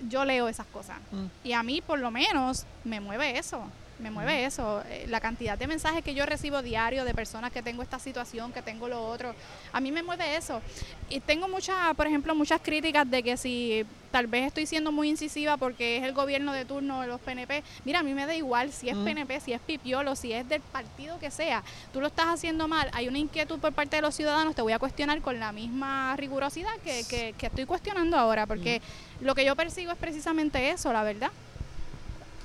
Yo 0.08 0.24
leo 0.24 0.46
esas 0.48 0.66
cosas. 0.66 0.98
Mm. 1.10 1.26
Y 1.48 1.52
a 1.52 1.62
mí, 1.62 1.80
por 1.80 1.98
lo 1.98 2.10
menos, 2.10 2.64
me 2.84 3.00
mueve 3.00 3.38
eso. 3.38 3.62
Me 4.00 4.10
mueve 4.10 4.44
eso. 4.44 4.82
Eh, 4.88 5.06
La 5.08 5.20
cantidad 5.20 5.58
de 5.58 5.66
mensajes 5.66 6.02
que 6.02 6.14
yo 6.14 6.24
recibo 6.26 6.62
diario 6.62 7.04
de 7.04 7.14
personas 7.14 7.52
que 7.52 7.62
tengo 7.62 7.82
esta 7.82 7.98
situación, 7.98 8.52
que 8.52 8.62
tengo 8.62 8.88
lo 8.88 9.04
otro. 9.06 9.34
A 9.72 9.80
mí 9.80 9.92
me 9.92 10.02
mueve 10.02 10.36
eso. 10.36 10.60
Y 11.08 11.20
tengo 11.20 11.48
muchas, 11.48 11.94
por 11.96 12.06
ejemplo, 12.06 12.34
muchas 12.34 12.60
críticas 12.62 13.08
de 13.10 13.22
que 13.22 13.36
si 13.36 13.84
tal 14.10 14.26
vez 14.26 14.46
estoy 14.46 14.66
siendo 14.66 14.90
muy 14.90 15.08
incisiva 15.08 15.56
porque 15.56 15.98
es 15.98 16.02
el 16.02 16.12
gobierno 16.14 16.52
de 16.52 16.64
turno 16.64 17.00
de 17.02 17.06
los 17.06 17.20
PNP. 17.20 17.62
Mira, 17.84 18.00
a 18.00 18.02
mí 18.02 18.12
me 18.12 18.26
da 18.26 18.34
igual 18.34 18.72
si 18.72 18.88
es 18.88 18.96
Mm. 18.96 19.04
PNP, 19.04 19.40
si 19.40 19.52
es 19.52 19.60
Pipiolo, 19.60 20.16
si 20.16 20.32
es 20.32 20.48
del 20.48 20.60
partido 20.62 21.18
que 21.20 21.30
sea. 21.30 21.62
Tú 21.92 22.00
lo 22.00 22.08
estás 22.08 22.26
haciendo 22.26 22.66
mal. 22.66 22.88
Hay 22.92 23.06
una 23.06 23.18
inquietud 23.18 23.58
por 23.60 23.72
parte 23.72 23.96
de 23.96 24.02
los 24.02 24.14
ciudadanos. 24.14 24.54
Te 24.54 24.62
voy 24.62 24.72
a 24.72 24.78
cuestionar 24.78 25.20
con 25.20 25.38
la 25.38 25.52
misma 25.52 26.16
rigurosidad 26.16 26.74
que, 26.82 27.04
que, 27.08 27.34
que 27.38 27.46
estoy 27.46 27.66
cuestionando 27.66 28.16
ahora. 28.16 28.46
Porque 28.46 28.80
lo 29.20 29.34
que 29.34 29.44
yo 29.44 29.54
persigo 29.54 29.92
es 29.92 29.98
precisamente 29.98 30.70
eso, 30.70 30.92
la 30.92 31.02
verdad 31.04 31.30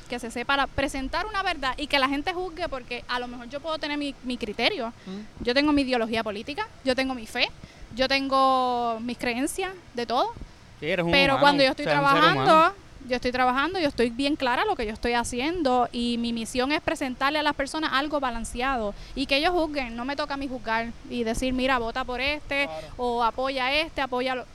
que 0.08 0.20
se 0.20 0.32
sepa 0.32 0.56
la- 0.58 0.68
presentar 0.68 1.26
una 1.26 1.44
verdad 1.44 1.74
y 1.78 1.88
que 1.88 2.00
la 2.00 2.08
gente 2.08 2.34
juzgue 2.34 2.68
porque 2.70 3.04
a 3.08 3.20
lo 3.20 3.28
mejor 3.28 3.50
yo 3.50 3.60
puedo 3.60 3.78
tener 3.78 3.98
mi, 3.98 4.15
mi 4.24 4.38
criterio. 4.38 4.94
Mm. 5.06 5.44
Yo 5.44 5.54
tengo 5.54 5.72
mi 5.72 5.82
ideología 5.84 6.24
política, 6.24 6.68
yo 6.84 6.96
tengo 6.96 7.13
mi 7.13 7.26
fe, 7.26 7.50
yo 7.96 8.08
tengo 8.08 9.00
mis 9.02 9.18
creencias, 9.18 9.72
de 9.94 10.06
todo. 10.06 10.34
Sí, 10.80 10.88
eres 10.88 11.06
un 11.06 11.12
Pero 11.12 11.34
humano, 11.34 11.41
cuando 11.41 11.63
yo 11.63 11.70
estoy 11.72 11.86
trabajando, 11.86 12.74
yo 13.08 13.15
estoy 13.15 13.32
trabajando, 13.32 13.80
yo 13.80 13.88
estoy 13.88 14.10
bien 14.10 14.36
clara 14.36 14.65
lo 14.65 14.76
que 14.76 14.86
yo 14.86 14.91
estoy 14.94 15.13
haciendo 15.13 15.88
y 15.91 16.18
mi 16.18 16.34
misión 16.34 16.72
es 16.72 16.82
presentarle 16.82 17.39
a 17.39 17.44
las 17.44 17.56
personas 17.56 17.91
algo 17.94 18.20
balanceado 18.20 18.94
y 19.13 19.28
que 19.28 19.38
ellos 19.38 19.52
juzguen, 19.52 19.96
no 19.96 20.06
me 20.06 20.15
toca 20.15 20.34
a 20.34 20.38
mí 20.38 20.48
juzgar 20.48 20.88
y 21.10 21.24
decir, 21.24 21.54
mira, 21.54 21.78
vota 21.78 22.04
por 22.04 22.20
este 22.20 22.68
o 22.98 23.24
apoya 23.24 23.68
a 23.68 23.74
este, 23.76 24.02
apoya 24.02 24.36
lo... 24.36 24.46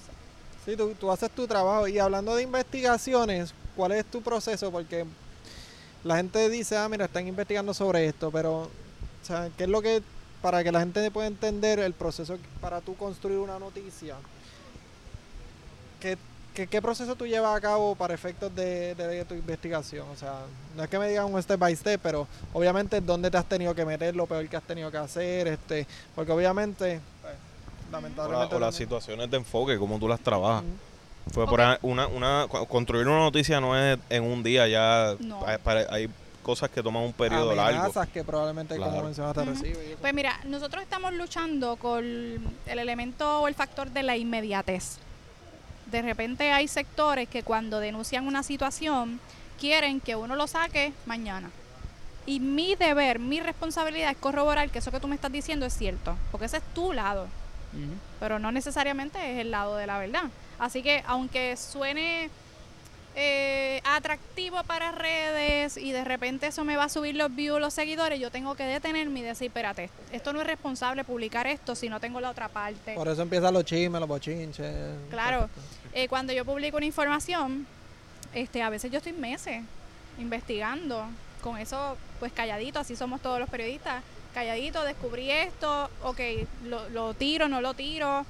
Sí, 0.67 0.77
tú, 0.77 0.95
tú 0.99 1.11
haces 1.11 1.31
tu 1.31 1.47
trabajo. 1.47 1.89
Y 1.89 1.99
hablando 1.99 2.35
de 2.37 2.43
investigaciones, 2.43 3.55
¿cuál 3.77 3.93
es 3.93 4.05
tu 4.05 4.21
proceso? 4.21 4.71
Porque 4.71 5.07
la 6.05 6.17
gente 6.17 6.49
dice, 6.49 6.77
ah, 6.77 6.89
mira, 6.89 7.05
están 7.07 7.27
investigando 7.27 7.75
sobre 7.75 8.07
esto, 8.07 8.31
pero, 8.31 8.63
o 8.63 8.71
sea, 9.23 9.49
¿qué 9.57 9.65
es 9.65 9.69
lo 9.71 9.83
que, 9.83 10.03
para 10.43 10.63
que 10.65 10.73
la 10.73 10.81
gente 10.81 11.11
pueda 11.11 11.27
entender 11.27 11.79
el 11.79 11.93
proceso 11.93 12.39
para 12.61 12.81
tú 12.81 12.97
construir 12.97 13.39
una 13.39 13.59
noticia? 13.59 14.17
¿Qué, 16.01 16.17
¿qué, 16.55 16.67
qué 16.67 16.81
proceso 16.81 17.15
tú 17.15 17.27
llevas 17.27 17.55
a 17.57 17.61
cabo 17.61 17.95
para 17.95 18.15
efectos 18.15 18.55
de, 18.55 18.95
de 18.95 19.25
tu 19.27 19.35
investigación? 19.35 20.09
O 20.09 20.17
sea, 20.17 20.41
no 20.77 20.83
es 20.85 20.89
que 20.89 20.99
me 20.99 21.09
digan 21.09 21.33
un 21.33 21.43
step 21.43 21.61
by 21.61 21.77
step, 21.77 22.01
pero 22.03 22.27
obviamente 22.55 23.01
dónde 23.03 23.31
te 23.31 23.37
has 23.37 23.45
tenido 23.47 23.75
que 23.75 23.85
meter, 23.85 24.17
lo 24.17 24.27
peor 24.27 24.49
que 24.49 24.57
has 24.57 24.63
tenido 24.63 24.91
que 24.91 24.97
hacer, 24.97 25.49
este, 25.49 25.87
porque 26.15 26.33
obviamente, 26.33 27.01
pues, 27.21 27.35
O, 27.35 27.91
la- 27.93 27.99
lamentablemente... 27.99 28.55
o 28.55 28.59
las 28.59 28.75
situaciones 28.75 29.31
de 29.31 29.37
enfoque, 29.37 29.77
cómo 29.79 29.99
tú 29.99 30.09
las 30.09 30.21
trabajas. 30.21 30.65
Fue 31.33 31.45
Ok. 31.45 31.51
por 31.51 31.61
ahí 31.61 31.77
una, 31.83 32.07
una, 32.09 32.47
construir 32.69 33.07
una 33.07 33.19
noticia 33.19 33.61
no 33.61 33.77
es 33.77 33.99
en 34.09 34.25
un 34.25 34.43
día, 34.43 34.67
ya 34.69 35.15
No. 35.21 35.45
hay, 35.47 35.59
para- 35.59 35.87
hay 35.93 36.09
cosas 36.43 36.71
que 36.71 36.83
toman 36.83 37.03
un 37.05 37.13
periodo 37.13 37.55
largo. 37.55 37.79
Amenazas 37.81 38.09
que 38.09 38.25
probablemente, 38.25 38.77
como 38.77 38.89
Claro. 38.91 39.05
mencionaste, 39.05 39.41
Ujú. 39.43 39.51
recibe. 39.51 39.85
y 39.87 39.91
eso. 39.93 39.99
Pues 40.01 40.15
mira, 40.15 40.41
nosotros 40.45 40.83
estamos 40.83 41.13
luchando 41.13 41.77
con 41.77 42.05
el 42.05 42.79
elemento 42.79 43.43
o 43.43 43.49
el 43.49 43.55
factor 43.55 43.91
de 43.91 44.03
la 44.03 44.17
inmediatez. 44.17 44.97
De 45.87 46.03
repente 46.03 46.51
hay 46.53 46.67
sectores 46.69 47.29
que 47.29 47.43
cuando 47.43 47.79
denuncian 47.81 48.27
una 48.27 48.43
situación 48.43 49.21
quieren 49.61 50.01
que 50.01 50.17
uno 50.17 50.35
lo 50.37 50.47
saque 50.47 50.93
mañana. 51.07 51.51
Y 52.27 52.41
mi 52.41 52.75
deber, 52.77 53.19
mi 53.19 53.41
responsabilidad 53.41 54.11
es 54.13 54.17
corroborar 54.17 54.71
que 54.71 54.79
eso 54.79 54.91
que 54.91 55.01
tú 55.01 55.09
me 55.09 55.15
estás 55.15 55.33
diciendo 55.33 55.67
es 55.67 55.75
cierto, 55.77 56.17
porque 56.31 56.47
ese 56.47 56.59
es 56.59 56.63
tu 56.75 56.93
lado, 56.93 57.27
pero 58.21 58.39
no 58.39 58.51
necesariamente 58.53 59.19
es 59.33 59.39
el 59.41 59.51
lado 59.51 59.77
de 59.77 59.87
la 59.87 59.99
verdad. 59.99 60.25
Así 60.61 60.83
que 60.83 61.03
aunque 61.07 61.57
suene 61.57 62.31
eh, 63.17 63.81
atractivo 63.85 64.63
para 64.65 64.93
redes 64.93 65.77
y 65.77 65.91
de 65.91 66.05
repente 66.05 66.47
eso 66.47 66.65
me 66.65 66.77
va 66.77 66.85
a 66.85 66.89
subir 66.89 67.17
los 67.17 67.35
views, 67.35 67.61
los 67.61 67.75
seguidores, 67.75 68.21
yo 68.21 68.31
tengo 68.31 68.55
que 68.55 68.65
detenerme 68.65 69.21
y 69.21 69.23
decir, 69.23 69.49
espérate, 69.49 69.91
esto 70.13 70.33
no 70.33 70.41
es 70.43 70.47
responsable 70.47 71.03
publicar 71.03 71.47
esto 71.47 71.75
si 71.75 71.89
no 71.89 71.99
tengo 71.99 72.21
la 72.21 72.31
otra 72.31 72.49
parte. 72.49 72.95
Por 72.95 73.09
eso 73.09 73.23
empiezan 73.23 73.55
los 73.55 73.65
chismes, 73.65 73.99
los 74.01 74.09
bochinches. 74.09 74.73
Claro. 75.09 75.49
Eh, 75.95 76.07
cuando 76.09 76.33
yo 76.33 76.45
publico 76.45 76.77
una 76.77 76.87
información, 76.87 77.67
este, 78.35 78.63
a 78.63 78.71
veces 78.71 78.93
yo 78.93 78.99
estoy 78.99 79.13
meses 79.13 79.63
investigando. 80.19 81.05
Con 81.43 81.57
eso, 81.57 81.97
pues 82.19 82.33
calladito, 82.33 82.79
así 82.79 82.95
somos 82.97 83.23
todos 83.23 83.41
los 83.41 83.49
periodistas. 83.49 84.03
Calladito, 84.35 84.85
descubrí 84.85 85.31
esto, 85.31 85.89
ok, 86.03 86.21
lo, 86.67 86.87
lo 86.91 87.15
tiro, 87.15 87.49
no 87.49 87.63
lo 87.63 87.73
tiro. 87.73 88.27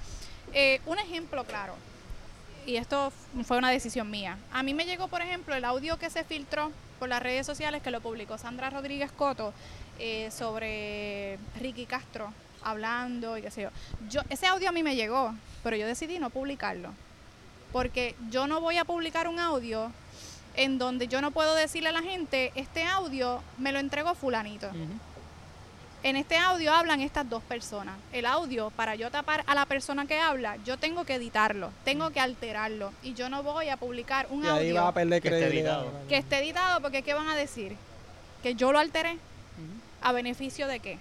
Eh, 0.52 0.80
un 0.86 0.98
ejemplo 0.98 1.44
claro, 1.44 1.74
y 2.66 2.76
esto 2.76 3.12
fue 3.44 3.58
una 3.58 3.70
decisión 3.70 4.10
mía. 4.10 4.38
A 4.52 4.62
mí 4.62 4.74
me 4.74 4.84
llegó, 4.84 5.08
por 5.08 5.22
ejemplo, 5.22 5.54
el 5.54 5.64
audio 5.64 5.98
que 5.98 6.10
se 6.10 6.24
filtró 6.24 6.72
por 6.98 7.08
las 7.08 7.22
redes 7.22 7.46
sociales 7.46 7.82
que 7.82 7.90
lo 7.90 8.00
publicó 8.00 8.38
Sandra 8.38 8.70
Rodríguez 8.70 9.10
Coto 9.12 9.52
eh, 9.98 10.30
sobre 10.30 11.38
Ricky 11.58 11.86
Castro 11.86 12.32
hablando 12.62 13.38
y 13.38 13.42
qué 13.42 13.50
sé 13.50 13.62
yo. 13.62 13.70
yo. 14.08 14.20
Ese 14.28 14.46
audio 14.46 14.68
a 14.68 14.72
mí 14.72 14.82
me 14.82 14.96
llegó, 14.96 15.34
pero 15.62 15.76
yo 15.76 15.86
decidí 15.86 16.18
no 16.18 16.30
publicarlo. 16.30 16.90
Porque 17.72 18.14
yo 18.30 18.46
no 18.46 18.60
voy 18.60 18.78
a 18.78 18.84
publicar 18.84 19.28
un 19.28 19.38
audio 19.38 19.92
en 20.56 20.78
donde 20.78 21.08
yo 21.08 21.20
no 21.20 21.30
puedo 21.30 21.54
decirle 21.54 21.90
a 21.90 21.92
la 21.92 22.02
gente, 22.02 22.52
este 22.54 22.84
audio 22.84 23.42
me 23.58 23.72
lo 23.72 23.78
entregó 23.78 24.14
fulanito. 24.14 24.68
En 26.02 26.16
este 26.16 26.38
audio 26.38 26.72
hablan 26.72 27.00
estas 27.02 27.28
dos 27.28 27.42
personas. 27.42 27.94
El 28.12 28.24
audio, 28.24 28.70
para 28.70 28.94
yo 28.94 29.10
tapar 29.10 29.44
a 29.46 29.54
la 29.54 29.66
persona 29.66 30.06
que 30.06 30.18
habla, 30.18 30.56
yo 30.64 30.78
tengo 30.78 31.04
que 31.04 31.16
editarlo, 31.16 31.70
tengo 31.84 32.10
que 32.10 32.20
alterarlo. 32.20 32.92
Y 33.02 33.12
yo 33.12 33.28
no 33.28 33.42
voy 33.42 33.68
a 33.68 33.76
publicar 33.76 34.26
un 34.30 34.44
Y 34.44 34.48
ahí 34.48 34.72
vas 34.72 34.82
a 34.82 34.88
audio 34.88 34.94
perder 34.94 35.22
Que 35.22 35.28
esté 35.28 35.46
editado. 35.46 35.92
que 36.08 36.16
esté 36.16 36.38
editado 36.38 36.80
porque 36.80 37.02
¿qué 37.02 37.12
van 37.12 37.28
a 37.28 37.36
decir? 37.36 37.76
Que 38.42 38.54
yo 38.54 38.72
lo 38.72 38.78
alteré. 38.78 39.12
Ujú. 39.12 39.20
¿A 40.00 40.12
beneficio 40.12 40.66
de 40.66 40.80
qué? 40.80 40.98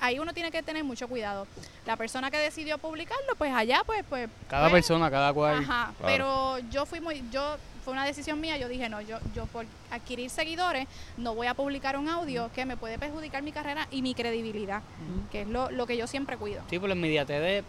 Ahí 0.00 0.18
uno 0.18 0.34
tiene 0.34 0.50
que 0.50 0.62
tener 0.62 0.84
mucho 0.84 1.08
cuidado. 1.08 1.46
La 1.86 1.96
persona 1.96 2.30
que 2.30 2.36
decidió 2.36 2.76
publicarlo, 2.76 3.36
pues 3.38 3.54
allá, 3.54 3.82
pues, 3.86 4.04
pues. 4.06 4.28
Cada 4.48 4.68
pues, 4.68 4.82
persona, 4.82 5.10
cada 5.10 5.32
cual. 5.32 5.60
Ajá. 5.60 5.94
Claro. 5.98 6.12
Pero 6.12 6.58
yo 6.70 6.84
fui 6.84 7.00
muy, 7.00 7.24
yo 7.30 7.56
fue 7.84 7.92
una 7.92 8.04
decisión 8.04 8.40
mía. 8.40 8.56
Yo 8.56 8.68
dije 8.68 8.88
no, 8.88 9.00
yo, 9.00 9.18
yo 9.34 9.46
por 9.46 9.66
adquirir 9.90 10.30
seguidores 10.30 10.86
no 11.16 11.34
voy 11.34 11.46
a 11.46 11.54
publicar 11.54 11.96
un 11.98 12.08
audio 12.08 12.50
que 12.54 12.64
me 12.64 12.76
puede 12.76 12.98
perjudicar 12.98 13.42
mi 13.42 13.52
carrera 13.52 13.86
y 13.90 14.02
mi 14.02 14.14
credibilidad, 14.14 14.82
que 15.30 15.42
es 15.42 15.48
lo, 15.48 15.70
lo 15.70 15.86
que 15.86 15.96
yo 15.96 16.06
siempre 16.06 16.36
cuido. 16.36 16.62
Sí, 16.70 16.78
por 16.78 16.88
la 16.88 16.94
inmediatez 16.94 17.40
de... 17.40 17.64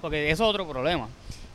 Porque 0.00 0.30
eso 0.30 0.44
es 0.44 0.50
otro 0.50 0.68
problema. 0.68 1.08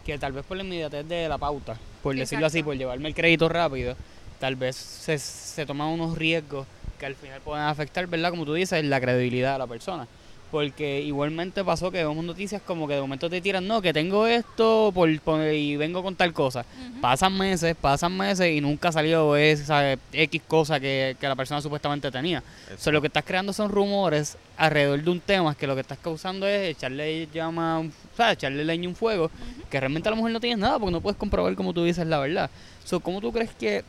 Que 0.05 0.17
tal 0.17 0.33
vez 0.33 0.45
por 0.45 0.57
la 0.57 0.63
inmediatez 0.63 1.07
de 1.07 1.29
la 1.29 1.37
pauta, 1.37 1.77
por 2.03 2.15
decirlo 2.15 2.47
así, 2.47 2.63
por 2.63 2.75
llevarme 2.75 3.07
el 3.07 3.15
crédito 3.15 3.47
rápido, 3.47 3.95
tal 4.39 4.55
vez 4.55 4.75
se, 4.75 5.17
se 5.17 5.65
toman 5.65 5.87
unos 5.87 6.17
riesgos 6.17 6.67
que 6.99 7.05
al 7.05 7.15
final 7.15 7.39
pueden 7.41 7.65
afectar, 7.65 8.05
¿verdad? 8.07 8.31
Como 8.31 8.45
tú 8.45 8.53
dices, 8.53 8.83
la 8.83 8.99
credibilidad 8.99 9.53
de 9.53 9.59
la 9.59 9.67
persona. 9.67 10.07
Porque 10.51 10.99
igualmente 11.01 11.63
pasó 11.63 11.89
que 11.91 12.03
vemos 12.03 12.25
noticias 12.25 12.61
como 12.61 12.85
que 12.85 12.95
de 12.95 13.01
momento 13.01 13.29
te 13.29 13.39
tiran, 13.39 13.65
no, 13.65 13.81
que 13.81 13.93
tengo 13.93 14.27
esto 14.27 14.91
por, 14.93 15.17
por- 15.21 15.41
y 15.53 15.77
vengo 15.77 16.03
con 16.03 16.15
tal 16.17 16.33
cosa. 16.33 16.65
Pasan 16.99 17.37
meses, 17.37 17.73
pasan 17.79 18.17
meses 18.17 18.51
y 18.51 18.59
nunca 18.59 18.91
salió 18.91 19.37
esa 19.37 19.93
X 20.11 20.41
cosa 20.45 20.77
que, 20.81 21.15
que 21.19 21.27
la 21.29 21.37
persona 21.37 21.61
supuestamente 21.61 22.11
tenía. 22.11 22.43
Eso. 22.67 22.77
So, 22.77 22.91
lo 22.91 22.99
que 22.99 23.07
estás 23.07 23.23
creando 23.23 23.53
son 23.53 23.71
rumores 23.71 24.37
alrededor 24.57 25.01
de 25.01 25.09
un 25.09 25.21
tema 25.21 25.55
que 25.55 25.65
lo 25.67 25.73
que 25.75 25.81
estás 25.81 25.97
causando 25.99 26.45
es 26.45 26.75
echarle 26.75 27.29
llama, 27.33 27.79
o 27.79 27.85
sea, 28.17 28.33
echarle 28.33 28.65
leña 28.65 28.87
a 28.87 28.89
un 28.89 28.95
fuego, 28.95 29.31
que 29.69 29.79
realmente 29.79 30.09
a 30.09 30.11
lo 30.11 30.17
mejor 30.17 30.31
no 30.31 30.41
tienes 30.41 30.59
nada 30.59 30.77
porque 30.79 30.91
no 30.91 30.99
puedes 30.99 31.17
comprobar 31.17 31.55
como 31.55 31.73
tú 31.73 31.85
dices 31.85 32.05
la 32.05 32.19
verdad. 32.19 32.49
So, 32.83 32.99
¿Cómo 32.99 33.21
tú 33.21 33.31
crees 33.31 33.51
que, 33.57 33.85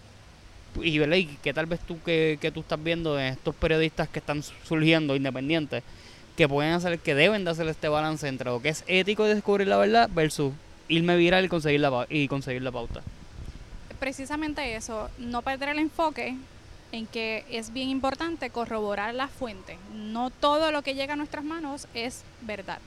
y, 0.81 0.97
¿verdad? 0.99 1.17
y 1.17 1.27
que 1.43 1.53
tal 1.53 1.67
vez 1.67 1.81
tú 1.81 1.99
que, 2.05 2.39
que 2.41 2.53
tú 2.53 2.61
estás 2.61 2.81
viendo 2.83 3.17
de 3.17 3.31
estos 3.31 3.53
periodistas 3.57 4.09
que 4.09 4.21
están 4.21 4.43
surgiendo 4.65 5.17
independientes, 5.17 5.83
que 6.37 6.49
pueden 6.49 6.73
hacer, 6.73 6.99
que 6.99 7.15
deben 7.15 7.45
de 7.45 7.51
hacer 7.51 7.69
este 7.69 7.89
balance 7.89 8.27
entre 8.27 8.51
lo 8.51 8.63
que 8.63 8.71
es 8.71 8.85
ético 8.87 9.25
de 9.25 9.35
descubrir 9.35 9.69
la 9.69 9.77
verdad 9.77 10.11
versus 10.13 10.53
irme 10.89 11.17
viral 11.17 11.45
y 11.45 11.49
conseguir 11.49 11.81
la, 11.81 12.07
y 12.09 12.29
conseguir 12.29 12.63
la 12.63 12.73
pauta? 12.73 13.03
precisamente 14.03 14.75
eso, 14.75 15.09
no 15.19 15.43
perder 15.43 15.69
el 15.69 15.79
enfoque 15.79 16.35
en 16.91 17.07
que 17.07 17.45
es 17.49 17.73
bien 17.73 17.89
importante 17.89 18.51
corroborar 18.51 19.15
las 19.15 19.31
fuentes. 19.31 19.79
No 19.95 20.31
todo 20.31 20.73
lo 20.73 20.83
que 20.83 20.97
llega 20.97 21.13
a 21.13 21.17
nuestras 21.17 21.45
manos 21.45 21.87
es 21.95 22.25
verdad. 22.41 22.81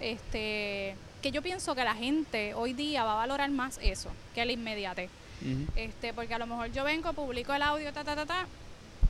Este, 0.00 0.96
que 1.20 1.30
yo 1.30 1.42
pienso 1.42 1.74
que 1.74 1.84
la 1.84 1.94
gente 1.94 2.54
hoy 2.54 2.72
día 2.72 3.04
va 3.04 3.12
a 3.12 3.16
valorar 3.16 3.50
más 3.50 3.78
eso 3.82 4.08
que 4.34 4.42
la 4.46 4.52
inmediatez. 4.52 5.10
Ujú. 5.42 5.66
Este, 5.76 6.14
porque 6.14 6.32
a 6.32 6.38
lo 6.38 6.46
mejor 6.46 6.72
yo 6.72 6.84
vengo, 6.84 7.12
publico 7.12 7.52
el 7.52 7.60
audio, 7.60 7.92
ta, 7.92 8.02
ta, 8.02 8.16
ta, 8.16 8.24
ta, 8.24 8.46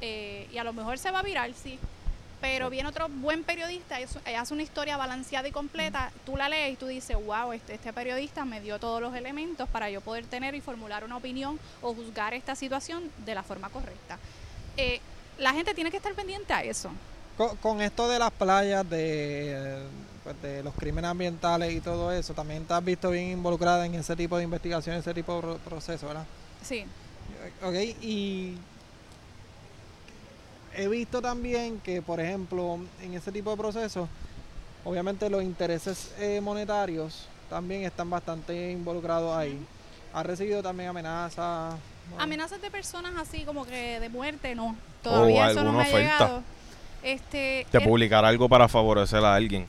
eh, 0.00 0.48
y 0.52 0.58
a 0.58 0.64
lo 0.64 0.72
mejor 0.72 0.98
se 0.98 1.12
va 1.12 1.20
a 1.20 1.22
viral, 1.22 1.54
sí. 1.54 1.78
Pero 2.40 2.70
viene 2.70 2.88
otro 2.88 3.09
buen 3.09 3.44
periodista, 3.44 4.00
y 4.00 4.05
hace 4.35 4.55
una 4.55 4.62
historia 4.62 4.96
balanceada 4.96 5.46
y 5.46 5.53
completa, 5.53 6.11
tú 6.24 6.38
la 6.38 6.48
lees 6.48 6.72
y 6.72 6.76
tú 6.76 6.87
dices, 6.87 7.14
wow, 7.26 7.53
este, 7.53 7.74
este 7.74 7.92
periodista 7.92 8.46
me 8.46 8.62
dio 8.62 8.79
todos 8.79 9.00
los 9.03 9.14
elementos 9.14 9.68
para 9.68 9.90
yo 9.90 10.00
poder 10.00 10.24
tener 10.24 10.55
y 10.55 10.62
formular 10.62 11.05
una 11.05 11.18
opinión 11.18 11.59
o 11.83 11.92
juzgar 11.94 12.33
esta 12.33 12.55
situación 12.55 13.11
de 13.26 13.35
la 13.35 13.42
forma 13.42 13.68
correcta. 13.68 14.18
Eh, 14.79 15.00
la 15.37 15.53
gente 15.53 15.74
tiene 15.74 15.90
que 15.90 15.98
estar 15.98 16.14
pendiente 16.14 16.53
a 16.55 16.62
eso. 16.62 16.90
Con, 17.37 17.57
con 17.59 17.81
esto 17.83 18.09
de 18.09 18.18
las 18.18 18.31
playas, 18.31 18.88
de, 18.88 19.53
eh, 19.53 19.83
pues, 20.24 20.40
de 20.40 20.62
los 20.62 20.74
crímenes 20.74 21.11
ambientales 21.11 21.72
y 21.74 21.81
todo 21.81 22.11
eso, 22.11 22.33
también 22.33 22.64
te 22.64 22.72
has 22.72 22.85
visto 22.85 23.11
bien 23.11 23.33
involucrada 23.33 23.85
en 23.85 23.94
ese 23.96 24.16
tipo 24.16 24.38
de 24.38 24.44
investigación, 24.44 24.96
ese 24.96 25.12
tipo 25.12 25.35
de 25.35 25.40
pro- 25.42 25.59
proceso, 25.59 26.07
¿verdad? 26.07 26.24
Sí. 26.62 26.85
Ok, 27.62 27.74
y 28.03 28.57
he 30.74 30.88
visto 30.88 31.20
también 31.20 31.80
que, 31.80 32.02
por 32.02 32.20
ejemplo, 32.20 32.78
en 33.02 33.14
ese 33.14 33.33
tipo 33.33 33.50
de 33.50 33.56
procesos, 33.56 34.09
obviamente 34.85 35.28
los 35.28 35.42
intereses 35.42 36.12
eh, 36.18 36.40
monetarios 36.40 37.26
también 37.48 37.85
están 37.85 38.09
bastante 38.09 38.70
involucrados 38.72 39.37
ahí. 39.37 39.59
¿Has 40.12 40.26
recibido 40.26 40.62
también 40.62 40.88
amenazas? 40.90 41.74
Amenazas 42.18 42.61
de 42.61 42.70
personas 42.70 43.12
así 43.16 43.44
como 43.44 43.64
que 43.64 44.00
de 44.00 44.09
muerte, 44.09 44.54
no. 44.54 44.76
Todavía 45.02 45.50
eso 45.50 45.62
no 45.62 45.72
me 45.72 45.78
ha 45.78 45.83
oferta. 45.83 45.98
llegado. 45.98 46.42
Este, 47.02 47.66
De 47.72 47.80
publicar 47.80 48.24
algo 48.24 48.48
para 48.48 48.68
favorecer 48.68 49.24
a 49.24 49.35
alguien. 49.35 49.66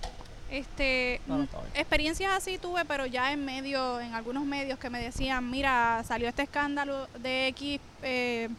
Este, 0.50 1.22
No, 1.28 1.38
mm, 1.38 1.48
experiencias 1.76 2.34
así 2.34 2.58
tuve, 2.58 2.84
pero 2.84 3.06
ya 3.06 3.32
en 3.32 3.46
medio, 3.46 4.02
en 4.02 4.14
algunos 4.14 4.44
medios 4.44 4.78
que 4.80 4.90
me 4.90 5.02
decían, 5.02 5.50
mira, 5.50 6.04
salió 6.06 6.28
este 6.28 6.42
escándalo 6.44 7.08
de 7.20 7.48
X 7.50 7.80
eh, 8.04 8.50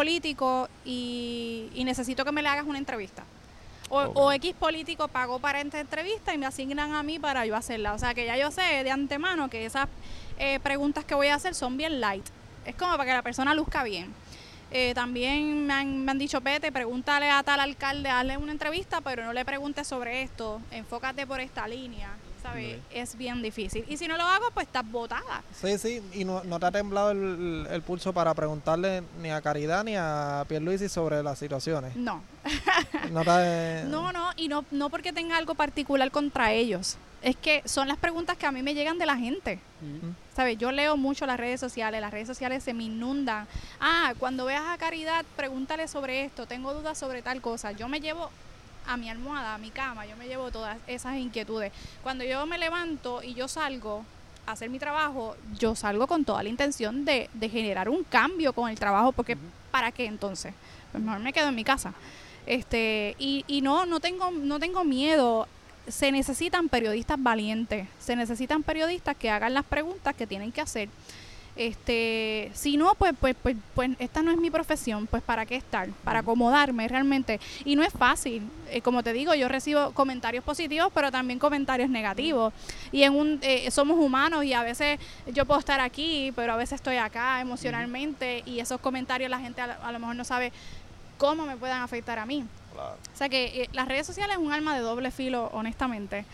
político 0.00 0.68
y, 0.84 1.70
y 1.74 1.82
necesito 1.84 2.22
que 2.22 2.30
me 2.30 2.42
le 2.42 2.48
hagas 2.50 2.66
una 2.66 2.76
entrevista. 2.76 3.22
O, 3.88 4.00
Ok. 4.02 4.12
o 4.16 4.32
X 4.32 4.52
político 4.58 5.08
pagó 5.08 5.38
para 5.38 5.58
esta 5.58 5.80
entrevista 5.80 6.34
y 6.34 6.38
me 6.38 6.44
asignan 6.44 6.92
a 6.92 7.02
mí 7.02 7.18
para 7.18 7.46
yo 7.46 7.56
hacerla. 7.56 7.94
O 7.94 7.98
sea 7.98 8.12
que 8.12 8.26
ya 8.26 8.36
yo 8.36 8.50
sé 8.50 8.84
de 8.84 8.90
antemano 8.90 9.48
que 9.48 9.64
esas 9.64 9.88
eh, 10.38 10.60
preguntas 10.60 11.06
que 11.06 11.14
voy 11.14 11.28
a 11.28 11.34
hacer 11.36 11.54
son 11.54 11.78
bien 11.78 11.98
light. 11.98 12.26
Es 12.66 12.74
como 12.74 12.92
para 12.92 13.06
que 13.06 13.12
la 13.14 13.22
persona 13.22 13.54
luzca 13.54 13.84
bien. 13.84 14.12
Eh, 14.70 14.92
también 14.94 15.66
me 15.66 15.72
han, 15.72 16.04
me 16.04 16.10
han 16.10 16.18
dicho, 16.18 16.42
vete, 16.42 16.70
pregúntale 16.72 17.30
a 17.30 17.42
tal 17.42 17.60
alcalde, 17.60 18.10
hazle 18.10 18.36
una 18.36 18.52
entrevista, 18.52 19.00
pero 19.00 19.24
no 19.24 19.32
le 19.32 19.46
preguntes 19.46 19.86
sobre 19.86 20.20
esto, 20.22 20.60
enfócate 20.72 21.26
por 21.26 21.40
esta 21.40 21.66
línea, 21.66 22.10
¿sabes? 22.46 22.78
Es 22.90 23.16
bien 23.16 23.42
difícil. 23.42 23.84
Y 23.88 23.96
si 23.96 24.06
no 24.08 24.16
lo 24.16 24.24
hago, 24.24 24.44
pues 24.54 24.66
estás 24.66 24.88
botada. 24.90 25.42
Sí, 25.60 25.78
sí, 25.78 26.02
y 26.12 26.24
no, 26.24 26.42
no 26.44 26.58
te 26.60 26.66
ha 26.66 26.70
temblado 26.72 27.10
el, 27.10 27.66
el 27.70 27.82
pulso 27.82 28.12
para 28.12 28.32
preguntarle 28.34 29.02
ni 29.20 29.30
a 29.30 29.40
Caridad 29.40 29.84
ni 29.84 29.94
a 29.96 30.44
Pierluisi 30.48 30.88
sobre 30.88 31.22
las 31.22 31.38
situaciones. 31.38 31.96
No, 31.96 32.22
No, 33.10 33.24
te- 33.24 33.84
no, 33.84 34.12
no, 34.12 34.30
y 34.36 34.48
no, 34.48 34.64
no 34.70 34.90
porque 34.90 35.12
tenga 35.12 35.36
algo 35.36 35.54
particular 35.54 36.10
contra 36.10 36.52
ellos. 36.52 36.96
Es 37.22 37.34
que 37.34 37.62
son 37.64 37.88
las 37.88 37.96
preguntas 37.96 38.36
que 38.36 38.46
a 38.46 38.52
mí 38.52 38.62
me 38.62 38.74
llegan 38.74 38.98
de 38.98 39.06
la 39.06 39.16
gente. 39.16 39.58
¿sabes? 40.34 40.58
Yo 40.58 40.70
leo 40.70 40.96
mucho 40.96 41.26
las 41.26 41.38
redes 41.38 41.58
sociales, 41.60 42.00
las 42.00 42.10
redes 42.10 42.26
sociales 42.28 42.62
se 42.62 42.74
me 42.74 42.84
inundan. 42.84 43.46
Ah, 43.80 44.12
cuando 44.18 44.44
veas 44.44 44.64
a 44.68 44.76
Caridad, 44.78 45.24
pregúntale 45.34 45.88
sobre 45.88 46.24
esto, 46.24 46.46
tengo 46.46 46.72
dudas 46.74 46.96
sobre 46.98 47.22
tal 47.22 47.40
cosa. 47.40 47.72
Yo 47.72 47.88
me 47.88 48.00
llevo 48.00 48.30
a 48.86 48.96
mi 48.96 49.10
almohada, 49.10 49.54
a 49.54 49.58
mi 49.58 49.70
cama, 49.70 50.06
yo 50.06 50.16
me 50.16 50.26
llevo 50.26 50.50
todas 50.50 50.78
esas 50.86 51.16
inquietudes. 51.16 51.72
Cuando 52.02 52.24
yo 52.24 52.46
me 52.46 52.58
levanto 52.58 53.22
y 53.22 53.34
yo 53.34 53.48
salgo 53.48 54.04
a 54.46 54.52
hacer 54.52 54.70
mi 54.70 54.78
trabajo, 54.78 55.36
yo 55.58 55.74
salgo 55.74 56.06
con 56.06 56.24
toda 56.24 56.42
la 56.42 56.48
intención 56.48 57.04
de, 57.04 57.28
de 57.34 57.48
generar 57.48 57.88
un 57.88 58.04
cambio 58.04 58.52
con 58.52 58.70
el 58.70 58.78
trabajo, 58.78 59.12
porque 59.12 59.36
¿para 59.70 59.92
qué 59.92 60.06
entonces? 60.06 60.54
Pues 60.92 61.02
mejor 61.02 61.20
me 61.20 61.32
quedo 61.32 61.48
en 61.48 61.54
mi 61.54 61.64
casa. 61.64 61.92
Este, 62.46 63.16
y, 63.18 63.44
y 63.48 63.60
no, 63.60 63.86
no 63.86 64.00
tengo, 64.00 64.30
no 64.30 64.58
tengo 64.58 64.84
miedo. 64.84 65.48
Se 65.88 66.10
necesitan 66.10 66.68
periodistas 66.68 67.20
valientes, 67.20 67.88
se 67.98 68.16
necesitan 68.16 68.62
periodistas 68.62 69.16
que 69.16 69.30
hagan 69.30 69.54
las 69.54 69.64
preguntas 69.64 70.14
que 70.14 70.26
tienen 70.26 70.52
que 70.52 70.60
hacer. 70.60 70.88
Este, 71.56 72.50
si 72.52 72.76
no, 72.76 72.94
pues, 72.94 73.14
pues, 73.18 73.34
pues, 73.42 73.56
pues 73.74 73.90
esta 73.98 74.22
no 74.22 74.30
es 74.30 74.36
mi 74.36 74.50
profesión, 74.50 75.06
pues 75.06 75.22
para 75.22 75.46
qué 75.46 75.56
estar, 75.56 75.88
para 76.04 76.18
acomodarme 76.18 76.86
realmente. 76.86 77.40
Y 77.64 77.76
no 77.76 77.82
es 77.82 77.92
fácil, 77.92 78.42
eh, 78.70 78.82
como 78.82 79.02
te 79.02 79.12
digo, 79.12 79.34
yo 79.34 79.48
recibo 79.48 79.92
comentarios 79.92 80.44
positivos, 80.44 80.90
pero 80.94 81.10
también 81.10 81.38
comentarios 81.38 81.88
negativos. 81.88 82.52
Y 82.92 83.04
en 83.04 83.14
un, 83.14 83.38
eh, 83.42 83.70
somos 83.70 83.98
humanos 83.98 84.44
y 84.44 84.52
a 84.52 84.62
veces 84.62 85.00
yo 85.32 85.46
puedo 85.46 85.60
estar 85.60 85.80
aquí, 85.80 86.32
pero 86.36 86.52
a 86.52 86.56
veces 86.56 86.74
estoy 86.74 86.96
acá 86.96 87.40
emocionalmente 87.40 88.42
y 88.44 88.60
esos 88.60 88.80
comentarios 88.80 89.30
la 89.30 89.38
gente 89.38 89.62
a, 89.62 89.78
a 89.82 89.92
lo 89.92 89.98
mejor 89.98 90.16
no 90.16 90.24
sabe 90.24 90.52
cómo 91.16 91.46
me 91.46 91.56
puedan 91.56 91.82
afectar 91.82 92.18
a 92.18 92.26
mí. 92.26 92.44
Claro, 92.76 92.96
O 93.14 93.16
sea 93.16 93.28
que 93.28 93.62
eh, 93.62 93.68
las 93.72 93.88
redes 93.88 94.06
sociales 94.06 94.36
es 94.36 94.42
un 94.42 94.52
arma 94.52 94.74
de 94.74 94.80
doble 94.82 95.10
filo, 95.10 95.48
honestamente. 95.52 96.24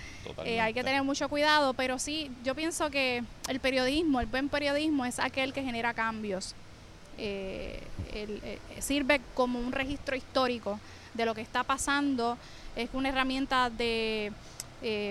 Eh, 0.45 0.61
hay 0.61 0.75
que 0.75 0.83
tener 0.83 1.03
mucho 1.05 1.29
cuidado, 1.29 1.73
pero 1.75 1.99
sí, 1.99 2.31
yo 2.45 2.55
pienso 2.55 2.91
que 2.91 3.23
el 3.49 3.61
periodismo, 3.61 4.21
el 4.21 4.27
buen 4.27 4.49
periodismo 4.49 5.05
es 5.05 5.19
aquel 5.19 5.53
que 5.53 5.63
genera 5.63 5.95
cambios. 5.95 6.55
Eh, 7.19 7.81
el- 8.13 8.41
eh, 8.45 8.59
sirve 8.81 9.21
como 9.35 9.59
un 9.61 9.71
registro 9.73 10.17
histórico 10.17 10.81
de 11.15 11.27
lo 11.27 11.35
que 11.35 11.43
está 11.43 11.63
pasando, 11.63 12.37
es 12.75 12.89
una 12.93 13.11
herramienta 13.11 13.71
de 13.71 14.33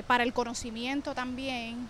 para 0.08 0.24
el 0.26 0.34
conocimiento 0.34 1.14
también. 1.16 1.88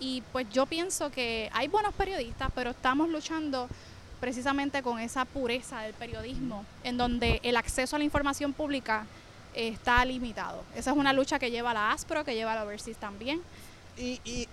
y 0.00 0.22
pues 0.32 0.46
yo 0.52 0.66
pienso 0.66 1.10
que 1.10 1.48
hay 1.52 1.66
buenos 1.68 1.94
periodistas, 1.94 2.50
pero 2.54 2.70
estamos 2.70 3.08
luchando 3.08 3.68
precisamente 4.24 4.82
con 4.82 4.98
esa 5.00 5.26
pureza 5.26 5.82
del 5.82 5.92
periodismo, 5.92 6.64
en 6.82 6.96
donde 6.96 7.40
el 7.42 7.58
acceso 7.58 7.94
a 7.94 7.98
la 7.98 8.06
información 8.06 8.54
pública 8.54 9.04
eh, 9.54 9.68
está 9.68 10.02
limitado. 10.02 10.62
Esa 10.74 10.92
es 10.92 10.96
una 10.96 11.12
lucha 11.12 11.38
que 11.38 11.50
lleva 11.50 11.74
la 11.74 11.92
ASPRO, 11.92 12.24
que 12.24 12.34
lleva 12.34 12.54
la 12.54 12.64
Overseas 12.64 12.96
también. 12.96 13.42
Y, 13.98 14.22
y 14.24 14.48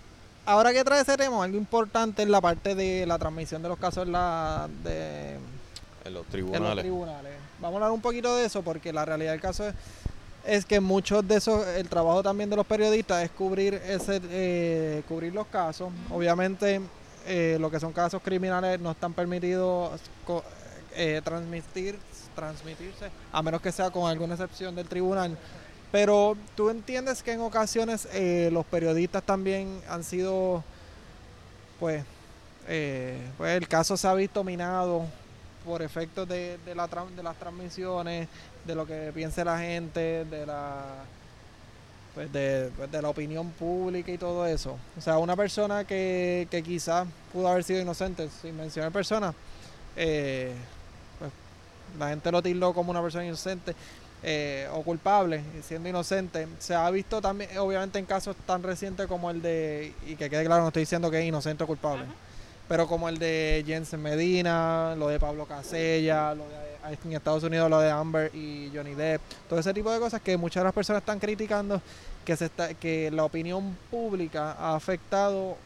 ahora 0.45 0.73
que 0.73 0.83
trae 0.83 0.99
ese 1.03 1.15
tema, 1.15 1.41
algo 1.41 1.57
importante 1.57 2.21
es 2.21 2.27
la 2.27 2.41
parte 2.41 2.75
de 2.75 3.05
la 3.05 3.17
transmisión 3.17 3.61
de 3.63 3.69
los 3.69 3.79
casos 3.79 4.05
en, 4.05 4.11
la, 4.11 4.67
de, 4.83 5.35
En 5.35 5.39
los 5.39 6.05
en 6.05 6.13
los 6.15 6.27
tribunales. 6.27 6.83
tribunales. 6.83 7.33
Vamos 7.61 7.75
a 7.75 7.77
hablar 7.77 7.91
un 7.91 8.01
poquito 8.01 8.35
de 8.35 8.47
eso 8.47 8.61
porque 8.63 8.91
la 8.91 9.05
realidad 9.05 9.31
del 9.31 9.39
caso 9.39 9.69
es, 9.69 9.73
es 10.45 10.65
que 10.65 10.81
muchos 10.81 11.25
de 11.25 11.37
esos, 11.37 11.65
el 11.65 11.87
trabajo 11.87 12.21
también 12.21 12.49
de 12.49 12.57
los 12.57 12.65
periodistas 12.65 13.23
es 13.23 13.31
cubrir 13.31 13.75
ese, 13.75 14.19
eh, 14.31 15.01
cubrir 15.07 15.33
los 15.33 15.47
casos. 15.47 15.93
Obviamente, 16.09 16.81
eh, 17.25 17.57
lo 17.59 17.69
que 17.69 17.79
son 17.79 17.93
casos 17.93 18.21
criminales 18.21 18.79
no 18.79 18.91
están 18.91 19.13
permitidos 19.13 19.99
eh, 20.93 21.21
transmitir, 21.23 21.97
transmitirse, 22.35 23.09
a 23.31 23.41
menos 23.41 23.61
que 23.61 23.71
sea 23.71 23.89
con 23.89 24.09
alguna 24.09 24.33
excepción 24.33 24.75
del 24.75 24.87
tribunal. 24.87 25.37
Pero 25.91 26.37
tú 26.55 26.69
entiendes 26.69 27.21
que 27.21 27.33
en 27.33 27.41
ocasiones 27.41 28.07
eh, 28.13 28.49
los 28.51 28.65
periodistas 28.65 29.23
también 29.23 29.81
han 29.89 30.03
sido, 30.03 30.63
pues, 31.79 32.03
eh, 32.67 33.19
pues 33.37 33.57
el 33.57 33.67
caso 33.67 33.97
se 33.97 34.07
ha 34.07 34.13
visto 34.13 34.43
minado 34.43 35.05
por 35.65 35.81
efectos 35.81 36.27
de, 36.27 36.57
de 36.65 36.75
las 36.75 36.89
transmisiones, 37.37 38.27
de 38.65 38.75
lo 38.75 38.85
que 38.85 39.11
piense 39.13 39.43
la 39.43 39.59
gente, 39.59 40.25
de 40.25 40.45
la 40.45 40.85
pues 42.13 42.31
de, 42.31 42.69
pues, 42.75 42.91
de 42.91 43.01
la 43.01 43.09
opinión 43.09 43.49
pública 43.51 44.11
y 44.11 44.17
todo 44.17 44.45
eso. 44.45 44.77
O 44.97 45.01
sea, 45.01 45.17
una 45.17 45.35
persona 45.35 45.85
que, 45.85 46.47
que 46.51 46.61
quizás 46.61 47.07
pudo 47.31 47.47
haber 47.47 47.63
sido 47.63 47.79
inocente, 47.79 48.29
sin 48.41 48.55
mencionar 48.57 48.91
personas, 48.91 49.33
eh, 49.95 50.51
pues 51.19 51.31
la 51.97 52.09
gente 52.09 52.31
lo 52.31 52.41
tildó 52.41 52.73
como 52.73 52.91
una 52.91 53.01
persona 53.01 53.25
inocente 53.25 53.75
eh, 54.23 54.67
o 54.73 54.83
culpable, 54.83 55.41
siendo 55.63 55.89
inocente. 55.89 56.47
Se 56.59 56.75
ha 56.75 56.89
visto 56.91 57.21
también, 57.21 57.57
obviamente, 57.57 57.97
en 57.99 58.05
casos 58.05 58.35
tan 58.45 58.61
recientes 58.61 59.07
como 59.07 59.31
el 59.31 59.41
de, 59.41 59.93
y 60.05 60.15
que 60.15 60.29
quede 60.29 60.45
claro, 60.45 60.61
no 60.61 60.67
estoy 60.67 60.83
diciendo 60.83 61.09
que 61.09 61.19
es 61.19 61.25
inocente 61.25 61.63
o 61.63 61.67
culpable, 61.67 62.03
Ajá. 62.03 62.13
pero 62.67 62.87
como 62.87 63.09
el 63.09 63.17
de 63.17 63.63
Jensen 63.65 64.01
Medina, 64.01 64.95
lo 64.97 65.07
de 65.07 65.19
Pablo 65.19 65.45
Casella, 65.45 66.35
lo 66.35 66.43
de 66.43 66.70
en 66.89 67.13
Estados 67.13 67.43
Unidos 67.43 67.69
lo 67.69 67.79
de 67.79 67.89
Amber 67.91 68.33
y 68.35 68.71
Johnny 68.73 68.93
Depp, 68.95 69.21
todo 69.49 69.59
ese 69.59 69.73
tipo 69.73 69.91
de 69.91 69.99
cosas 69.99 70.21
que 70.21 70.37
muchas 70.37 70.61
de 70.61 70.65
las 70.65 70.73
personas 70.73 71.01
están 71.01 71.19
criticando 71.19 71.81
que 72.25 72.35
se 72.37 72.45
está, 72.45 72.73
que 72.73 73.09
la 73.11 73.23
opinión 73.23 73.77
pública 73.89 74.53
ha 74.53 74.75
afectado 74.75 75.57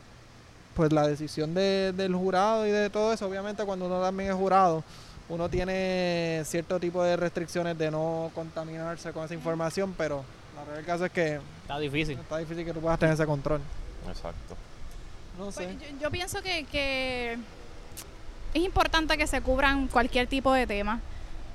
pues 0.75 0.91
la 0.91 1.07
decisión 1.07 1.53
de- 1.53 1.93
del 1.95 2.13
jurado 2.15 2.67
y 2.67 2.71
de 2.71 2.89
todo 2.89 3.13
eso. 3.13 3.27
Obviamente 3.27 3.63
cuando 3.63 3.85
uno 3.85 4.01
también 4.01 4.29
es 4.31 4.35
jurado, 4.35 4.83
uno 5.29 5.49
tiene 5.49 6.41
cierto 6.45 6.79
tipo 6.79 7.01
de 7.03 7.15
restricciones 7.15 7.77
de 7.77 7.89
no 7.91 8.29
contaminarse 8.35 9.11
con 9.11 9.23
esa 9.25 9.33
información, 9.33 9.93
pero 9.97 10.23
la 10.55 10.61
realidad 10.65 10.75
del 10.77 10.85
caso 10.85 11.05
es 11.05 11.11
que 11.11 11.39
Está 11.61 11.79
difícil. 11.79 12.19
está 12.19 12.37
difícil 12.37 12.65
que 12.65 12.73
tú 12.73 12.79
puedas 12.81 12.99
tener 12.99 13.13
ese 13.15 13.25
control. 13.25 13.61
Exacto. 14.07 14.55
No 15.37 15.51
sé. 15.51 15.63
Pues, 15.65 15.79
yo, 15.91 15.97
yo 16.01 16.11
pienso 16.11 16.41
que, 16.41 16.65
que 16.65 17.37
es 18.55 18.63
importante 18.63 19.17
que 19.17 19.27
se 19.27 19.41
cubran 19.41 19.87
cualquier 19.87 20.27
tipo 20.27 20.51
de 20.53 20.65
tema, 20.65 20.99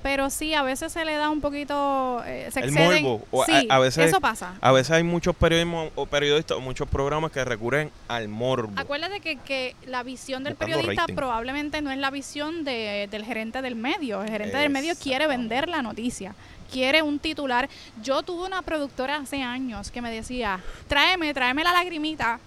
pero 0.03 0.30
sí, 0.30 0.55
a 0.55 0.62
veces 0.62 0.92
se 0.92 1.05
le 1.05 1.14
da 1.16 1.28
un 1.28 1.40
poquito... 1.42 2.22
eh, 2.24 2.48
se 2.53 2.61
El 2.61 2.68
exceden. 2.70 3.03
morbo, 3.03 3.26
o 3.30 3.44
sí, 3.44 3.66
a 3.68 3.78
veces- 3.78 4.07
eso 4.09 4.20
pasa. 4.20 4.55
A 4.61 4.72
veces 4.72 4.92
hay 4.92 5.03
muchos 5.03 5.36
periodismo, 5.36 5.90
o 5.94 6.07
periodistas 6.07 6.57
o 6.57 6.61
muchos 6.61 6.88
programas 6.88 7.32
que 7.32 7.44
recurren 7.44 7.90
al 8.09 8.28
morbo. 8.28 8.72
Acuérdate 8.76 9.20
que, 9.20 9.36
que 9.36 9.76
la 9.86 10.03
visión 10.03 10.42
del 10.44 10.55
Buscando 10.55 10.76
periodista 10.76 11.03
rating. 11.03 11.14
probablemente 11.16 11.82
no 11.82 11.90
es 11.90 11.98
la 11.98 12.11
visión 12.11 12.64
de- 12.64 13.09
del 13.11 13.24
gerente 13.26 13.61
del 13.61 13.76
medio. 13.76 14.22
El 14.22 14.30
gerente 14.30 14.57
del 14.57 14.70
medio 14.70 14.94
quiere 14.96 15.26
vender 15.26 15.68
la 15.68 15.82
noticia, 15.82 16.34
quiere 16.72 17.03
un 17.03 17.18
titular. 17.18 17.68
Yo 18.03 18.22
tuve 18.22 18.46
una 18.46 18.62
productora 18.62 19.16
hace 19.16 19.42
años 19.42 19.90
que 19.90 20.01
me 20.01 20.11
decía, 20.11 20.61
tráeme, 20.88 21.34
tráeme 21.34 21.62
la 21.62 21.72
lagrimita 21.72 22.40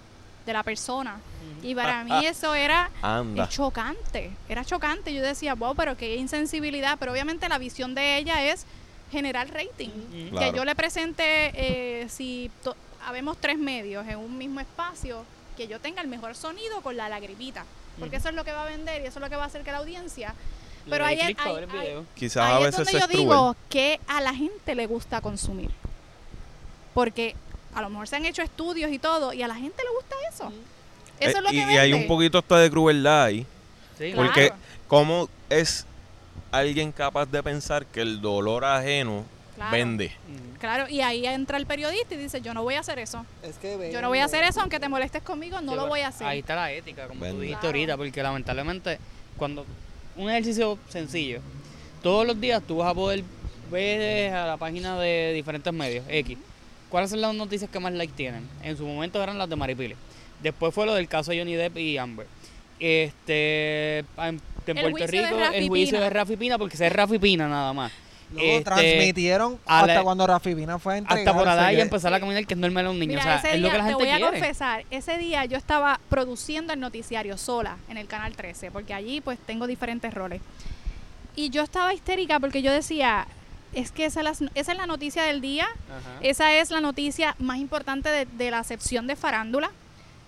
de 0.44 0.52
la 0.52 0.62
persona. 0.64 1.18
Y 1.64 1.74
para 1.74 2.04
mí 2.04 2.26
eso 2.26 2.54
era 2.54 2.90
Anda. 3.02 3.44
es 3.44 3.50
chocante, 3.50 4.30
era 4.48 4.64
chocante. 4.64 5.12
Yo 5.14 5.22
decía, 5.22 5.54
wow, 5.54 5.74
pero 5.74 5.96
qué 5.96 6.16
insensibilidad. 6.16 6.96
Pero 7.00 7.12
obviamente 7.12 7.48
la 7.48 7.58
visión 7.58 7.94
de 7.94 8.18
ella 8.18 8.44
es 8.52 8.66
generar 9.10 9.48
rating. 9.52 9.88
Claro. 10.30 10.38
Que 10.52 10.56
yo 10.56 10.64
le 10.64 10.74
presente, 10.74 11.22
eh, 11.54 12.08
si 12.08 12.50
habemos 13.06 13.38
tres 13.38 13.58
medios 13.58 14.06
en 14.06 14.18
un 14.18 14.36
mismo 14.38 14.60
espacio, 14.60 15.24
que 15.56 15.68
yo 15.68 15.80
tenga 15.80 16.02
el 16.02 16.08
mejor 16.08 16.34
sonido 16.34 16.80
con 16.82 16.96
la 16.96 17.08
lagrimita. 17.08 17.64
Porque 17.98 18.16
eso 18.16 18.28
es 18.28 18.34
lo 18.34 18.44
que 18.44 18.52
va 18.52 18.62
a 18.64 18.66
vender 18.66 19.02
y 19.02 19.06
eso 19.06 19.18
es 19.18 19.22
lo 19.22 19.30
que 19.30 19.36
va 19.36 19.44
a 19.44 19.46
hacer 19.46 19.62
que 19.62 19.70
la 19.72 19.78
audiencia. 19.78 20.34
Pero 20.90 21.04
ahí, 21.06 21.18
ahí- 21.20 21.34
ver 21.34 21.62
el 21.64 21.70
ahí- 21.70 21.80
video. 21.80 22.06
Quizás 22.14 22.36
a 22.38 22.56
ahí 22.56 22.62
es 22.64 22.66
veces 22.76 22.76
donde 22.78 22.92
se 22.92 22.98
yo 23.00 23.06
digo 23.06 23.56
que 23.70 24.00
a 24.08 24.20
la 24.20 24.34
gente 24.34 24.74
le 24.74 24.86
gusta 24.86 25.20
consumir. 25.20 25.70
Porque 26.92 27.34
a 27.74 27.82
lo 27.82 27.90
mejor 27.90 28.06
se 28.08 28.16
han 28.16 28.24
hecho 28.26 28.42
estudios 28.42 28.90
y 28.92 28.98
todo, 28.98 29.32
y 29.32 29.42
a 29.42 29.48
la 29.48 29.54
gente 29.54 29.82
le 29.82 29.90
gusta 29.96 30.14
eso. 30.32 30.52
Eso 31.20 31.30
Eh, 31.30 31.32
es 31.38 31.42
lo 31.42 31.48
y, 31.50 31.52
que 31.64 31.72
y 31.74 31.76
hay 31.78 31.92
un 31.92 32.06
poquito 32.06 32.38
hasta 32.38 32.58
de 32.58 32.70
crueldad 32.70 33.24
ahí. 33.24 33.46
Sí, 33.98 34.12
Claro. 34.12 34.26
Porque 34.26 34.52
cómo 34.88 35.28
es 35.50 35.86
alguien 36.50 36.92
capaz 36.92 37.26
de 37.26 37.42
pensar 37.42 37.86
que 37.86 38.00
el 38.00 38.20
dolor 38.20 38.64
ajeno 38.64 39.24
Claro. 39.54 39.70
vende. 39.72 40.06
Ujú. 40.06 40.58
Claro, 40.58 40.88
y 40.88 41.00
ahí 41.00 41.24
entra 41.26 41.58
el 41.58 41.66
periodista 41.66 42.14
y 42.14 42.18
dice, 42.18 42.40
yo 42.40 42.54
no 42.54 42.62
voy 42.64 42.74
a 42.74 42.80
hacer 42.80 42.98
eso. 42.98 43.24
Es 43.42 43.56
que 43.58 43.90
Yo 43.92 44.00
no 44.02 44.08
voy 44.08 44.18
a 44.18 44.24
hacer 44.24 44.42
eso, 44.42 44.60
aunque 44.60 44.80
te 44.80 44.88
molestes 44.88 45.22
conmigo, 45.22 45.60
no 45.60 45.72
Sí, 45.72 45.76
lo 45.78 45.86
voy 45.86 46.00
a 46.00 46.08
hacer. 46.08 46.26
Ahí 46.26 46.40
está 46.40 46.56
la 46.56 46.72
ética, 46.72 47.06
como 47.06 47.20
Vende. 47.20 47.36
tú 47.36 47.40
dijiste 47.42 47.60
Claro. 47.60 47.68
ahorita, 47.78 47.96
porque 47.96 48.22
lamentablemente 48.22 48.98
cuando 49.36 49.64
un 50.16 50.28
ejercicio 50.30 50.76
sencillo, 50.88 51.40
todos 52.02 52.26
los 52.26 52.40
días 52.40 52.62
tú 52.66 52.78
vas 52.78 52.90
a 52.90 52.94
poder 52.94 53.22
ver 53.70 54.32
a 54.34 54.46
la 54.46 54.56
página 54.56 54.98
de 54.98 55.32
diferentes 55.34 55.72
medios, 55.72 56.04
X, 56.08 56.36
cuáles 56.88 57.10
son 57.10 57.20
las 57.20 57.34
noticias 57.34 57.70
que 57.70 57.78
más 57.80 57.92
like 57.92 58.12
tienen. 58.14 58.48
En 58.62 58.76
su 58.76 58.84
momento 58.86 59.22
eran 59.22 59.38
las 59.38 59.48
de 59.48 59.56
Maripili. 59.56 59.96
Después 60.44 60.72
fue 60.74 60.84
lo 60.86 60.94
del 60.94 61.08
caso 61.08 61.30
de 61.32 61.38
Johnny 61.38 61.54
Depp 61.54 61.78
y 61.78 61.96
Amber. 61.98 62.26
Este, 62.78 63.98
en, 64.18 64.40
Puerto 64.66 65.06
Rico, 65.06 65.36
el 65.54 65.68
juicio 65.68 65.98
de 66.00 66.10
Rafi 66.10 66.36
Pina, 66.36 66.58
porque 66.58 66.74
ese 66.74 66.86
es 66.86 66.92
Rafi 66.92 67.18
Pina 67.18 67.48
nada 67.48 67.72
más. 67.72 67.90
Luego 68.32 68.48
Este, 68.50 68.64
transmitieron 68.64 69.58
hasta 69.64 69.94
la- 69.94 70.02
cuando 70.02 70.26
Rafi 70.26 70.54
Pina 70.54 70.78
fue. 70.78 71.02
Hasta 71.06 71.32
por 71.34 71.48
allá 71.48 71.72
y 71.72 71.80
empezar 71.80 72.12
a 72.12 72.20
caminar 72.20 72.46
que 72.46 72.54
es 72.54 72.60
normal 72.60 72.86
a 72.86 72.90
un 72.90 72.98
niño. 72.98 73.18
Mira, 73.18 73.20
o 73.20 73.24
sea, 73.24 73.36
ese 73.36 73.48
es 73.48 73.54
día, 73.54 73.62
lo 73.62 73.70
que 73.70 73.78
la 73.78 73.84
te 73.84 73.88
gente 73.90 74.04
voy 74.04 74.12
a 74.12 74.16
quiere. 74.16 74.30
confesar, 74.38 74.84
ese 74.90 75.18
día 75.18 75.44
yo 75.46 75.56
estaba 75.56 75.98
produciendo 76.10 76.72
el 76.74 76.80
noticiario 76.80 77.38
sola 77.38 77.76
en 77.88 77.96
el 77.96 78.06
Canal 78.06 78.34
13, 78.36 78.70
porque 78.70 78.92
allí 78.92 79.20
pues 79.22 79.38
tengo 79.46 79.66
diferentes 79.66 80.12
roles. 80.12 80.42
Y 81.36 81.50
yo 81.50 81.62
estaba 81.62 81.94
histérica 81.94 82.38
porque 82.40 82.60
yo 82.60 82.70
decía, 82.72 83.26
es 83.72 83.92
que 83.92 84.04
esa 84.06 84.20
es 84.20 84.40
la, 84.40 84.48
esa 84.54 84.72
es 84.72 84.78
la 84.78 84.86
noticia 84.86 85.22
del 85.22 85.40
día, 85.40 85.64
Ajá. 85.88 86.18
esa 86.20 86.52
es 86.54 86.70
la 86.70 86.80
noticia 86.80 87.34
más 87.38 87.58
importante 87.58 88.08
de, 88.10 88.26
de 88.26 88.50
la 88.50 88.62
sección 88.64 89.06
de 89.06 89.16
farándula. 89.16 89.70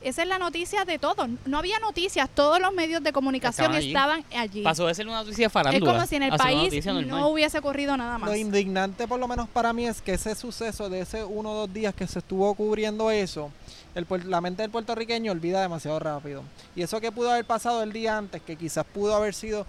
Esa 0.03 0.22
es 0.22 0.28
la 0.28 0.38
noticia 0.38 0.84
de 0.84 0.99
todo. 0.99 1.26
No 1.47 1.59
había 1.59 1.78
noticias, 1.80 2.28
todos 2.32 2.61
los 2.61 2.72
medios 2.72 3.03
de 3.03 3.12
comunicación 3.12 3.74
Estaban 3.74 4.18
allí. 4.20 4.26
estaban 4.32 4.42
allí. 4.51 4.62
Pasó 4.62 4.86
de 4.86 4.94
ser 4.94 5.07
una 5.09 5.22
noticia 5.22 5.47
Es 5.47 5.53
farándula. 5.53 5.92
como 5.92 6.07
si 6.07 6.16
en 6.16 6.22
el 6.24 6.36
país 6.36 6.84
no 7.07 7.28
hubiese 7.28 7.59
ocurrido 7.59 7.97
nada 7.97 8.18
más. 8.18 8.30
Lo 8.30 8.36
indignante, 8.36 9.09
por 9.09 9.18
lo 9.18 9.26
menos 9.26 9.49
para 9.49 9.72
mí, 9.72 9.86
es 9.86 10.01
que 10.03 10.14
ese 10.14 10.34
suceso 10.34 10.88
de 10.88 11.01
ese 11.01 11.24
uno 11.24 11.53
o 11.53 11.55
dos 11.66 11.72
días 11.72 11.94
que 11.94 12.07
se 12.07 12.18
estuvo 12.20 12.55
cubriendo 12.55 13.11
eso, 13.11 13.51
el, 13.94 14.07
la 14.26 14.40
mente 14.40 14.62
del 14.62 14.70
puertorriqueño 14.70 15.32
olvida 15.32 15.61
demasiado 15.62 15.99
rápido. 15.99 16.42
Y 16.76 16.82
eso 16.82 17.01
que 17.01 17.11
pudo 17.11 17.30
haber 17.32 17.44
pasado 17.47 17.82
el 17.82 17.92
día 17.92 18.16
antes, 18.18 18.42
que 18.42 18.57
quizás 18.57 18.84
pudo 18.84 19.16
haber 19.16 19.34
sido 19.34 19.66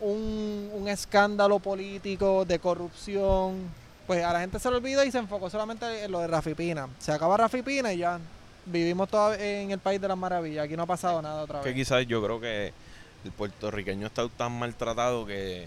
un, 0.00 0.70
un 0.74 0.88
escándalo 0.88 1.58
político 1.58 2.44
de 2.44 2.58
corrupción, 2.58 3.54
pues 4.06 4.24
a 4.24 4.32
la 4.32 4.40
gente 4.40 4.58
se 4.58 4.70
le 4.70 4.76
olvidó 4.76 5.04
y 5.04 5.10
se 5.10 5.18
enfocó 5.18 5.50
solamente 5.50 6.04
en 6.04 6.10
lo 6.10 6.20
de 6.20 6.26
Rafi 6.26 6.54
Pina. 6.54 6.88
Se 6.98 7.12
acaba 7.12 7.36
Rafi 7.36 7.62
Pina 7.62 7.92
y 7.92 7.98
ya 7.98 8.18
vivimos 8.66 9.08
todavía 9.08 9.62
en 9.62 9.70
el 9.70 9.78
país 9.78 10.00
de 10.00 10.08
las 10.08 10.16
maravillas. 10.18 10.64
Aquí 10.64 10.76
no 10.76 10.82
ha 10.82 10.86
pasado 10.86 11.22
nada 11.22 11.42
otra 11.42 11.60
Que 11.60 11.68
vez. 11.68 11.74
quizás 11.76 12.06
yo 12.06 12.22
creo 12.22 12.40
que 12.40 12.72
el 13.24 13.32
puertorriqueño 13.32 14.06
está 14.06 14.28
tan 14.28 14.52
maltratado 14.58 15.24
que, 15.26 15.66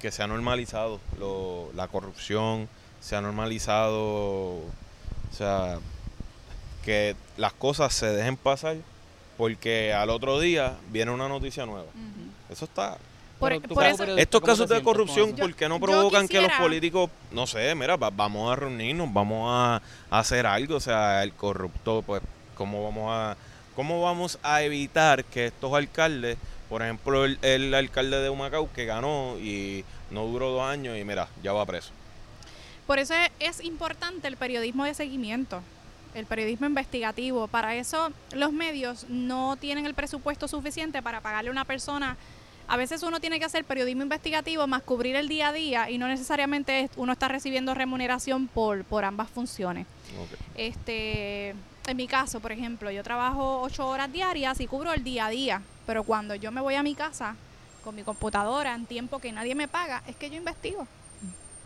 que 0.00 0.10
se 0.10 0.22
ha 0.22 0.26
normalizado 0.26 1.00
lo- 1.18 1.70
la 1.74 1.88
corrupción, 1.88 2.68
se 3.00 3.16
ha 3.16 3.20
normalizado, 3.20 3.98
o 4.00 4.64
sea, 5.36 5.78
que 6.84 7.14
las 7.36 7.52
cosas 7.52 7.92
se 7.94 8.06
dejen 8.06 8.36
pasar 8.36 8.76
porque 9.36 9.92
al 9.94 10.10
otro 10.10 10.38
día 10.40 10.76
viene 10.90 11.10
una 11.10 11.28
noticia 11.28 11.66
nueva. 11.66 11.86
Eso 12.50 12.64
está... 12.64 12.98
Por, 13.42 13.84
eso, 13.84 14.04
Estos 14.16 14.40
¿cómo 14.40 14.52
casos 14.52 14.68
de 14.68 14.82
corrupción, 14.82 15.34
¿por 15.34 15.54
qué 15.54 15.68
no 15.68 15.80
provocan 15.80 16.28
que 16.28 16.40
los 16.40 16.52
políticos, 16.52 17.10
no 17.32 17.46
sé, 17.46 17.74
mira, 17.74 17.96
va- 17.96 18.10
vamos 18.10 18.52
a 18.52 18.56
reunirnos, 18.56 19.12
vamos 19.12 19.48
a, 19.50 19.82
a 20.10 20.18
hacer 20.20 20.46
algo? 20.46 20.76
O 20.76 20.80
sea, 20.80 21.22
el 21.24 21.32
corrupto, 21.32 22.02
pues, 22.06 22.22
¿cómo 22.54 22.84
vamos 22.84 23.08
a, 23.10 23.36
cómo 23.74 24.00
vamos 24.00 24.38
a 24.44 24.62
evitar 24.62 25.24
que 25.24 25.46
estos 25.46 25.74
alcaldes, 25.74 26.38
por 26.68 26.82
ejemplo, 26.82 27.24
el, 27.24 27.38
el 27.42 27.74
alcalde 27.74 28.20
de 28.20 28.30
Humacao 28.30 28.72
que 28.72 28.84
ganó 28.84 29.36
y 29.40 29.84
no 30.12 30.24
duró 30.26 30.50
dos 30.50 30.62
años 30.62 30.96
y 30.96 31.04
mira, 31.04 31.28
ya 31.42 31.52
va 31.52 31.66
preso? 31.66 31.90
por 32.86 32.98
eso 32.98 33.14
es, 33.14 33.30
es 33.58 33.64
importante 33.64 34.28
el 34.28 34.36
periodismo 34.36 34.84
de 34.84 34.92
seguimiento, 34.92 35.62
el 36.14 36.26
periodismo 36.26 36.66
investigativo. 36.66 37.48
Para 37.48 37.74
eso 37.74 38.10
los 38.34 38.52
medios 38.52 39.06
no 39.08 39.56
tienen 39.56 39.86
el 39.86 39.94
presupuesto 39.94 40.46
suficiente 40.46 41.00
para 41.00 41.20
pagarle 41.22 41.48
a 41.48 41.52
una 41.52 41.64
persona. 41.64 42.16
A 42.68 42.76
veces 42.76 43.02
uno 43.02 43.20
tiene 43.20 43.38
que 43.38 43.44
hacer 43.44 43.64
periodismo 43.64 44.02
investigativo 44.02 44.66
más 44.66 44.82
cubrir 44.82 45.16
el 45.16 45.28
día 45.28 45.48
a 45.48 45.52
día 45.52 45.90
y 45.90 45.98
no 45.98 46.08
necesariamente 46.08 46.80
es- 46.80 46.90
uno 46.96 47.12
está 47.12 47.28
recibiendo 47.28 47.74
remuneración 47.74 48.48
por, 48.48 48.84
por 48.84 49.04
ambas 49.04 49.28
funciones. 49.30 49.86
Este, 50.54 51.50
en 51.86 51.96
mi 51.96 52.06
caso, 52.06 52.40
por 52.40 52.52
ejemplo, 52.52 52.90
yo 52.90 53.02
trabajo 53.02 53.60
ocho 53.62 53.86
horas 53.88 54.12
diarias 54.12 54.60
y 54.60 54.66
cubro 54.66 54.92
el 54.92 55.02
día 55.04 55.26
a 55.26 55.30
día, 55.30 55.62
pero 55.86 56.04
cuando 56.04 56.34
yo 56.34 56.50
me 56.52 56.60
voy 56.60 56.74
a 56.76 56.82
mi 56.82 56.94
casa 56.94 57.36
con 57.84 57.94
mi 57.96 58.02
computadora 58.04 58.74
en 58.74 58.86
tiempo 58.86 59.18
que 59.18 59.32
nadie 59.32 59.54
me 59.54 59.66
paga, 59.68 60.02
es 60.06 60.14
que 60.16 60.30
yo 60.30 60.36
investigo. 60.36 60.86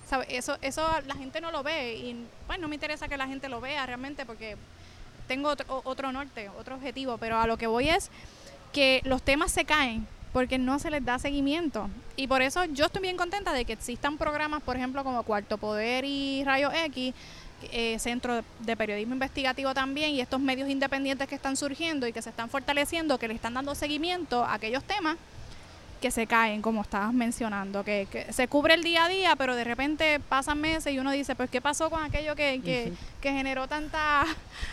¿Sabe? 0.08 0.26
Eso, 0.36 0.56
eso 0.62 0.88
la 1.06 1.14
gente 1.16 1.40
no 1.40 1.50
lo 1.50 1.62
ve 1.62 1.96
y 1.96 2.26
pues 2.46 2.58
no 2.58 2.68
me 2.68 2.76
interesa 2.76 3.08
que 3.08 3.16
la 3.16 3.26
gente 3.26 3.48
lo 3.48 3.60
vea 3.60 3.84
realmente 3.86 4.24
porque 4.24 4.56
tengo 5.28 5.48
otro, 5.50 5.82
otro 5.84 6.12
norte, 6.12 6.48
otro 6.58 6.76
objetivo, 6.76 7.18
pero 7.18 7.38
a 7.40 7.46
lo 7.46 7.56
que 7.58 7.66
voy 7.66 7.88
es 7.90 8.10
que 8.72 9.02
los 9.04 9.20
temas 9.22 9.50
se 9.50 9.64
caen 9.64 10.06
porque 10.32 10.58
no 10.58 10.78
se 10.78 10.90
les 10.90 11.04
da 11.04 11.18
seguimiento. 11.18 11.88
Y 12.16 12.26
por 12.26 12.42
eso 12.42 12.64
yo 12.66 12.86
estoy 12.86 13.02
bien 13.02 13.16
contenta 13.16 13.52
de 13.52 13.64
que 13.64 13.72
existan 13.72 14.18
programas, 14.18 14.62
por 14.62 14.76
ejemplo, 14.76 15.02
como 15.04 15.22
Cuarto 15.22 15.58
Poder 15.58 16.04
y 16.04 16.44
Rayo 16.44 16.70
X, 16.72 17.14
eh, 17.72 17.98
Centro 17.98 18.42
de 18.60 18.76
Periodismo 18.76 19.14
Investigativo 19.14 19.72
también, 19.74 20.10
y 20.10 20.20
estos 20.20 20.40
medios 20.40 20.68
independientes 20.68 21.26
que 21.26 21.34
están 21.34 21.56
surgiendo 21.56 22.06
y 22.06 22.12
que 22.12 22.22
se 22.22 22.30
están 22.30 22.50
fortaleciendo, 22.50 23.18
que 23.18 23.28
le 23.28 23.34
están 23.34 23.54
dando 23.54 23.74
seguimiento 23.74 24.44
a 24.44 24.54
aquellos 24.54 24.84
temas 24.84 25.16
que 26.00 26.10
se 26.10 26.26
caen, 26.26 26.60
como 26.60 26.82
estabas 26.82 27.12
mencionando, 27.14 27.82
que, 27.82 28.06
que 28.10 28.30
se 28.32 28.48
cubre 28.48 28.74
el 28.74 28.82
día 28.82 29.06
a 29.06 29.08
día, 29.08 29.36
pero 29.36 29.56
de 29.56 29.64
repente 29.64 30.20
pasan 30.20 30.60
meses 30.60 30.92
y 30.92 30.98
uno 30.98 31.10
dice, 31.10 31.34
pues, 31.34 31.48
¿qué 31.48 31.60
pasó 31.60 31.88
con 31.88 32.02
aquello 32.02 32.36
que, 32.36 32.60
que, 32.62 32.92
que 33.20 33.32
generó 33.32 33.66
tanta... 33.66 34.24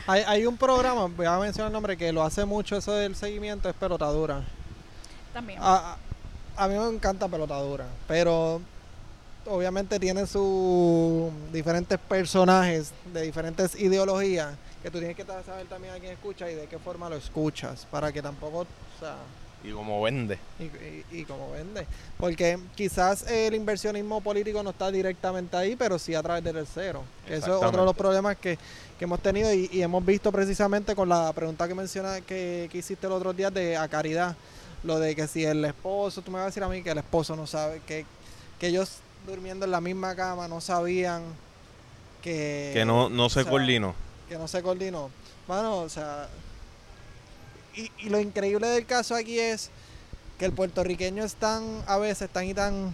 Hay, 0.06 0.24
hay 0.28 0.45
un 0.45 0.58
programa, 0.58 1.06
voy 1.06 1.26
a 1.26 1.38
mencionar 1.39 1.70
el 1.70 1.74
nombre, 1.74 1.95
que 1.95 2.12
lo 2.12 2.24
hace 2.24 2.43
mucho 2.43 2.76
eso 2.76 2.93
del 2.93 3.16
seguimiento, 3.16 3.70
es 3.70 3.76
Pelotadura. 3.76 4.43
También? 5.34 5.59
A, 5.61 5.97
a 6.55 6.67
mí 6.67 6.75
me 6.77 6.88
encanta 6.88 7.27
Pelotadura, 7.27 7.86
pero 8.07 8.61
obviamente 9.45 9.99
tiene 9.99 10.25
sus 10.25 11.31
diferentes 11.51 11.99
personajes 11.99 12.91
de 13.13 13.21
diferentes 13.23 13.75
ideologías 13.75 14.55
que 14.81 14.91
tú 14.91 14.99
tienes 14.99 15.15
que 15.17 15.25
saber 15.25 15.65
también 15.67 15.93
a 15.93 15.97
quién 15.99 16.11
escucha 16.13 16.49
y 16.49 16.55
de 16.55 16.67
qué 16.67 16.77
forma 16.77 17.09
lo 17.09 17.15
escuchas, 17.15 17.88
para 17.89 18.11
que 18.11 18.21
tampoco, 18.21 18.59
o 18.59 18.65
sea, 18.99 19.15
Y 19.63 19.71
como 19.71 20.01
vende. 20.01 20.38
y, 20.59 20.63
y, 20.63 21.05
y 21.21 21.23
cómo 21.23 21.51
vende. 21.51 21.88
Porque 22.17 22.59
quizás 22.75 23.25
el 23.29 23.55
inversionismo 23.55 24.19
político 24.19 24.61
no 24.61 24.71
está 24.71 24.91
directamente 24.91 25.55
ahí, 25.55 25.75
pero 25.77 25.97
sí 25.97 26.13
a 26.15 26.21
través 26.21 26.43
de 26.43 26.51
terceros. 26.51 27.03
Eso 27.27 27.57
es 27.57 27.63
otro 27.63 27.79
de 27.79 27.86
los 27.86 27.95
problemas 27.95 28.36
que, 28.38 28.57
que 28.99 29.05
hemos 29.05 29.21
tenido 29.21 29.53
y, 29.53 29.69
y 29.71 29.81
hemos 29.81 30.05
visto 30.05 30.31
precisamente 30.34 30.95
con 30.95 31.07
la 31.07 31.31
pregunta 31.31 31.65
que 31.67 31.75
menciona 31.75 32.19
que, 32.19 32.67
que 32.69 32.77
hiciste 32.77 33.07
el 33.07 33.13
otro 33.13 33.31
día 33.31 33.49
de 33.49 33.77
a 33.77 33.88
caridad. 33.88 34.36
Lo 34.84 34.99
de 34.99 35.15
que 35.15 35.27
si 35.27 35.45
el 35.45 35.63
esposo, 35.63 36.21
tú 36.21 36.31
me 36.31 36.38
vas 36.38 36.43
a 36.43 36.45
decir 36.47 36.63
a 36.63 36.67
mí 36.69 36.84
que 36.84 36.91
el 36.91 36.97
esposo 36.97 37.36
no 37.36 37.47
sabe, 37.47 37.81
que, 37.88 38.05
que 38.59 38.67
ellos 38.67 38.97
durmiendo 39.25 39.65
en 39.65 39.71
la 39.71 39.79
misma 39.81 40.15
cama 40.15 40.47
no 40.47 40.59
sabían 40.59 41.23
que... 42.21 42.71
Que 42.73 42.86
no, 42.86 43.09
no 43.09 43.29
se 43.29 43.41
o 43.41 43.43
sea, 43.43 43.51
coordinó. 43.51 43.95
que 44.27 44.38
no 44.38 44.47
se 44.47 44.61
coordinó. 44.61 45.09
Bueno, 45.47 45.79
o 45.79 45.89
sea, 45.89 46.27
y, 47.75 47.89
y 47.97 48.09
lo 48.09 48.19
increíble 48.19 48.67
del 48.67 48.86
caso 48.86 49.15
aquí 49.15 49.39
es 49.39 49.69
que 50.38 50.45
el 50.45 50.51
puertorriqueño 50.51 51.23
es 51.23 51.36
tan, 51.36 51.63
a 51.88 51.97
veces, 51.97 52.29
tan 52.29 52.45
y 52.45 52.53
tan 52.53 52.93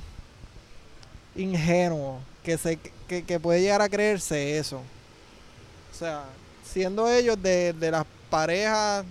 ingenuo 1.35 2.19
que, 2.43 2.57
se, 2.57 2.77
que, 3.07 3.23
que 3.23 3.39
puede 3.39 3.61
llegar 3.61 3.81
a 3.81 3.89
creerse 3.89 4.57
eso. 4.59 4.77
O 4.77 5.97
sea, 5.97 6.25
siendo 6.63 7.09
ellos 7.09 7.41
de, 7.41 7.73
de 7.73 7.91
las 7.91 8.05
parejas 8.29 9.05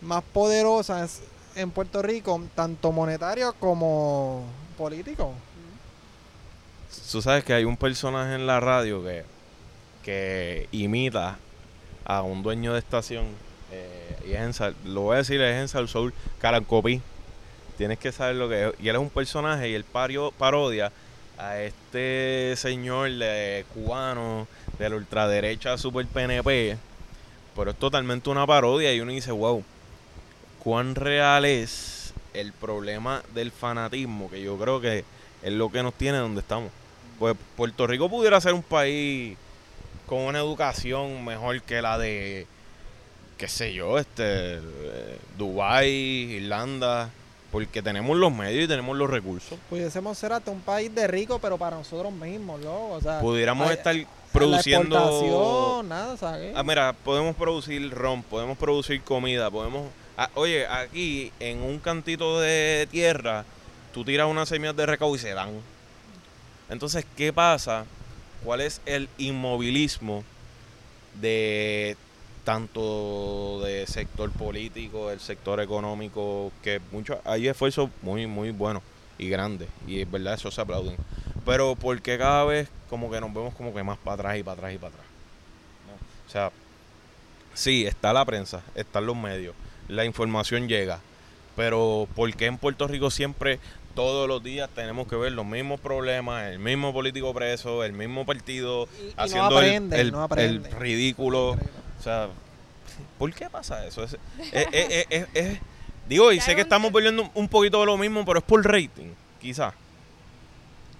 más 0.00 0.22
poderosas 0.32 1.20
en 1.56 1.70
Puerto 1.70 2.02
Rico, 2.02 2.40
tanto 2.54 2.92
monetario 2.92 3.52
como 3.54 4.44
político. 4.76 5.32
Tú 7.10 7.22
sabes 7.22 7.44
que 7.44 7.54
hay 7.54 7.64
un 7.64 7.76
personaje 7.76 8.34
en 8.34 8.46
la 8.46 8.60
radio 8.60 9.02
que, 9.02 9.24
que 10.02 10.68
imita 10.72 11.38
a 12.04 12.22
un 12.22 12.42
dueño 12.42 12.72
de 12.72 12.78
estación. 12.78 13.26
eh, 13.70 14.16
y 14.26 14.32
es 14.32 14.60
en 14.60 14.74
lo 14.84 15.02
voy 15.02 15.14
a 15.14 15.18
decir, 15.18 15.40
es 15.40 15.60
en 15.60 15.68
Sal 15.68 16.12
Carancopí. 16.38 17.00
Tienes 17.78 17.98
que 17.98 18.12
saber 18.12 18.36
lo 18.36 18.48
que 18.48 18.68
es. 18.68 18.74
Y 18.80 18.88
él 18.88 18.96
es 18.96 19.02
un 19.02 19.10
personaje 19.10 19.70
y 19.70 19.74
él 19.74 19.84
pario- 19.84 20.32
parodia 20.32 20.92
a 21.38 21.58
este 21.60 22.54
señor 22.56 23.10
de 23.10 23.64
cubano 23.74 24.46
de 24.78 24.90
la 24.90 24.96
ultraderecha 24.96 25.78
super 25.78 26.06
PNP. 26.06 26.76
Pero 27.56 27.70
es 27.70 27.76
totalmente 27.78 28.28
una 28.30 28.46
parodia 28.46 28.94
y 28.94 29.00
uno 29.00 29.10
dice, 29.12 29.32
wow, 29.32 29.64
cuán 30.62 30.94
real 30.94 31.44
es 31.44 32.12
el 32.34 32.52
problema 32.52 33.22
del 33.34 33.50
fanatismo, 33.50 34.30
que 34.30 34.40
yo 34.42 34.56
creo 34.58 34.80
que 34.80 35.04
es 35.42 35.52
lo 35.52 35.70
que 35.70 35.82
nos 35.82 35.94
tiene 35.94 36.18
donde 36.18 36.40
estamos. 36.40 36.70
Pues 37.18 37.36
Puerto 37.56 37.86
Rico 37.86 38.08
pudiera 38.08 38.40
ser 38.40 38.54
un 38.54 38.62
país 38.62 39.36
con 40.06 40.20
una 40.20 40.38
educación 40.38 41.24
mejor 41.24 41.62
que 41.62 41.82
la 41.82 41.98
de, 41.98 42.46
qué 43.38 43.48
sé 43.48 43.72
yo, 43.74 43.98
este, 43.98 44.60
Dubái, 45.38 45.88
Irlanda, 45.88 47.10
porque 47.50 47.82
tenemos 47.82 48.16
los 48.16 48.32
medios 48.32 48.64
y 48.64 48.68
tenemos 48.68 48.96
los 48.96 49.08
recursos. 49.10 49.58
Pudiésemos 49.68 50.16
ser 50.18 50.32
hasta 50.32 50.50
un 50.50 50.60
país 50.60 50.94
de 50.94 51.06
rico, 51.06 51.38
pero 51.38 51.58
para 51.58 51.76
nosotros 51.76 52.12
mismos, 52.12 52.60
¿no? 52.60 52.88
O 52.90 53.00
sea, 53.00 53.20
Pudiéramos 53.20 53.68
hay- 53.68 53.76
estar 53.76 53.94
La 53.94 54.06
produciendo... 54.32 54.96
exportación, 54.96 55.88
nada, 55.88 56.16
¿sabes? 56.16 56.52
Ah, 56.56 56.62
mira, 56.62 56.94
podemos 57.04 57.36
producir 57.36 57.90
ron, 57.90 58.22
podemos 58.22 58.56
producir 58.56 59.02
comida, 59.02 59.50
podemos... 59.50 59.88
ah, 60.16 60.30
oye, 60.34 60.66
aquí 60.66 61.32
en 61.40 61.62
un 61.62 61.78
cantito 61.78 62.40
de 62.40 62.88
tierra, 62.90 63.44
tú 63.92 64.04
tiras 64.04 64.26
unas 64.26 64.48
semillas 64.48 64.76
de 64.76 64.86
recaudo 64.86 65.16
y 65.16 65.18
se 65.18 65.34
dan. 65.34 65.50
Entonces, 66.68 67.04
¿qué 67.16 67.32
pasa? 67.32 67.84
¿Cuál 68.44 68.60
es 68.60 68.80
el 68.86 69.08
inmovilismo 69.18 70.24
de 71.20 71.96
tanto 72.44 73.60
de 73.62 73.86
sector 73.86 74.30
político, 74.30 75.10
del 75.10 75.20
sector 75.20 75.60
económico, 75.60 76.50
que 76.62 76.80
mucho, 76.90 77.20
hay 77.24 77.48
esfuerzos 77.48 77.90
muy, 78.02 78.26
muy 78.26 78.50
buenos 78.50 78.82
y 79.18 79.28
grandes, 79.28 79.68
y 79.86 80.00
es 80.00 80.10
verdad, 80.10 80.34
eso 80.34 80.50
se 80.50 80.60
aplauden. 80.60 80.96
Pero 81.44 81.76
porque 81.76 82.18
cada 82.18 82.44
vez 82.44 82.68
como 82.88 83.10
que 83.10 83.20
nos 83.20 83.32
vemos 83.32 83.54
como 83.54 83.74
que 83.74 83.82
más 83.82 83.98
para 83.98 84.14
atrás 84.14 84.38
y 84.38 84.42
para 84.42 84.54
atrás 84.54 84.74
y 84.74 84.78
para 84.78 84.94
atrás. 84.94 85.06
O 86.26 86.30
sea, 86.30 86.50
sí, 87.54 87.86
está 87.86 88.12
la 88.12 88.24
prensa, 88.24 88.62
están 88.74 89.06
los 89.06 89.16
medios, 89.16 89.54
la 89.88 90.04
información 90.04 90.68
llega, 90.68 91.00
pero 91.56 92.08
¿por 92.14 92.32
qué 92.34 92.46
en 92.46 92.58
Puerto 92.58 92.86
Rico 92.88 93.10
siempre 93.10 93.58
todos 93.94 94.26
los 94.26 94.42
días 94.42 94.70
tenemos 94.74 95.06
que 95.06 95.16
ver 95.16 95.32
los 95.32 95.44
mismos 95.44 95.78
problemas, 95.80 96.44
el 96.46 96.58
mismo 96.58 96.92
político 96.94 97.34
preso, 97.34 97.84
el 97.84 97.92
mismo 97.92 98.24
partido 98.24 98.88
Y- 98.98 99.02
y 99.02 99.14
no 99.14 99.22
haciendo 99.22 99.60
el- 99.60 99.66
aprenden, 99.66 100.00
el, 100.00 100.12
no 100.12 100.18
el 100.18 100.24
aprenden. 100.24 100.80
ridículo? 100.80 101.50
O 101.50 102.02
sea, 102.02 102.28
¿Por 103.18 103.32
qué 103.34 103.48
pasa 103.48 103.86
eso? 103.86 104.02
Es, 104.04 104.16
es- 104.52 104.66
es- 104.72 105.06
es- 105.10 105.26
es- 105.34 105.58
digo, 106.08 106.32
y 106.32 106.40
sé 106.40 106.54
que 106.54 106.60
estamos 106.62 106.90
volviendo 106.92 107.30
un 107.34 107.48
poquito 107.48 107.80
de 107.80 107.86
lo 107.86 107.96
mismo, 107.96 108.24
pero 108.24 108.38
es 108.40 108.44
por 108.44 108.64
rating, 108.64 109.12
quizás. 109.40 109.74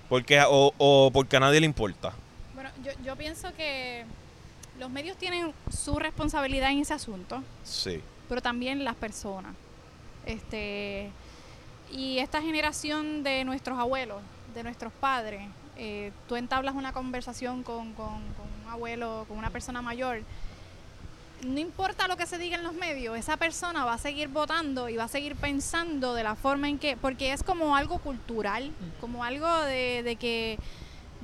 Porque, 0.08 0.40
o, 0.46 0.72
o 0.78 1.10
porque 1.12 1.36
a 1.36 1.40
nadie 1.40 1.60
le 1.60 1.66
importa. 1.66 2.12
Bueno, 2.54 2.70
yo, 2.84 2.92
yo 3.04 3.16
pienso 3.16 3.52
que 3.54 4.04
los 4.78 4.90
medios 4.90 5.16
tienen 5.16 5.52
su 5.74 5.98
responsabilidad 5.98 6.70
en 6.70 6.80
ese 6.80 6.94
asunto, 6.94 7.42
Sí. 7.64 8.00
Pero 8.32 8.40
también 8.40 8.82
las 8.82 8.94
personas. 8.94 9.52
Este, 10.24 11.10
y 11.92 12.16
esta 12.18 12.40
generación 12.40 13.22
de 13.22 13.44
nuestros 13.44 13.78
abuelos, 13.78 14.22
de 14.54 14.62
nuestros 14.62 14.90
padres, 14.90 15.42
eh, 15.76 16.12
tú 16.30 16.36
entablas 16.36 16.74
una 16.74 16.94
conversación 16.94 17.62
con, 17.62 17.92
con- 17.92 18.22
con 18.38 18.46
un 18.64 18.70
abuelo, 18.70 19.26
con 19.28 19.36
una 19.36 19.50
persona 19.50 19.82
mayor, 19.82 20.20
no 21.44 21.60
importa 21.60 22.08
lo 22.08 22.16
que 22.16 22.24
se 22.24 22.38
diga 22.38 22.56
en 22.56 22.64
los 22.64 22.72
medios, 22.72 23.18
esa 23.18 23.36
persona 23.36 23.84
va 23.84 23.92
a 23.94 23.98
seguir 23.98 24.28
votando 24.28 24.88
y 24.88 24.96
va 24.96 25.04
a 25.04 25.08
seguir 25.08 25.36
pensando 25.36 26.14
de 26.14 26.22
la 26.22 26.34
forma 26.34 26.70
en 26.70 26.78
que, 26.78 26.96
porque 26.96 27.32
es 27.34 27.42
como 27.42 27.76
algo 27.76 27.98
cultural, 27.98 28.70
como 28.98 29.24
algo 29.24 29.60
de, 29.64 30.02
de 30.04 30.16
que 30.16 30.58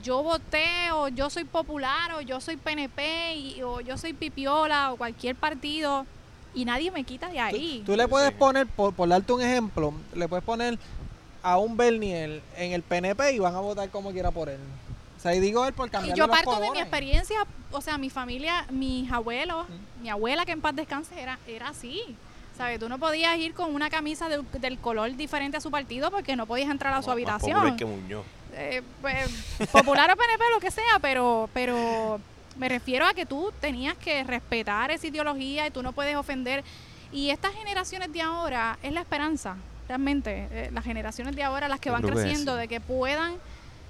yo 0.03 0.23
voté 0.23 0.91
o 0.93 1.09
yo 1.09 1.31
soy 1.31 1.45
popular 1.45 2.13
o 2.13 2.21
yo 2.21 2.39
soy 2.43 2.59
PNP 2.59 3.35
y- 3.35 3.63
o 3.63 3.81
yo 3.81 3.97
soy 3.97 4.13
pipiola 4.13 4.93
o 4.93 4.97
cualquier 4.99 5.37
partido 5.37 6.05
y 6.61 6.65
nadie 6.65 6.91
me 6.91 7.05
quita 7.05 7.29
de 7.29 7.39
ahí. 7.39 7.83
Tú 7.87 7.95
le 7.97 8.09
puedes 8.09 8.31
sí. 8.31 8.35
poner, 8.39 8.67
por, 8.67 8.93
por 8.95 9.09
darte 9.09 9.33
un 9.33 9.41
ejemplo, 9.41 9.93
le 10.15 10.27
puedes 10.29 10.45
poner 10.45 10.79
a 11.43 11.57
un 11.59 11.77
Bernier 11.77 12.43
en 12.57 12.73
el 12.73 12.83
PNP 12.83 13.33
y 13.33 13.39
van 13.39 13.55
a 13.55 13.61
votar 13.61 13.89
como 13.91 14.11
quiera 14.11 14.31
por 14.33 14.49
él. 14.49 14.59
O 15.17 15.21
sea, 15.21 15.35
y 15.35 15.41
digo 15.41 15.65
él 15.67 15.73
por 15.73 15.89
Y 15.89 15.91
cambiar 15.91 16.17
yo 16.17 16.29
parto 16.29 16.59
de 16.61 16.71
mi 16.71 16.79
experiencia, 16.81 17.47
o 17.71 17.81
sea, 17.81 17.97
mi 17.99 18.11
familia, 18.11 18.67
mis 18.71 19.11
abuelos, 19.13 19.67
mi 20.03 20.09
abuela 20.09 20.45
que 20.45 20.53
en 20.53 20.61
paz 20.61 20.75
descanse 20.75 21.21
era, 21.21 21.39
era 21.47 21.69
así. 21.69 22.03
¿Sabes? 22.57 22.81
Tú 22.81 22.89
no 22.89 22.99
podías 22.99 23.37
ir 23.39 23.55
con 23.55 23.73
una 23.73 23.89
camisa 23.89 24.29
de- 24.29 24.43
del 24.59 24.79
color 24.79 25.15
diferente 25.15 25.57
a 25.57 25.61
su 25.61 25.71
partido 25.71 26.11
porque 26.11 26.35
no 26.35 26.45
podías 26.47 26.69
entrar 26.71 26.93
a 26.93 27.03
su 27.03 27.07
Más 27.09 27.13
habitación. 27.15 27.53
popular 27.57 27.77
que 27.77 27.85
Muñoz. 27.85 28.25
eh, 28.55 28.83
pues, 29.01 29.31
popular 29.73 30.11
o 30.11 30.17
PNP, 30.17 30.43
lo 30.55 30.59
que 30.59 30.73
sea, 30.73 30.99
pero, 31.01 31.49
pero 31.55 32.21
me 32.59 32.69
refiero 32.69 33.07
a 33.07 33.15
que 33.15 33.25
tú 33.25 33.53
tenías 33.61 33.97
que 33.97 34.25
respetar 34.25 34.91
esa 34.91 35.07
ideología 35.07 35.67
y 35.67 35.71
tú 35.71 35.83
no 35.83 35.93
puedes 35.93 36.17
ofender. 36.17 36.65
Y 37.13 37.31
estas 37.31 37.53
generaciones 37.55 38.13
de 38.13 38.21
ahora 38.21 38.79
es 38.83 38.93
la 38.93 39.01
esperanza, 39.01 39.57
realmente. 39.87 40.49
eh, 40.51 40.71
las 40.73 40.85
generaciones 40.85 41.35
de 41.35 41.43
ahora, 41.43 41.69
las 41.69 41.81
que 41.81 41.89
Yo 41.89 41.95
van 41.95 42.03
que 42.03 42.11
creciendo, 42.11 42.55
de 42.57 42.69
que 42.69 42.81
puedan, 42.81 43.37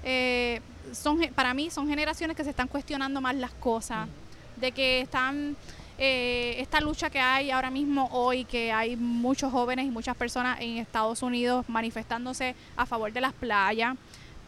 eh, 0.03 0.61
son 0.93 1.19
para 1.35 1.53
mí 1.53 1.69
son 1.69 1.87
generaciones 1.89 2.37
que 2.37 2.43
se 2.43 2.51
están 2.51 2.67
cuestionando 2.67 3.19
más 3.19 3.35
las 3.35 3.51
cosas, 3.51 4.07
de 4.55 4.71
que 4.71 5.01
están... 5.01 5.57
eh, 6.01 6.55
esta 6.61 6.79
lucha 6.79 7.09
que 7.09 7.19
hay 7.19 7.51
ahora 7.51 7.69
mismo 7.69 8.07
hoy, 8.13 8.45
que 8.45 8.71
hay 8.71 8.95
muchos 8.95 9.51
jóvenes 9.51 9.85
y 9.85 9.91
muchas 9.91 10.15
personas 10.15 10.57
en 10.61 10.77
Estados 10.77 11.21
Unidos 11.21 11.65
manifestándose 11.67 12.55
a 12.77 12.85
favor 12.85 13.11
de 13.11 13.19
las 13.19 13.33
playas, 13.33 13.97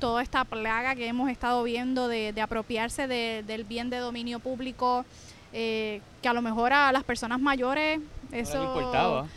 toda 0.01 0.21
esta 0.21 0.43
plaga 0.43 0.95
que 0.95 1.07
hemos 1.07 1.29
estado 1.29 1.63
viendo 1.63 2.09
de, 2.09 2.33
de 2.33 2.41
apropiarse 2.41 3.07
de- 3.07 3.43
del 3.47 3.63
bien 3.63 3.89
de 3.89 3.97
dominio 3.99 4.39
público, 4.39 5.05
eh, 5.53 6.01
que 6.21 6.27
a 6.27 6.33
lo 6.33 6.41
mejor 6.41 6.73
a 6.73 6.91
las 6.91 7.03
personas 7.05 7.39
mayores 7.39 7.99
eso 8.33 8.55
No 8.55 8.61
le 8.61 8.67
importaba. 8.67 9.27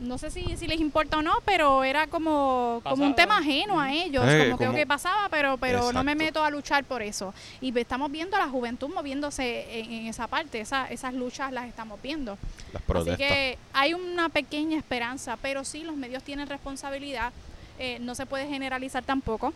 no 0.00 0.18
sé 0.18 0.30
si, 0.30 0.56
si 0.56 0.66
les 0.66 0.80
importa 0.80 1.18
o 1.18 1.22
no, 1.22 1.32
pero 1.44 1.82
era 1.84 2.06
como, 2.06 2.80
como 2.84 3.04
un 3.06 3.14
tema 3.14 3.38
ajeno 3.38 3.80
a 3.80 3.92
ellos, 3.92 4.24
Eh, 4.26 4.44
como 4.46 4.58
que 4.58 4.66
como- 4.66 4.78
ok, 4.78 4.86
pasaba, 4.86 5.28
pero, 5.30 5.56
pero 5.56 5.92
no 5.92 6.04
me 6.04 6.14
meto 6.14 6.44
a 6.44 6.50
luchar 6.50 6.84
por 6.84 7.00
eso. 7.02 7.32
Y 7.60 7.76
estamos 7.78 8.10
viendo 8.10 8.36
a 8.36 8.40
la 8.40 8.48
juventud 8.48 8.88
moviéndose 8.94 9.80
en, 9.80 9.92
en 9.92 10.06
esa 10.06 10.26
parte, 10.28 10.60
esa, 10.60 10.86
esas 10.90 11.12
luchas 11.14 11.52
las 11.52 11.66
estamos 11.66 12.00
viendo. 12.02 12.36
Las 12.72 12.82
Así 13.08 13.16
que 13.16 13.58
hay 13.72 13.94
una 13.94 14.28
pequeña 14.28 14.76
esperanza, 14.76 15.36
pero 15.42 15.64
sí 15.64 15.82
los 15.84 15.96
medios 15.96 16.22
tienen 16.22 16.46
responsabilidad. 16.46 17.32
eh, 17.78 17.98
no 18.00 18.14
se 18.14 18.24
puede 18.26 18.46
generalizar 18.46 19.02
tampoco. 19.02 19.52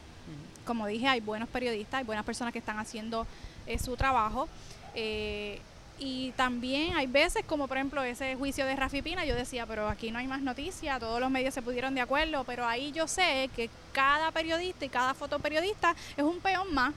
Como 0.69 0.87
dije, 0.87 1.09
hay 1.09 1.21
buenos 1.21 1.49
periodistas, 1.49 2.01
hay 2.01 2.05
buenas 2.05 2.27
personas 2.27 2.53
que 2.53 2.59
están 2.59 2.79
haciendo 2.79 3.27
eh, 3.67 3.79
su 3.79 3.97
trabajo. 3.97 4.49
eh, 4.95 5.61
y 6.01 6.31
también 6.37 6.95
hay 6.95 7.09
veces, 7.09 7.43
como 7.45 7.67
por 7.67 7.77
ejemplo 7.77 8.05
ese 8.05 8.37
juicio 8.37 8.65
de 8.67 8.77
Rafi 8.77 9.03
Pina, 9.03 9.25
yo 9.25 9.35
decía, 9.35 9.67
pero 9.67 9.89
aquí 9.89 10.13
no 10.13 10.21
hay 10.21 10.29
más 10.29 10.43
noticias, 10.43 11.01
todos 11.01 11.19
los 11.19 11.29
medios 11.29 11.53
se 11.53 11.61
pudieron 11.61 11.93
de 11.97 12.01
acuerdo, 12.01 12.45
pero 12.45 12.65
ahí 12.65 12.93
yo 12.93 13.09
sé 13.09 13.51
que 13.57 13.69
cada 13.93 14.31
periodista 14.31 14.85
y 14.85 14.89
cada 14.89 15.13
fotoperiodista 15.15 15.97
es 16.17 16.23
un 16.23 16.39
peón 16.39 16.73
más 16.73 16.93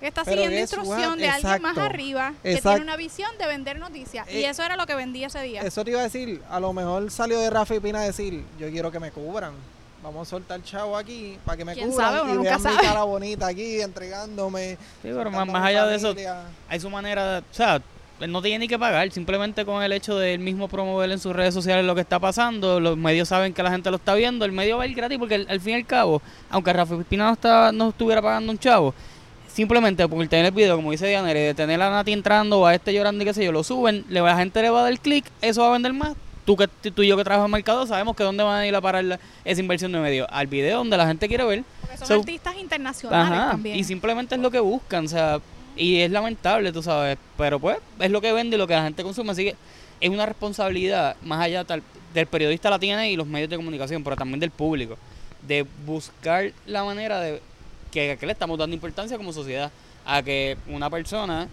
que 0.00 0.08
está 0.08 0.24
Pero 0.24 0.42
siguiendo 0.42 0.60
instrucción 0.60 1.16
de 1.16 1.28
alguien 1.28 1.62
más 1.62 1.78
arriba 1.78 2.34
que 2.42 2.54
Exacto. 2.54 2.70
tiene 2.70 2.82
una 2.86 2.96
visión 2.96 3.30
de 3.38 3.46
vender 3.46 3.78
noticias. 3.78 4.26
y 4.28 4.38
Eh, 4.38 4.48
eso 4.48 4.64
era 4.64 4.74
lo 4.74 4.84
que 4.84 4.96
vendía 4.96 5.28
ese 5.28 5.42
día. 5.42 5.62
Eso 5.62 5.84
te 5.84 5.92
iba 5.92 6.00
a 6.00 6.04
decir, 6.10 6.42
a 6.50 6.58
lo 6.58 6.72
mejor 6.72 7.08
salió 7.12 7.38
de 7.38 7.50
Rafa 7.50 7.76
y 7.76 7.80
Pina 7.80 8.00
a 8.00 8.04
decir, 8.04 8.42
yo 8.58 8.68
quiero 8.68 8.90
que 8.90 8.98
me 8.98 9.12
cubran. 9.12 9.52
Vamos 10.02 10.26
a 10.26 10.30
soltar 10.30 10.62
chavo 10.62 10.96
aquí 10.96 11.36
para 11.44 11.56
que 11.58 11.64
me 11.64 11.74
¿Quién 11.74 11.90
cubran 11.90 12.08
sabe? 12.14 12.22
Uno 12.22 12.32
y 12.32 12.36
nunca 12.38 12.50
vean 12.56 12.62
mi 12.62 12.68
sabe. 12.70 12.86
cara 12.86 13.02
bonita 13.02 13.46
aquí 13.48 13.80
entregándome. 13.82 14.70
Sí, 15.02 15.10
pero 15.14 15.30
más, 15.30 15.46
mi 15.46 15.54
allá 15.56 15.86
de 15.86 15.96
eso, 15.96 16.14
hay 16.68 16.80
su 16.80 16.88
manera, 16.88 17.34
de- 17.34 17.38
o 17.40 17.44
sea, 17.54 17.82
él 18.20 18.32
no 18.32 18.40
tiene 18.42 18.60
ni 18.60 18.68
que 18.68 18.78
pagar, 18.78 19.10
simplemente 19.12 19.64
con 19.66 19.82
el 19.82 19.92
hecho 19.92 20.16
de 20.18 20.34
él 20.34 20.40
mismo 20.40 20.68
promover 20.68 21.10
en 21.10 21.18
sus 21.18 21.34
redes 21.36 21.52
sociales 21.52 21.84
lo 21.84 21.94
que 21.94 22.00
está 22.00 22.18
pasando, 22.18 22.80
los 22.80 22.96
medios 22.96 23.28
saben 23.28 23.52
que 23.52 23.62
la 23.62 23.70
gente 23.70 23.90
lo 23.90 23.96
está 23.96 24.14
viendo, 24.14 24.44
el 24.46 24.52
medio 24.52 24.78
va 24.78 24.84
a 24.84 24.86
ir 24.86 24.94
gratis 24.94 25.18
porque 25.18 25.34
al, 25.36 25.46
al 25.50 25.60
fin 25.60 25.72
y 25.72 25.76
al 25.76 25.86
cabo, 25.86 26.22
aunque 26.50 26.72
Rafa 26.72 26.96
Pina 27.08 27.26
no, 27.26 27.32
está, 27.34 27.70
no 27.72 27.90
estuviera 27.90 28.20
pagando 28.22 28.52
un 28.52 28.58
chavo, 28.58 28.94
simplemente 29.52 30.06
por 30.08 30.26
tener 30.28 30.46
el 30.46 30.52
video, 30.52 30.76
como 30.76 30.90
dice 30.92 31.06
Diana, 31.08 31.28
de 31.28 31.54
tener 31.54 31.80
a 31.82 31.90
Nati 31.90 32.12
entrando 32.12 32.60
o 32.60 32.66
a 32.66 32.74
este 32.74 32.92
llorando 32.94 33.22
y 33.22 33.26
qué 33.26 33.34
sé 33.34 33.44
yo, 33.44 33.52
lo 33.52 33.62
suben, 33.64 34.04
le, 34.08 34.20
la 34.20 34.36
gente 34.36 34.62
le 34.62 34.70
va 34.70 34.80
a 34.80 34.84
dar 34.84 34.98
clic, 34.98 35.24
eso 35.42 35.62
va 35.62 35.68
a 35.68 35.72
vender 35.72 35.92
más. 35.92 36.14
Tú, 36.50 36.56
que, 36.56 36.66
tú 36.90 37.02
y 37.04 37.06
yo 37.06 37.16
que 37.16 37.22
trabajas 37.22 37.46
en 37.46 37.52
mercado 37.52 37.86
sabemos 37.86 38.16
que 38.16 38.24
dónde 38.24 38.42
van 38.42 38.58
a 38.58 38.66
ir 38.66 38.74
a 38.74 38.80
parar 38.80 39.04
la- 39.04 39.20
esa 39.44 39.60
inversión 39.60 39.92
de 39.92 40.00
medios, 40.00 40.26
al 40.32 40.48
video 40.48 40.78
donde 40.78 40.96
la 40.96 41.06
gente 41.06 41.28
quiere 41.28 41.44
ver. 41.44 41.62
Porque 41.80 41.96
son 41.98 42.06
So- 42.08 42.14
artistas 42.14 42.56
internacionales 42.58 43.38
Ajá, 43.38 43.50
también. 43.52 43.76
Y 43.76 43.84
simplemente 43.84 44.34
es 44.34 44.40
lo 44.40 44.50
que 44.50 44.58
buscan, 44.58 45.04
o 45.04 45.08
sea, 45.08 45.38
y 45.76 46.00
es 46.00 46.10
lamentable, 46.10 46.72
tú 46.72 46.82
sabes, 46.82 47.18
pero 47.38 47.60
pues 47.60 47.78
es 48.00 48.10
lo 48.10 48.20
que 48.20 48.32
vende 48.32 48.56
y 48.56 48.58
lo 48.58 48.66
que 48.66 48.74
la 48.74 48.82
gente 48.82 49.04
consume, 49.04 49.30
así 49.30 49.44
que 49.44 49.54
es 50.00 50.10
una 50.10 50.26
responsabilidad 50.26 51.14
más 51.22 51.40
allá 51.40 51.62
tal, 51.62 51.84
del 52.12 52.26
periodista 52.26 52.68
la 52.68 52.80
tiene 52.80 53.12
y 53.12 53.16
los 53.16 53.28
medios 53.28 53.48
de 53.48 53.54
comunicación, 53.54 54.02
pero 54.02 54.16
también 54.16 54.40
del 54.40 54.50
público, 54.50 54.98
de 55.46 55.64
buscar 55.86 56.50
la 56.66 56.82
manera 56.82 57.20
de 57.20 57.40
que, 57.92 58.16
que 58.18 58.26
le 58.26 58.32
estamos 58.32 58.58
dando 58.58 58.74
importancia 58.74 59.16
como 59.16 59.32
sociedad 59.32 59.70
a 60.04 60.20
que 60.20 60.56
una 60.66 60.90
persona, 60.90 61.46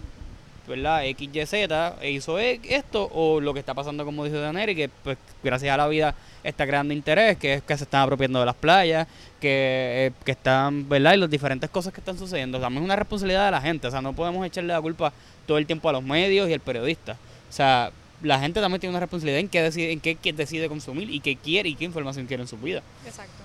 ¿verdad? 0.68 1.04
X, 1.06 1.28
Y, 1.32 1.46
Z 1.46 1.96
hizo 2.04 2.38
e- 2.38 2.60
esto 2.64 3.08
o 3.12 3.40
lo 3.40 3.52
que 3.54 3.60
está 3.60 3.74
pasando 3.74 4.04
como 4.04 4.24
dice 4.24 4.36
Daneri, 4.36 4.76
que 4.76 4.88
pues 4.88 5.18
gracias 5.42 5.72
a 5.74 5.76
la 5.76 5.88
vida 5.88 6.14
está 6.44 6.66
creando 6.66 6.94
interés, 6.94 7.36
que 7.38 7.54
es 7.54 7.62
que 7.62 7.76
se 7.76 7.84
están 7.84 8.02
apropiando 8.02 8.38
de 8.40 8.46
las 8.46 8.54
playas, 8.54 9.06
que, 9.40 10.06
eh, 10.06 10.12
que 10.24 10.32
están, 10.32 10.88
¿verdad? 10.88 11.14
Y 11.14 11.16
las 11.16 11.30
diferentes 11.30 11.68
cosas 11.70 11.92
que 11.92 12.00
están 12.00 12.18
sucediendo. 12.18 12.60
También 12.60 12.82
es 12.82 12.86
una 12.86 12.96
responsabilidad 12.96 13.46
de 13.46 13.50
la 13.52 13.60
gente, 13.60 13.86
o 13.88 13.90
sea, 13.90 14.00
no 14.02 14.12
podemos 14.12 14.46
echarle 14.46 14.72
la 14.72 14.80
culpa 14.80 15.12
todo 15.46 15.58
el 15.58 15.66
tiempo 15.66 15.88
a 15.88 15.92
los 15.92 16.02
medios 16.02 16.48
y 16.48 16.52
al 16.52 16.60
periodista. 16.60 17.12
O 17.48 17.52
sea, 17.52 17.90
la 18.22 18.38
gente 18.40 18.60
también 18.60 18.80
tiene 18.80 18.90
una 18.92 19.00
responsabilidad 19.00 19.40
en 19.40 19.48
qué 19.48 19.62
decide, 19.62 19.92
en 19.92 20.00
qué, 20.00 20.14
qué 20.16 20.32
decide 20.32 20.68
consumir 20.68 21.08
y 21.10 21.20
qué 21.20 21.36
quiere 21.36 21.68
y 21.70 21.74
qué 21.74 21.84
información 21.84 22.26
quiere 22.26 22.42
en 22.42 22.48
su 22.48 22.56
vida. 22.58 22.82
Exacto. 23.06 23.44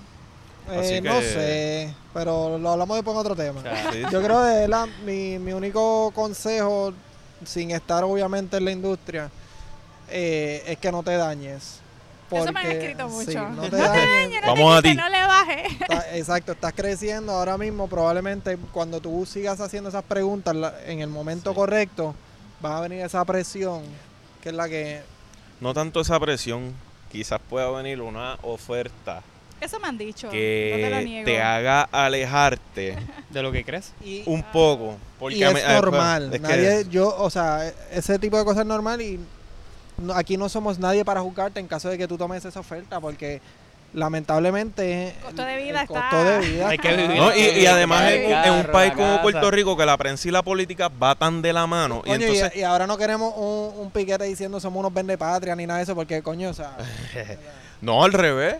Eh, 0.70 1.00
No 1.02 1.20
que- 1.20 1.26
sé, 1.26 1.94
pero 2.14 2.56
lo 2.58 2.70
hablamos 2.70 2.96
después 2.96 3.14
en 3.14 3.20
otro 3.20 3.36
tema. 3.36 3.60
O 3.60 3.62
sea, 3.62 3.92
Sí, 3.92 4.00
Yo 4.10 4.22
creo 4.22 4.40
verdad, 4.42 4.86
mi, 5.04 5.38
mi 5.38 5.52
único 5.52 6.10
consejo, 6.14 6.92
sin 7.46 7.70
estar 7.70 8.04
obviamente 8.04 8.56
en 8.56 8.64
la 8.64 8.70
industria, 8.72 9.30
eh, 10.10 10.62
es 10.66 10.78
que 10.78 10.90
no 10.92 11.02
te 11.02 11.16
dañes. 11.16 11.80
Eso 12.30 12.42
me 12.44 12.48
han 12.48 12.54
Porque- 12.54 12.78
escrito 12.78 13.08
mucho. 13.08 13.30
sí, 13.30 13.36
no 13.36 13.48
No 13.50 13.62
te 13.62 13.70
te 13.70 13.76
dañes. 13.76 14.40
No 14.42 14.46
Vamos 14.48 14.78
a 14.78 14.82
ti. 14.82 14.94
No 14.94 15.08
le 15.08 15.22
baje. 15.26 15.66
Está- 15.80 16.16
exacto, 16.16 16.52
estás 16.52 16.72
creciendo 16.74 17.32
ahora 17.32 17.56
mismo. 17.56 17.86
Probablemente 17.86 18.56
cuando 18.72 19.00
tú 19.00 19.24
sigas 19.26 19.60
haciendo 19.60 19.88
esas 19.90 20.02
preguntas 20.04 20.54
la- 20.56 20.74
en 20.86 21.00
el 21.00 21.08
momento 21.08 21.50
Sí. 21.50 21.56
correcto, 21.56 22.14
va 22.64 22.78
a 22.78 22.80
venir 22.80 23.02
esa 23.02 23.24
presión, 23.24 23.82
que 24.42 24.48
es 24.48 24.54
la 24.54 24.68
que. 24.68 25.02
No 25.60 25.72
tanto 25.74 26.00
esa 26.00 26.18
presión, 26.18 26.74
quizás 27.12 27.40
pueda 27.48 27.70
venir 27.70 28.00
una 28.00 28.36
oferta 28.42 29.22
Eso 29.64 29.80
me 29.80 29.88
han 29.88 29.96
dicho. 29.98 30.26
no 30.26 30.32
te 30.32 30.90
lo 30.90 30.98
que 30.98 31.04
niego. 31.04 31.24
te 31.24 31.40
haga 31.42 31.88
alejarte 31.90 32.96
¿De 33.30 33.42
lo 33.42 33.50
que 33.50 33.64
crees? 33.64 33.92
Y, 34.04 34.22
un 34.26 34.42
poco. 34.42 34.96
Porque 35.18 35.36
y 35.36 35.42
a 35.42 35.50
es 35.50 35.68
normal. 35.68 36.30
es 36.34 36.40
que- 36.40 36.46
nadie, 36.46 36.84
yo, 36.90 37.14
o 37.16 37.30
sea, 37.30 37.72
ese 37.92 38.18
tipo 38.18 38.36
de 38.38 38.44
cosas 38.44 38.60
es 38.62 38.66
normal 38.66 39.00
y 39.00 39.18
no- 39.98 40.12
aquí 40.14 40.36
no 40.36 40.48
somos 40.48 40.78
nadie 40.78 41.04
para 41.04 41.20
juzgarte 41.20 41.60
en 41.60 41.66
caso 41.66 41.88
de 41.88 41.96
que 41.98 42.06
tú 42.06 42.16
tomes 42.18 42.44
esa 42.44 42.60
oferta, 42.60 43.00
porque 43.00 43.40
lamentablemente 43.94 45.14
Costo 45.22 45.42
de 45.44 45.56
vida 45.56 45.80
el 45.82 45.84
está- 45.86 45.86
costo 46.10 46.24
de 46.24 46.38
vida 46.40 46.68
Hay 46.68 46.78
que 46.78 46.88
está- 46.90 47.00
vivir. 47.02 47.16
No, 47.16 47.34
y, 47.34 47.40
y 47.40 47.66
además 47.66 48.10
en, 48.12 48.26
un- 48.26 48.32
en 48.32 48.52
un 48.52 48.60
carro, 48.62 48.72
país 48.72 48.92
como. 48.92 49.22
Puerto 49.22 49.50
Rico 49.50 49.76
que 49.76 49.86
la 49.86 49.96
prensa 49.96 50.28
y 50.28 50.30
la 50.30 50.42
política 50.42 50.88
va 50.88 51.14
tan 51.14 51.40
de 51.42 51.52
la 51.52 51.66
mano. 51.66 52.02
Coño, 52.02 52.12
y, 52.12 52.22
entonces, 52.22 52.56
y 52.56 52.62
ahora 52.62 52.86
no 52.86 52.96
queremos 52.98 53.32
un, 53.36 53.72
un 53.82 53.90
piquete 53.90 54.24
diciendo 54.24 54.60
somos 54.60 54.80
unos 54.80 54.92
vendepatria 54.92 55.54
ni 55.56 55.66
nada 55.66 55.78
de 55.78 55.84
eso, 55.84 55.94
porque 55.94 56.22
coño, 56.22 56.50
o 56.50 56.54
sea, 56.54 56.76
no, 57.80 58.04
al 58.04 58.12
revés. 58.12 58.56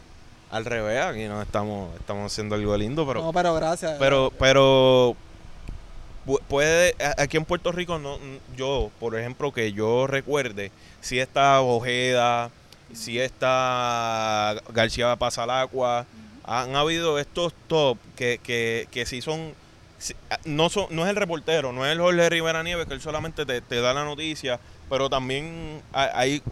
Al 0.55 0.65
revés, 0.65 1.01
aquí 1.03 1.25
no 1.25 1.43
estamos, 1.43 1.93
estamos 1.99 2.31
haciendo 2.33 2.55
algo 2.55 2.77
lindo, 2.77 3.05
pero 3.07 3.21
no, 3.23 3.33
pero 3.33 3.55
gracias. 3.55 3.97
Pero, 3.99 4.33
pero 4.39 5.17
pu- 6.25 6.41
puede, 6.49 6.95
aquí 7.19 7.37
en 7.37 7.45
Puerto 7.45 7.73
Rico, 7.73 7.99
no, 7.99 8.19
yo, 8.57 8.91
por 9.01 9.19
ejemplo, 9.19 9.53
que 9.53 9.73
yo 9.73 10.07
recuerde, 10.07 10.71
si 11.01 11.19
está 11.19 11.61
Ojeda, 11.61 12.51
si 12.93 13.19
está 13.19 14.55
García 14.73 15.17
Pasalacua, 15.17 16.07
han 16.45 16.77
habido 16.77 17.19
estos 17.19 17.53
top 17.67 17.99
que, 18.17 18.39
que, 18.41 18.87
que 18.93 19.07
sí 19.07 19.23
son, 19.23 19.55
no 20.45 20.69
son, 20.71 20.87
no 20.91 21.03
es 21.03 21.11
el 21.11 21.17
reportero, 21.17 21.73
no 21.73 21.85
es 21.85 21.91
el 21.93 22.01
Jorge 22.01 22.29
Rivera 22.31 22.63
Nieves, 22.63 22.87
que 22.87 22.95
él 22.95 23.01
solamente 23.01 23.45
te, 23.45 23.61
te 23.61 23.81
da 23.81 23.93
la 23.93 24.05
noticia, 24.05 24.61
pero 24.89 25.11
también 25.11 25.83
hay, 25.93 26.43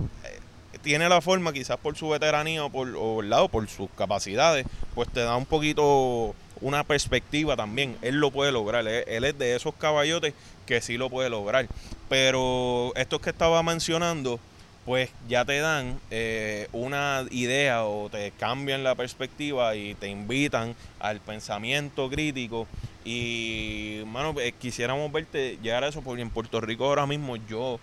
tiene 0.83 1.09
la 1.09 1.21
forma, 1.21 1.53
quizás 1.53 1.77
por 1.79 1.97
su 1.97 2.09
veteranía 2.09 2.65
o 2.65 2.71
por, 2.71 2.95
o, 2.97 3.17
¿verdad? 3.17 3.43
o 3.43 3.49
por 3.49 3.69
sus 3.69 3.89
capacidades, 3.97 4.67
pues 4.95 5.09
te 5.09 5.21
da 5.21 5.37
un 5.37 5.47
poquito 5.47 6.35
una 6.61 6.85
perspectiva 6.85 7.57
también. 7.57 7.97
Él 8.03 8.17
lo 8.17 8.31
puede 8.31 8.53
lograr. 8.53 8.87
Él, 8.87 9.25
es 9.25 9.39
de 9.39 9.57
esos 9.57 9.75
caballotes 9.75 10.35
que 10.67 10.81
sí 10.81 10.97
lo 10.97 11.11
puede 11.11 11.31
lograr. 11.31 11.67
Pero 12.09 12.93
estos 12.95 13.21
que 13.21 13.31
estaba 13.31 13.63
mencionando, 13.63 14.39
pues 14.85 15.11
ya 15.29 15.45
te 15.45 15.59
dan 15.61 16.01
eh, 16.11 16.69
una 16.73 17.25
idea 17.31 17.85
o 17.85 18.11
te 18.11 18.33
cambian 18.33 18.85
la 18.85 18.95
perspectiva 18.95 19.75
y 19.77 19.95
te 19.95 20.09
invitan 20.09 20.75
al 21.01 21.21
pensamiento 21.21 22.09
crítico. 22.09 22.67
Y, 23.05 24.03
mano, 24.07 24.35
eh, 24.41 24.53
quisiéramos 24.53 25.11
verte 25.11 25.59
llegar 25.63 25.83
a 25.83 25.89
eso, 25.89 26.03
porque 26.03 26.23
en 26.23 26.31
Puerto 26.31 26.61
Rico 26.61 26.85
ahora 26.85 27.07
mismo 27.07 27.37
yo, 27.37 27.81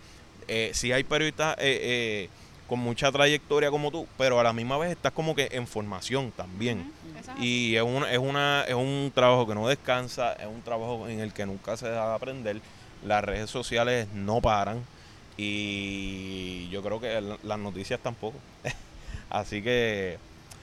eh, 0.47 0.71
sí 0.73 0.91
hay 0.91 1.03
periodistas 1.03 1.55
eh, 1.59 1.79
eh, 1.81 2.29
con 2.69 2.79
mucha 2.79 3.11
trayectoria 3.11 3.69
como 3.71 3.91
tú, 3.91 4.07
pero 4.17 4.39
a 4.39 4.43
la 4.43 4.53
misma 4.53 4.77
vez 4.77 4.91
estás 4.91 5.11
como 5.11 5.35
que 5.35 5.49
en 5.51 5.67
formación 5.67 6.31
también. 6.31 6.91
Y 7.41 7.75
es, 7.75 7.81
una, 7.83 8.11
es, 8.11 8.17
una, 8.19 8.63
es 8.67 8.75
un 8.75 9.11
trabajo 9.13 9.45
que 9.47 9.55
no 9.55 9.67
descansa, 9.67 10.33
es 10.33 10.47
un 10.47 10.61
trabajo 10.61 11.09
en 11.09 11.19
el 11.19 11.33
que 11.33 11.45
nunca 11.45 11.75
se 11.75 11.89
deja 11.89 12.07
de 12.09 12.15
aprender. 12.15 12.61
Las 13.05 13.23
redes 13.23 13.49
sociales 13.49 14.07
no 14.13 14.39
paran 14.41 14.83
y 15.37 16.69
yo 16.69 16.81
creo 16.83 16.99
que 16.99 17.19
la- 17.21 17.37
las 17.43 17.59
noticias 17.59 17.99
tampoco. 17.99 18.37
Así 19.29 19.61
que, 19.61 20.17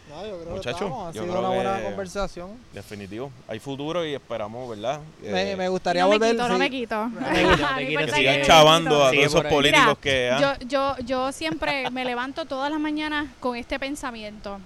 No, 0.09 0.25
yo 0.27 0.41
creo 0.41 0.55
Muchacho, 0.57 0.79
que 0.79 0.85
estamos. 0.85 1.09
Ha 1.09 1.13
yo 1.13 1.23
sido 1.23 1.35
creo 1.35 1.39
una 1.41 1.49
buena 1.57 1.77
que- 1.79 1.83
conversación. 1.85 2.51
definitivo, 2.73 3.31
hay 3.49 3.59
futuro 3.59 4.05
y 4.07 4.15
esperamos, 4.15 4.69
¿verdad? 4.71 5.01
Me, 5.21 5.53
Eh, 5.53 5.57
me 5.57 5.69
gustaría 5.69 6.03
no 6.03 6.09
me 6.11 6.15
volver. 6.19 6.33
quito, 6.33 6.49
no 6.49 6.55
sí. 6.55 6.59
me 6.61 6.71
quito. 6.71 7.11
quites, 7.11 7.21
no 7.61 7.67
Ay, 7.69 7.87
quites, 7.87 7.97
por 7.97 8.05
que 8.07 8.13
sí, 8.13 8.19
sigan 8.19 8.43
chavando 8.43 9.05
a 9.05 9.11
todos 9.11 9.25
esos 9.25 9.41
por 9.43 9.49
políticos 9.51 9.85
Mira, 9.87 10.01
que... 10.01 10.31
ah, 10.33 10.59
Yo, 10.61 10.67
yo, 10.69 11.05
yo 11.05 11.33
siempre 11.33 11.91
me 11.91 12.05
levanto 12.05 12.45
todas 12.47 12.71
las 12.71 12.79
mañanas 12.81 13.27
con 13.41 13.57
este 13.57 13.79
pensamiento. 13.81 14.59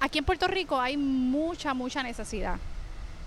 Aquí 0.00 0.18
en 0.18 0.24
Puerto 0.24 0.46
Rico 0.46 0.80
hay 0.80 0.96
mucha, 0.96 1.74
mucha 1.74 2.02
necesidad. 2.04 2.56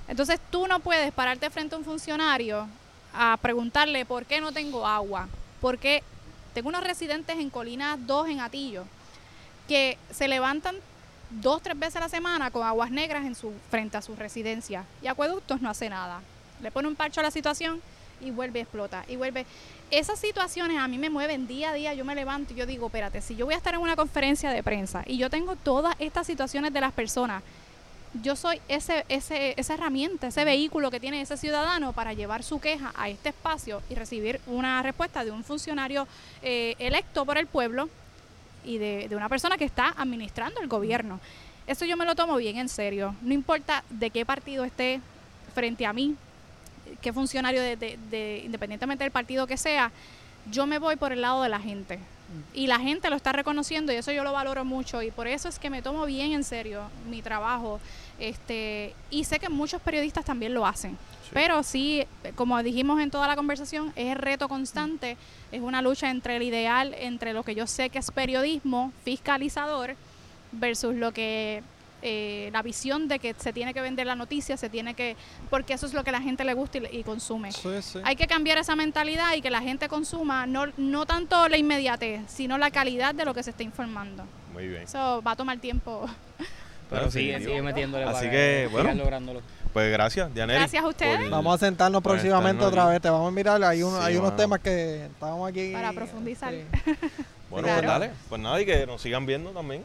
Entonces 0.08 0.40
tú 0.50 0.68
no 0.68 0.80
puedes 0.80 1.12
pararte 1.12 1.50
frente 1.50 1.76
a 1.76 1.78
un 1.78 1.84
funcionario 1.84 2.66
a 3.14 3.38
preguntarle 3.42 4.06
por 4.06 4.26
qué 4.26 4.40
no 4.40 4.54
tengo 4.54 4.88
agua. 4.88 5.28
Porque 5.60 6.02
tengo 6.54 6.70
unos 6.70 6.84
residentes 6.84 7.38
en 7.38 7.50
Colina 7.50 7.98
2 8.00 8.30
en 8.30 8.40
Atillo 8.40 8.86
que 9.68 9.98
se 10.12 10.28
levantan 10.30 10.76
dos, 11.40 11.62
tres 11.62 11.78
veces 11.78 11.98
a 11.98 12.02
la 12.02 12.10
semana 12.10 12.52
con 12.52 12.66
aguas 12.66 12.92
negras 12.92 13.26
en 13.26 13.36
su, 13.36 13.54
frente 13.70 13.98
a 13.98 14.02
su 14.02 14.16
residencia. 14.16 14.86
Y 15.02 15.08
Acueductos 15.08 15.62
no 15.62 15.70
hace 15.70 15.90
nada. 15.90 16.22
Le 16.62 16.72
pone 16.72 16.88
un 16.88 16.96
parcho 16.96 17.20
a 17.22 17.24
la 17.24 17.32
situación 17.32 17.82
y 18.20 18.32
vuelve 18.32 18.60
a 18.60 18.64
explotar. 18.64 19.06
Y 19.10 19.16
vuelve. 19.16 19.46
Esas 19.90 20.20
situaciones 20.20 20.78
a 20.78 20.88
mí 20.88 20.98
me 20.98 21.10
mueven 21.10 21.48
día 21.48 21.72
a 21.72 21.74
día. 21.74 21.94
Yo 21.94 22.06
me 22.06 22.16
levanto 22.16 22.54
y 22.54 22.58
yo 22.58 22.66
digo, 22.66 22.88
espérate, 22.88 23.22
si 23.22 23.36
yo 23.36 23.46
voy 23.46 23.56
a 23.56 23.58
estar 23.58 23.74
en 23.74 23.82
una 23.82 23.96
conferencia 23.96 24.52
de 24.52 24.64
prensa 24.64 25.04
y 25.06 25.18
yo 25.18 25.30
tengo 25.30 25.56
todas 25.56 25.96
estas 26.00 26.28
situaciones 26.28 26.74
de 26.74 26.82
las 26.82 26.94
personas, 26.94 27.44
yo 28.22 28.36
soy 28.36 28.60
ese, 28.68 29.06
ese, 29.08 29.54
esa 29.58 29.74
herramienta, 29.74 30.28
ese 30.28 30.44
vehículo 30.44 30.92
que 30.92 31.00
tiene 31.00 31.22
ese 31.22 31.38
ciudadano 31.38 31.94
para 31.94 32.14
llevar 32.14 32.44
su 32.44 32.60
queja 32.60 32.92
a 32.96 33.08
este 33.08 33.30
espacio 33.30 33.82
y 33.90 33.96
recibir 33.96 34.42
una 34.48 34.82
respuesta 34.84 35.24
de 35.24 35.32
un 35.32 35.46
funcionario 35.46 36.08
eh, 36.42 36.76
electo 36.80 37.26
por 37.26 37.38
el 37.38 37.48
pueblo 37.48 37.90
y 38.64 38.78
de, 38.78 39.08
de 39.10 39.16
una 39.16 39.30
persona 39.30 39.58
que 39.58 39.66
está 39.66 39.94
administrando 39.98 40.62
el 40.62 40.68
gobierno. 40.68 41.20
Eso 41.68 41.86
yo 41.86 41.96
me 41.98 42.06
lo 42.06 42.16
tomo 42.16 42.36
bien 42.38 42.58
en 42.58 42.70
serio. 42.70 43.16
No 43.22 43.34
importa 43.34 43.84
de 43.90 44.10
qué 44.10 44.26
partido 44.26 44.64
esté 44.66 45.00
frente 45.54 45.86
a 45.86 45.94
mí, 45.94 46.16
qué 47.02 47.14
funcionario, 47.14 47.62
de, 47.62 47.76
de- 47.76 47.98
de- 48.10 48.42
independientemente 48.46 49.04
del 49.04 49.12
partido 49.12 49.48
que 49.48 49.58
sea, 49.58 49.92
yo 50.52 50.66
me 50.66 50.80
voy 50.80 50.96
por 50.96 51.12
el 51.12 51.22
lado 51.22 51.44
de 51.44 51.50
la 51.50 51.60
gente. 51.60 52.00
Y 52.54 52.68
la 52.68 52.80
gente 52.80 53.10
lo 53.10 53.18
está 53.18 53.34
reconociendo 53.34 53.92
y 53.92 53.96
eso 53.98 54.12
yo 54.14 54.24
lo 54.24 54.32
valoro 54.32 54.64
mucho 54.64 55.02
y 55.02 55.12
por 55.12 55.28
eso 55.28 55.50
es 55.50 55.60
que 55.60 55.70
me 55.70 55.82
tomo 55.82 56.06
bien 56.06 56.32
en 56.32 56.46
serio 56.46 56.84
mi 57.10 57.22
trabajo. 57.22 57.82
Este, 58.20 58.96
y 59.10 59.26
sé 59.26 59.38
que 59.40 59.50
muchos 59.50 59.82
periodistas 59.82 60.24
también 60.24 60.54
lo 60.54 60.66
hacen. 60.66 60.98
Pero 61.34 61.64
sí, 61.64 62.06
como 62.36 62.62
dijimos 62.62 63.00
en 63.02 63.10
toda 63.12 63.28
la 63.28 63.36
conversación, 63.36 63.94
es 63.96 64.12
el 64.12 64.18
reto 64.18 64.50
constante, 64.50 65.18
es 65.52 65.62
una 65.62 65.82
lucha 65.82 66.10
entre 66.10 66.36
el 66.38 66.44
ideal, 66.44 66.94
entre 66.98 67.34
lo 67.34 67.44
que 67.44 67.56
yo 67.56 67.68
sé 67.68 67.90
que 67.90 68.00
es 68.00 68.12
periodismo 68.12 68.92
fiscalizador 69.06 69.96
versus 70.52 70.96
lo 70.96 71.14
que 71.14 71.64
eh, 72.02 72.50
la 72.52 72.62
visión 72.64 73.08
de 73.08 73.20
que 73.20 73.36
se 73.38 73.54
tiene 73.54 73.74
que 73.74 73.82
vender 73.82 74.08
la 74.08 74.16
noticia, 74.16 74.58
se 74.58 74.70
tiene 74.70 74.94
que, 74.96 75.16
porque 75.50 75.74
eso 75.74 75.86
es 75.86 75.94
lo 75.94 76.04
que 76.04 76.12
la 76.12 76.20
gente 76.22 76.44
le 76.44 76.54
gusta 76.54 76.80
y, 76.80 77.00
y 77.00 77.04
consume. 77.04 77.52
Sí, 77.52 77.70
sí. 77.82 78.00
Hay 78.04 78.16
que 78.16 78.26
cambiar 78.28 78.58
esa 78.58 78.76
mentalidad 78.76 79.34
y 79.36 79.42
que 79.42 79.52
la 79.52 79.62
gente 79.62 79.88
consuma 79.88 80.48
no, 80.48 80.66
no 80.78 81.06
tanto 81.06 81.48
la 81.48 81.58
inmediatez, 81.58 82.22
sino 82.28 82.58
la 82.58 82.72
calidad 82.72 83.14
de 83.14 83.24
lo 83.24 83.34
que 83.34 83.44
se 83.44 83.52
está 83.52 83.64
informando. 83.64 84.26
Muy 84.52 84.68
bien. 84.68 84.82
Eso 84.84 85.22
va 85.22 85.32
a 85.32 85.36
tomar 85.36 85.60
tiempo. 85.60 86.08
Pero 86.90 87.04
Bueno, 87.04 87.12
sigue, 87.12 87.62
metiéndole 87.62 88.04
Así 88.04 88.26
para 88.26 88.32
que, 88.32 88.68
bueno. 88.72 88.94
lográndolo. 88.96 89.42
Pues 89.74 89.92
gracias, 89.92 90.34
Dianeri. 90.34 90.60
Gracias 90.60 90.84
a 90.84 90.88
ustedes. 90.88 91.20
por- 91.22 91.30
Vamos 91.30 91.56
a 91.62 91.66
sentarnos 91.66 92.02
próximamente 92.04 92.64
otra 92.66 92.84
aquí. 92.84 92.92
vez. 92.94 93.02
Te 93.02 93.10
vamos 93.10 93.28
a 93.30 93.32
mirar. 93.32 93.64
Hay, 93.64 93.84
un- 93.84 93.94
Sí, 93.96 94.00
hay 94.02 94.18
unos 94.18 94.36
temas 94.36 94.60
que 94.60 95.06
estábamos 95.06 95.50
aquí. 95.50 95.72
Para 95.72 95.94
profundizar. 95.94 96.54
sí. 96.54 96.64
Bueno, 97.50 97.68
Claro. 97.68 97.82
pues 97.82 98.00
dale. 98.00 98.12
Pues 98.30 98.42
nada, 98.42 98.62
y 98.62 98.66
que 98.66 98.88
nos 98.88 99.02
sigan 99.02 99.26
viendo 99.26 99.50
también. 99.52 99.84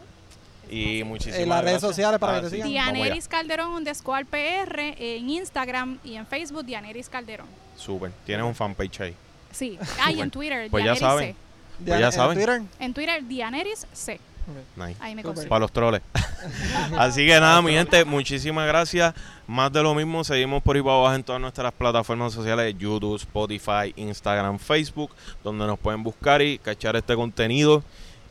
Y 0.70 1.02
muchísimas 1.04 1.40
En 1.40 1.48
las 1.48 1.58
redes 1.62 1.72
gracias. 1.74 1.90
sociales 1.90 2.20
para 2.20 2.36
que 2.36 2.40
te 2.42 2.50
sí, 2.50 2.56
sigan. 2.62 2.68
Dianeris 2.68 3.26
Calderón 3.28 3.70
underscore 3.72 4.24
PR 4.24 4.94
en 4.98 5.28
Instagram 5.30 5.98
y 6.04 6.14
en 6.14 6.26
Facebook 6.26 6.64
Dianeris 6.64 7.08
Calderón. 7.08 7.46
Súper. 7.76 8.12
Tienes 8.24 8.46
un 8.46 8.54
fanpage 8.54 9.00
ahí. 9.00 9.14
Sí. 9.50 9.78
Ah, 10.00 10.12
y 10.12 10.20
en 10.20 10.30
Twitter, 10.30 10.68
Pues 10.70 10.84
ya 10.84 10.92
Dianeris 10.92 11.00
saben. 11.00 11.34
C. 11.34 11.84
Pues 11.86 12.00
ya 12.00 12.12
saben. 12.12 12.38
En 12.38 12.44
Twitter. 12.46 12.62
En 12.78 12.94
Twitter, 12.94 13.24
Dianeris 13.26 13.86
C. 13.92 14.20
Para 15.48 15.60
los 15.60 15.72
troles. 15.72 16.02
Así 16.98 17.26
que 17.26 17.40
nada, 17.40 17.60
mi 17.62 17.72
gente, 17.72 18.04
muchísimas 18.04 18.66
gracias. 18.66 19.14
Más 19.46 19.72
de 19.72 19.82
lo 19.82 19.94
mismo, 19.94 20.24
seguimos 20.24 20.62
por 20.62 20.76
ahí 20.76 20.82
para 20.82 20.96
abajo 20.96 21.14
en 21.14 21.24
todas 21.24 21.40
nuestras 21.40 21.72
plataformas 21.72 22.32
sociales, 22.32 22.74
YouTube, 22.78 23.16
Spotify, 23.16 23.92
Instagram, 23.96 24.58
Facebook, 24.58 25.10
donde 25.42 25.66
nos 25.66 25.78
pueden 25.78 26.02
buscar 26.02 26.42
y 26.42 26.58
cachar 26.58 26.96
este 26.96 27.14
contenido. 27.14 27.82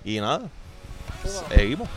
Y 0.03 0.19
nada, 0.19 0.41
seguimos. 1.49 1.89